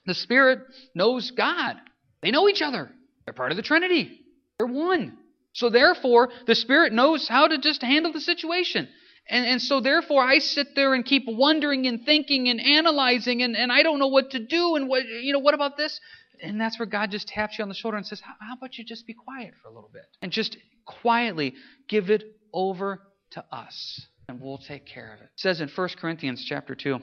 the 0.07 0.15
Spirit 0.15 0.59
knows 0.95 1.31
God. 1.31 1.75
They 2.23 2.31
know 2.31 2.49
each 2.49 2.61
other. 2.63 2.89
They're 3.25 3.33
part 3.33 3.51
of 3.51 3.57
the 3.57 3.63
Trinity. 3.63 4.21
They're 4.57 4.67
one. 4.67 5.17
So 5.53 5.69
therefore, 5.69 6.29
the 6.45 6.55
Spirit 6.55 6.93
knows 6.93 7.27
how 7.27 7.47
to 7.47 7.57
just 7.57 7.81
handle 7.81 8.11
the 8.11 8.21
situation. 8.21 8.87
And, 9.29 9.45
and 9.45 9.61
so 9.61 9.79
therefore, 9.79 10.23
I 10.23 10.39
sit 10.39 10.75
there 10.75 10.93
and 10.93 11.05
keep 11.05 11.23
wondering 11.27 11.85
and 11.85 12.03
thinking 12.03 12.49
and 12.49 12.59
analyzing, 12.59 13.43
and, 13.43 13.55
and 13.55 13.71
I 13.71 13.83
don't 13.83 13.99
know 13.99 14.07
what 14.07 14.31
to 14.31 14.39
do, 14.39 14.75
and 14.75 14.87
what, 14.87 15.05
you 15.05 15.33
know, 15.33 15.39
what 15.39 15.53
about 15.53 15.77
this? 15.77 15.99
And 16.41 16.59
that's 16.59 16.79
where 16.79 16.85
God 16.85 17.11
just 17.11 17.27
taps 17.27 17.57
you 17.57 17.63
on 17.63 17.69
the 17.69 17.75
shoulder 17.75 17.97
and 17.97 18.05
says, 18.05 18.21
How 18.21 18.55
about 18.57 18.77
you 18.77 18.83
just 18.85 19.05
be 19.05 19.13
quiet 19.13 19.53
for 19.61 19.69
a 19.69 19.73
little 19.73 19.89
bit? 19.93 20.03
And 20.21 20.31
just 20.31 20.57
quietly 20.85 21.53
give 21.87 22.09
it 22.09 22.23
over 22.53 23.01
to 23.31 23.43
us, 23.51 24.07
and 24.27 24.41
we'll 24.41 24.57
take 24.57 24.85
care 24.85 25.13
of 25.13 25.21
it. 25.21 25.25
It 25.25 25.29
says 25.35 25.61
in 25.61 25.69
1 25.69 25.89
Corinthians 25.99 26.43
chapter 26.47 26.75
2. 26.75 26.99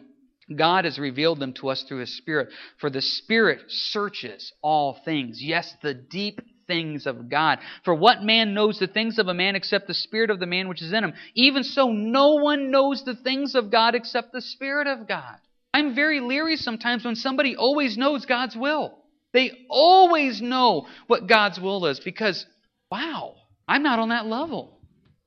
God 0.54 0.85
has 0.85 0.98
revealed 0.98 1.40
them 1.40 1.52
to 1.54 1.68
us 1.68 1.82
through 1.82 1.98
His 1.98 2.16
Spirit. 2.16 2.50
For 2.78 2.88
the 2.88 3.02
Spirit 3.02 3.62
searches 3.68 4.52
all 4.62 5.00
things. 5.04 5.42
Yes, 5.42 5.74
the 5.82 5.92
deep 5.92 6.40
things 6.66 7.07
of 7.07 7.29
God. 7.29 7.59
For 7.85 7.94
what 7.94 8.22
man 8.22 8.55
knows 8.55 8.79
the 8.79 8.87
things 8.87 9.18
of 9.18 9.29
a 9.29 9.35
man 9.35 9.57
except 9.57 9.87
the 9.87 9.94
Spirit 9.94 10.31
of 10.31 10.40
the 10.40 10.46
man 10.46 10.68
which 10.68 10.83
is 10.83 10.92
in 10.92 11.05
him? 11.05 11.14
Even 11.35 11.62
so, 11.62 11.90
no 11.92 12.35
one 12.35 12.70
knows 12.70 13.05
the 13.05 13.16
things 13.16 13.55
of 13.55 13.70
God 13.70 13.94
except 13.94 14.33
the 14.33 14.40
Spirit 14.40 14.87
of 14.87 15.09
God. 15.09 15.37
I'm 15.72 15.94
very 15.94 16.20
leery 16.20 16.57
sometimes 16.57 17.05
when 17.05 17.16
somebody 17.16 17.57
always 17.57 17.98
knows 17.98 18.24
God's 18.24 18.57
will. 18.57 18.96
They 19.33 19.66
always 19.68 20.40
know 20.40 20.87
what 21.07 21.29
God's 21.29 21.61
will 21.61 21.85
is 21.87 22.00
because, 22.00 22.46
wow, 22.90 23.35
I'm 23.68 23.83
not 23.83 23.98
on 23.98 24.09
that 24.09 24.26
level. 24.26 24.79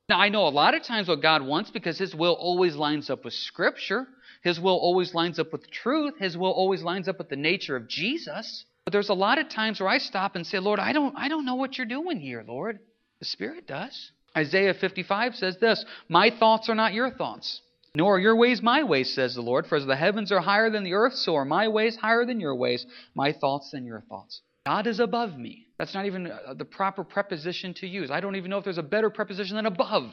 Now, 0.08 0.18
I 0.18 0.28
know 0.28 0.48
a 0.48 0.50
lot 0.50 0.74
of 0.74 0.82
times 0.82 1.06
what 1.06 1.22
God 1.22 1.42
wants 1.46 1.70
because 1.70 1.98
His 1.98 2.14
will 2.14 2.32
always 2.32 2.74
lines 2.74 3.10
up 3.10 3.24
with 3.24 3.34
Scripture. 3.34 4.08
His 4.42 4.58
will 4.58 4.76
always 4.76 5.14
lines 5.14 5.38
up 5.38 5.52
with 5.52 5.70
truth. 5.70 6.14
His 6.18 6.36
will 6.36 6.50
always 6.50 6.82
lines 6.82 7.06
up 7.06 7.18
with 7.18 7.28
the 7.28 7.36
nature 7.36 7.76
of 7.76 7.86
Jesus. 7.86 8.64
But 8.90 8.94
there's 8.94 9.08
a 9.08 9.14
lot 9.14 9.38
of 9.38 9.48
times 9.48 9.78
where 9.78 9.88
I 9.88 9.98
stop 9.98 10.34
and 10.34 10.44
say, 10.44 10.58
Lord, 10.58 10.80
I 10.80 10.92
don't, 10.92 11.16
I 11.16 11.28
don't 11.28 11.44
know 11.44 11.54
what 11.54 11.78
you're 11.78 11.86
doing 11.86 12.18
here, 12.18 12.44
Lord. 12.44 12.80
The 13.20 13.24
Spirit 13.24 13.68
does. 13.68 14.10
Isaiah 14.36 14.74
55 14.74 15.36
says 15.36 15.58
this 15.58 15.84
My 16.08 16.28
thoughts 16.28 16.68
are 16.68 16.74
not 16.74 16.92
your 16.92 17.08
thoughts, 17.08 17.62
nor 17.94 18.16
are 18.16 18.18
your 18.18 18.34
ways 18.34 18.62
my 18.62 18.82
ways, 18.82 19.14
says 19.14 19.36
the 19.36 19.42
Lord. 19.42 19.68
For 19.68 19.76
as 19.76 19.86
the 19.86 19.94
heavens 19.94 20.32
are 20.32 20.40
higher 20.40 20.70
than 20.70 20.82
the 20.82 20.94
earth, 20.94 21.14
so 21.14 21.36
are 21.36 21.44
my 21.44 21.68
ways 21.68 21.94
higher 21.98 22.24
than 22.24 22.40
your 22.40 22.56
ways, 22.56 22.84
my 23.14 23.30
thoughts 23.30 23.70
than 23.70 23.86
your 23.86 24.00
thoughts. 24.08 24.42
God 24.66 24.88
is 24.88 24.98
above 24.98 25.38
me. 25.38 25.68
That's 25.78 25.94
not 25.94 26.06
even 26.06 26.26
uh, 26.26 26.54
the 26.54 26.64
proper 26.64 27.04
preposition 27.04 27.74
to 27.74 27.86
use. 27.86 28.10
I 28.10 28.18
don't 28.18 28.34
even 28.34 28.50
know 28.50 28.58
if 28.58 28.64
there's 28.64 28.76
a 28.76 28.82
better 28.82 29.08
preposition 29.08 29.54
than 29.54 29.66
above. 29.66 30.10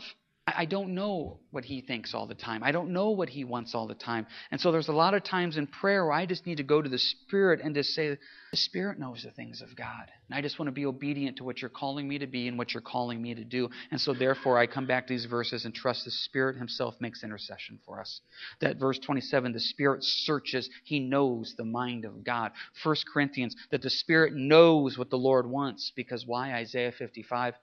I 0.55 0.63
don't 0.63 0.95
know 0.95 1.39
what 1.51 1.65
he 1.65 1.81
thinks 1.81 2.13
all 2.13 2.25
the 2.25 2.33
time. 2.33 2.63
I 2.63 2.71
don't 2.71 2.93
know 2.93 3.09
what 3.09 3.27
he 3.27 3.43
wants 3.43 3.75
all 3.75 3.85
the 3.85 3.93
time. 3.93 4.25
And 4.49 4.61
so 4.61 4.71
there's 4.71 4.87
a 4.87 4.93
lot 4.93 5.13
of 5.13 5.23
times 5.23 5.57
in 5.57 5.67
prayer 5.67 6.05
where 6.05 6.13
I 6.13 6.25
just 6.25 6.45
need 6.45 6.57
to 6.57 6.63
go 6.63 6.81
to 6.81 6.87
the 6.87 6.97
Spirit 6.97 7.59
and 7.61 7.75
just 7.75 7.89
say, 7.89 8.17
The 8.51 8.57
Spirit 8.57 8.97
knows 8.97 9.23
the 9.23 9.31
things 9.31 9.61
of 9.61 9.75
God. 9.75 10.09
And 10.29 10.37
I 10.37 10.41
just 10.41 10.57
want 10.57 10.67
to 10.67 10.71
be 10.71 10.85
obedient 10.85 11.37
to 11.37 11.43
what 11.43 11.61
you're 11.61 11.69
calling 11.69 12.07
me 12.07 12.19
to 12.19 12.27
be 12.27 12.47
and 12.47 12.57
what 12.57 12.73
you're 12.73 12.81
calling 12.81 13.21
me 13.21 13.35
to 13.35 13.43
do. 13.43 13.69
And 13.91 13.99
so 13.99 14.13
therefore 14.13 14.57
I 14.57 14.67
come 14.67 14.87
back 14.87 15.07
to 15.07 15.13
these 15.13 15.25
verses 15.25 15.65
and 15.65 15.75
trust 15.75 16.05
the 16.05 16.11
Spirit 16.11 16.55
himself 16.55 16.95
makes 17.01 17.23
intercession 17.25 17.79
for 17.85 17.99
us. 17.99 18.21
That 18.61 18.77
verse 18.77 18.99
27, 18.99 19.51
the 19.51 19.59
Spirit 19.59 20.01
searches, 20.01 20.69
he 20.85 21.01
knows 21.01 21.55
the 21.57 21.65
mind 21.65 22.05
of 22.05 22.23
God. 22.23 22.53
1 22.83 22.95
Corinthians, 23.11 23.53
that 23.71 23.81
the 23.81 23.89
Spirit 23.89 24.33
knows 24.33 24.97
what 24.97 25.09
the 25.09 25.17
Lord 25.17 25.45
wants. 25.45 25.91
Because 25.93 26.25
why? 26.25 26.53
Isaiah 26.53 26.93
55 26.93 27.53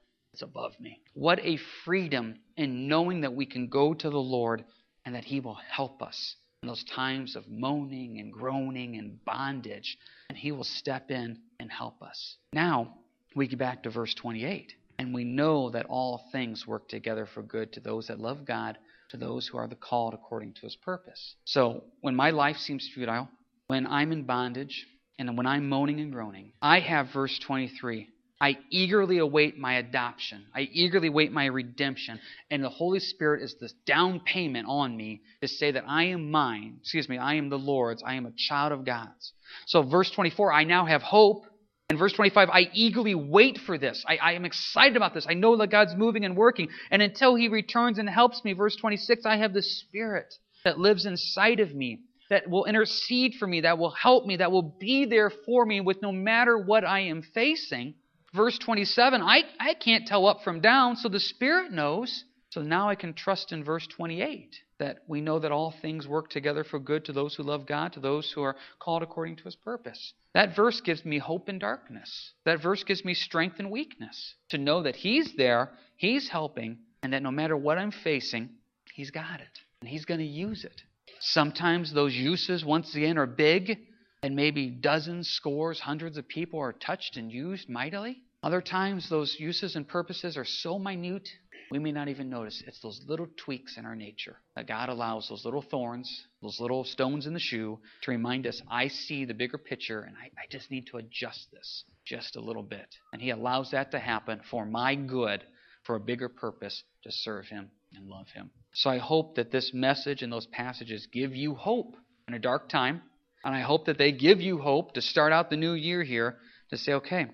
above 0.43 0.79
me. 0.81 1.01
What 1.15 1.41
a 1.41 1.59
freedom 1.85 2.37
in 2.57 2.89
knowing 2.89 3.23
that 3.23 3.35
we 3.35 3.47
can 3.47 3.69
go 3.69 3.95
to 3.95 4.11
the 4.11 4.17
Lord 4.17 4.65
and 5.05 5.15
that 5.15 5.25
He 5.25 5.41
will 5.41 5.59
help 5.71 6.03
us 6.03 6.37
in 6.63 6.69
those 6.69 6.85
times 6.85 7.37
of 7.37 7.49
moaning 7.49 8.19
and 8.19 8.33
groaning 8.33 8.97
and 8.97 9.23
bondage, 9.25 9.99
and 10.29 10.39
He 10.39 10.53
will 10.53 10.65
step 10.65 11.11
in 11.11 11.39
and 11.61 11.71
help 11.71 12.03
us. 12.03 12.37
Now, 12.53 12.95
we 13.37 13.49
get 13.49 13.59
back 13.59 13.83
to 13.83 13.91
verse 13.91 14.15
28, 14.15 14.73
and 14.99 15.13
we 15.13 15.25
know 15.25 15.71
that 15.71 15.87
all 15.87 16.25
things 16.33 16.67
work 16.67 16.89
together 16.89 17.27
for 17.27 17.43
good 17.43 17.73
to 17.75 17.81
those 17.81 18.07
that 18.07 18.21
love 18.21 18.47
God, 18.47 18.79
to 19.11 19.17
those 19.17 19.47
who 19.47 19.59
are 19.59 19.69
the 19.69 19.75
called 19.75 20.15
according 20.15 20.55
to 20.55 20.63
His 20.63 20.77
purpose. 20.77 21.35
So, 21.45 21.85
when 22.01 22.17
my 22.17 22.31
life 22.31 22.57
seems 22.57 22.89
futile, 22.95 23.29
when 23.67 23.87
I'm 23.87 24.13
in 24.13 24.25
bondage, 24.25 24.87
and 25.19 25.37
when 25.37 25.47
I'm 25.47 25.69
moaning 25.69 26.01
and 26.01 26.13
groaning, 26.13 26.53
I 26.61 26.81
have 26.81 27.13
verse 27.13 27.39
23 27.47 28.09
I 28.41 28.59
eagerly 28.71 29.19
await 29.19 29.59
my 29.59 29.75
adoption. 29.75 30.45
I 30.55 30.63
eagerly 30.73 31.09
await 31.09 31.31
my 31.31 31.47
redemption. 31.47 32.19
And 32.51 32.65
the 32.65 32.69
Holy 32.69 32.99
Spirit 32.99 33.43
is 33.43 33.55
this 33.61 33.73
down 33.87 34.21
payment 34.21 34.67
on 34.69 34.97
me 34.97 35.23
to 35.41 35.49
say 35.49 35.71
that 35.71 35.85
I 35.87 36.05
am 36.05 36.31
mine. 36.31 36.79
Excuse 36.81 37.09
me, 37.09 37.17
I 37.17 37.35
am 37.35 37.49
the 37.49 37.59
Lord's. 37.59 38.03
I 38.05 38.15
am 38.15 38.27
a 38.27 38.33
child 38.37 38.73
of 38.73 38.85
God's. 38.85 39.33
So, 39.67 39.83
verse 39.83 40.11
24, 40.11 40.53
I 40.53 40.65
now 40.65 40.85
have 40.85 41.03
hope. 41.03 41.45
And 41.91 41.99
verse 41.99 42.13
25, 42.15 42.49
I 42.49 42.71
eagerly 42.73 43.15
wait 43.15 43.59
for 43.59 43.79
this. 43.79 44.05
I, 44.09 44.17
I 44.17 44.33
am 44.33 44.45
excited 44.45 44.97
about 44.97 45.15
this. 45.15 45.27
I 45.29 45.35
know 45.35 45.57
that 45.59 45.71
God's 45.71 45.95
moving 45.95 46.25
and 46.25 46.37
working. 46.37 46.69
And 46.91 47.03
until 47.03 47.37
He 47.37 47.49
returns 47.49 47.99
and 47.99 48.09
helps 48.09 48.43
me, 48.45 48.53
verse 48.53 48.75
26, 48.75 49.25
I 49.27 49.37
have 49.37 49.53
the 49.53 49.63
Spirit 49.63 50.35
that 50.65 50.79
lives 50.79 51.07
inside 51.07 51.61
of 51.61 51.75
me 51.75 52.01
that 52.31 52.49
will 52.49 52.65
intercede 52.65 53.35
for 53.39 53.47
me, 53.47 53.61
that 53.61 53.79
will 53.79 53.91
help 53.91 54.27
me, 54.27 54.37
that 54.37 54.51
will 54.51 54.75
be 54.81 55.05
there 55.05 55.31
for 55.31 55.65
me 55.65 55.81
with 55.81 56.03
no 56.03 56.11
matter 56.11 56.59
what 56.59 56.85
I 56.85 57.01
am 57.01 57.23
facing 57.23 57.95
verse 58.35 58.59
27, 58.59 59.23
I, 59.23 59.43
I 59.59 59.75
can't 59.75 60.07
tell 60.07 60.27
up 60.27 60.43
from 60.43 60.61
down, 60.61 60.97
so 60.97 61.09
the 61.09 61.21
Spirit 61.21 61.73
knows. 61.73 62.25
So 62.51 62.63
now 62.63 62.89
I 62.89 62.95
can 62.95 63.15
trust 63.15 63.51
in 63.51 63.65
verse 63.65 63.85
28 63.89 64.55
that 64.79 64.99
we 65.09 65.21
know 65.21 65.41
that 65.41 65.51
all 65.51 65.75
things 65.83 66.07
work 66.07 66.31
together 66.31 66.63
for 66.63 66.79
good 66.79 67.05
to 67.07 67.13
those 67.13 67.35
who 67.35 67.43
love 67.43 67.67
God, 67.67 67.93
to 67.95 68.01
those 68.01 68.31
who 68.31 68.43
are 68.43 68.55
called 68.79 69.03
according 69.03 69.37
to 69.37 69.45
his 69.45 69.57
purpose. 69.57 70.13
That 70.35 70.55
verse 70.55 70.81
gives 70.81 71.05
me 71.05 71.19
hope 71.19 71.49
in 71.49 71.59
darkness. 71.59 72.33
That 72.45 72.63
verse 72.63 72.85
gives 72.85 73.05
me 73.05 73.15
strength 73.15 73.59
in 73.59 73.71
weakness 73.71 74.35
to 74.51 74.59
know 74.59 74.83
that 74.83 74.95
he's 74.95 75.35
there, 75.37 75.71
he's 75.97 76.29
helping, 76.29 76.79
and 77.03 77.13
that 77.13 77.23
no 77.23 77.33
matter 77.33 77.57
what 77.57 77.79
I'm 77.79 77.91
facing, 77.91 78.51
he's 78.95 79.11
got 79.11 79.41
it. 79.41 79.59
And 79.81 79.89
he's 79.89 80.05
going 80.05 80.21
to 80.21 80.27
use 80.27 80.65
it. 80.65 80.81
Sometimes 81.21 81.93
those 81.93 82.15
uses, 82.15 82.65
once 82.65 82.95
again, 82.95 83.19
are 83.19 83.27
big, 83.27 83.79
and 84.23 84.35
maybe 84.37 84.71
dozens, 84.71 85.29
scores, 85.29 85.81
hundreds 85.81 86.17
of 86.17 86.29
people 86.29 86.61
are 86.61 86.73
touched 86.73 87.17
and 87.17 87.31
used 87.31 87.69
mightily. 87.69 88.23
Other 88.45 88.61
times, 88.61 89.09
those 89.09 89.35
uses 89.41 89.75
and 89.75 89.89
purposes 89.89 90.37
are 90.37 90.45
so 90.45 90.79
minute, 90.79 91.27
we 91.71 91.79
may 91.79 91.93
not 91.93 92.09
even 92.09 92.29
notice. 92.29 92.63
It's 92.67 92.79
those 92.81 93.01
little 93.07 93.27
tweaks 93.39 93.79
in 93.79 93.87
our 93.87 93.97
nature 93.97 94.37
that 94.55 94.69
God 94.69 94.91
allows, 94.91 95.31
those 95.31 95.47
little 95.47 95.63
thorns, 95.63 96.27
those 96.43 96.61
little 96.61 96.85
stones 96.85 97.25
in 97.27 97.33
the 97.33 97.41
shoe 97.41 97.79
to 98.03 98.11
remind 98.11 98.47
us 98.47 98.61
I 98.71 98.89
see 98.89 99.25
the 99.25 99.33
bigger 99.33 99.57
picture 99.57 100.03
and 100.03 100.15
I, 100.15 100.27
I 100.39 100.47
just 100.51 100.71
need 100.71 100.89
to 100.89 100.99
adjust 100.99 101.47
this 101.55 101.85
just 102.05 102.37
a 102.37 102.41
little 102.43 102.63
bit. 102.63 102.87
And 103.15 103.23
He 103.23 103.31
allows 103.31 103.71
that 103.71 103.93
to 103.93 103.99
happen 103.99 104.43
for 104.51 104.67
my 104.67 104.95
good, 104.95 105.43
for 105.85 105.97
a 105.97 106.01
bigger 106.01 106.29
purpose 106.29 106.83
to 107.05 107.11
serve 107.11 107.47
Him 107.47 107.71
and 107.95 108.09
love 108.09 108.27
Him. 108.35 108.51
So 108.75 108.91
I 108.91 108.99
hope 108.99 109.37
that 109.37 109.53
this 109.53 109.73
message 109.73 110.21
and 110.21 110.31
those 110.31 110.49
passages 110.49 111.09
give 111.11 111.35
you 111.35 111.55
hope 111.55 111.97
in 112.29 112.35
a 112.35 112.39
dark 112.39 112.69
time. 112.69 113.01
And 113.43 113.55
I 113.55 113.63
hope 113.63 113.87
that 113.87 113.97
they 113.97 114.13
give 114.13 114.43
you 114.43 114.59
hope 114.59 114.93
to 114.93 115.01
start 115.01 115.33
out 115.33 115.49
the 115.49 115.57
new 115.57 115.73
year 115.73 116.03
here 116.03 116.37
to 116.69 116.77
say, 116.77 116.93
okay, 116.93 117.29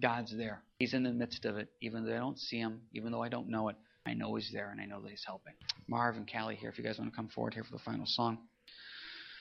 God's 0.00 0.36
there. 0.36 0.62
He's 0.78 0.94
in 0.94 1.02
the 1.02 1.12
midst 1.12 1.44
of 1.44 1.56
it, 1.56 1.68
even 1.80 2.04
though 2.04 2.14
I 2.14 2.18
don't 2.18 2.38
see 2.38 2.58
Him, 2.58 2.82
even 2.92 3.12
though 3.12 3.22
I 3.22 3.28
don't 3.28 3.48
know 3.48 3.68
it. 3.68 3.76
I 4.06 4.14
know 4.14 4.34
He's 4.36 4.50
there 4.52 4.70
and 4.70 4.80
I 4.80 4.84
know 4.84 5.00
that 5.02 5.10
He's 5.10 5.24
helping. 5.26 5.54
Marv 5.86 6.16
and 6.16 6.30
Callie 6.30 6.56
here, 6.56 6.70
if 6.70 6.78
you 6.78 6.84
guys 6.84 6.98
want 6.98 7.10
to 7.10 7.16
come 7.16 7.28
forward 7.28 7.54
here 7.54 7.64
for 7.64 7.72
the 7.72 7.82
final 7.82 8.06
song. 8.06 8.38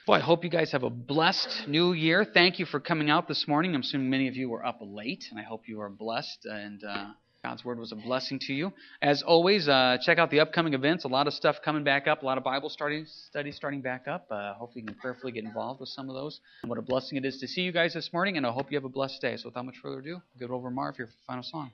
Well, 0.08 0.20
I 0.20 0.24
hope 0.24 0.46
you 0.46 0.50
guys 0.50 0.72
have 0.72 0.84
a 0.84 0.90
blessed 0.90 1.68
new 1.68 1.92
year. 1.92 2.26
Thank 2.26 2.60
you 2.60 2.66
for 2.66 2.80
coming 2.80 3.10
out 3.10 3.28
this 3.28 3.46
morning. 3.46 3.76
I'm 3.76 3.82
assuming 3.82 4.10
many 4.10 4.30
of 4.30 4.36
you 4.38 4.50
were 4.50 4.66
up 4.66 4.80
late, 4.82 5.26
and 5.30 5.40
I 5.40 5.44
hope 5.44 5.68
you 5.68 5.82
are 5.82 5.90
blessed 5.90 6.46
and 6.46 6.82
uh, 6.84 7.08
God's 7.44 7.64
word 7.64 7.80
was 7.80 7.92
a 7.92 7.96
blessing 7.96 8.40
to 8.48 8.54
you. 8.54 8.74
As 9.02 9.22
always, 9.22 9.68
uh, 9.68 9.98
check 10.02 10.18
out 10.18 10.32
the 10.32 10.40
upcoming 10.40 10.74
events. 10.74 11.06
A 11.06 11.08
lot 11.08 11.28
of 11.28 11.34
stuff 11.34 11.58
coming 11.64 11.84
back 11.84 12.08
up. 12.08 12.24
A 12.24 12.26
lot 12.26 12.38
of 12.38 12.44
Bible 12.44 12.70
starting, 12.70 13.06
studies 13.30 13.56
starting 13.56 13.82
back 13.82 14.08
up. 14.08 14.28
Uh, 14.30 14.54
hopefully, 14.56 14.82
you 14.82 14.88
can 14.88 14.96
prayerfully 14.96 15.32
get 15.32 15.44
involved 15.44 15.80
with 15.80 15.90
some 15.90 16.10
of 16.10 16.16
those. 16.16 16.40
And 16.64 16.70
what 16.70 16.80
a 16.80 16.82
blessing 16.82 17.18
it 17.18 17.26
is 17.26 17.38
to 17.40 17.48
see 17.48 17.62
you 17.62 17.72
guys 17.72 17.94
this 17.94 18.12
morning. 18.12 18.38
And 18.38 18.46
I 18.46 18.52
hope 18.52 18.72
you 18.72 18.78
have 18.78 18.86
a 18.86 18.90
blessed 18.90 19.22
day. 19.22 19.38
So, 19.38 19.50
without 19.50 19.66
much 19.66 19.78
further 19.82 20.00
ado, 20.00 20.16
I'll 20.16 20.40
give 20.40 20.50
it 20.50 20.54
over 20.54 20.70
Marv 20.70 20.98
here 20.98 21.06
for 21.06 21.12
the 21.12 21.26
final 21.26 21.44
song. 21.44 21.72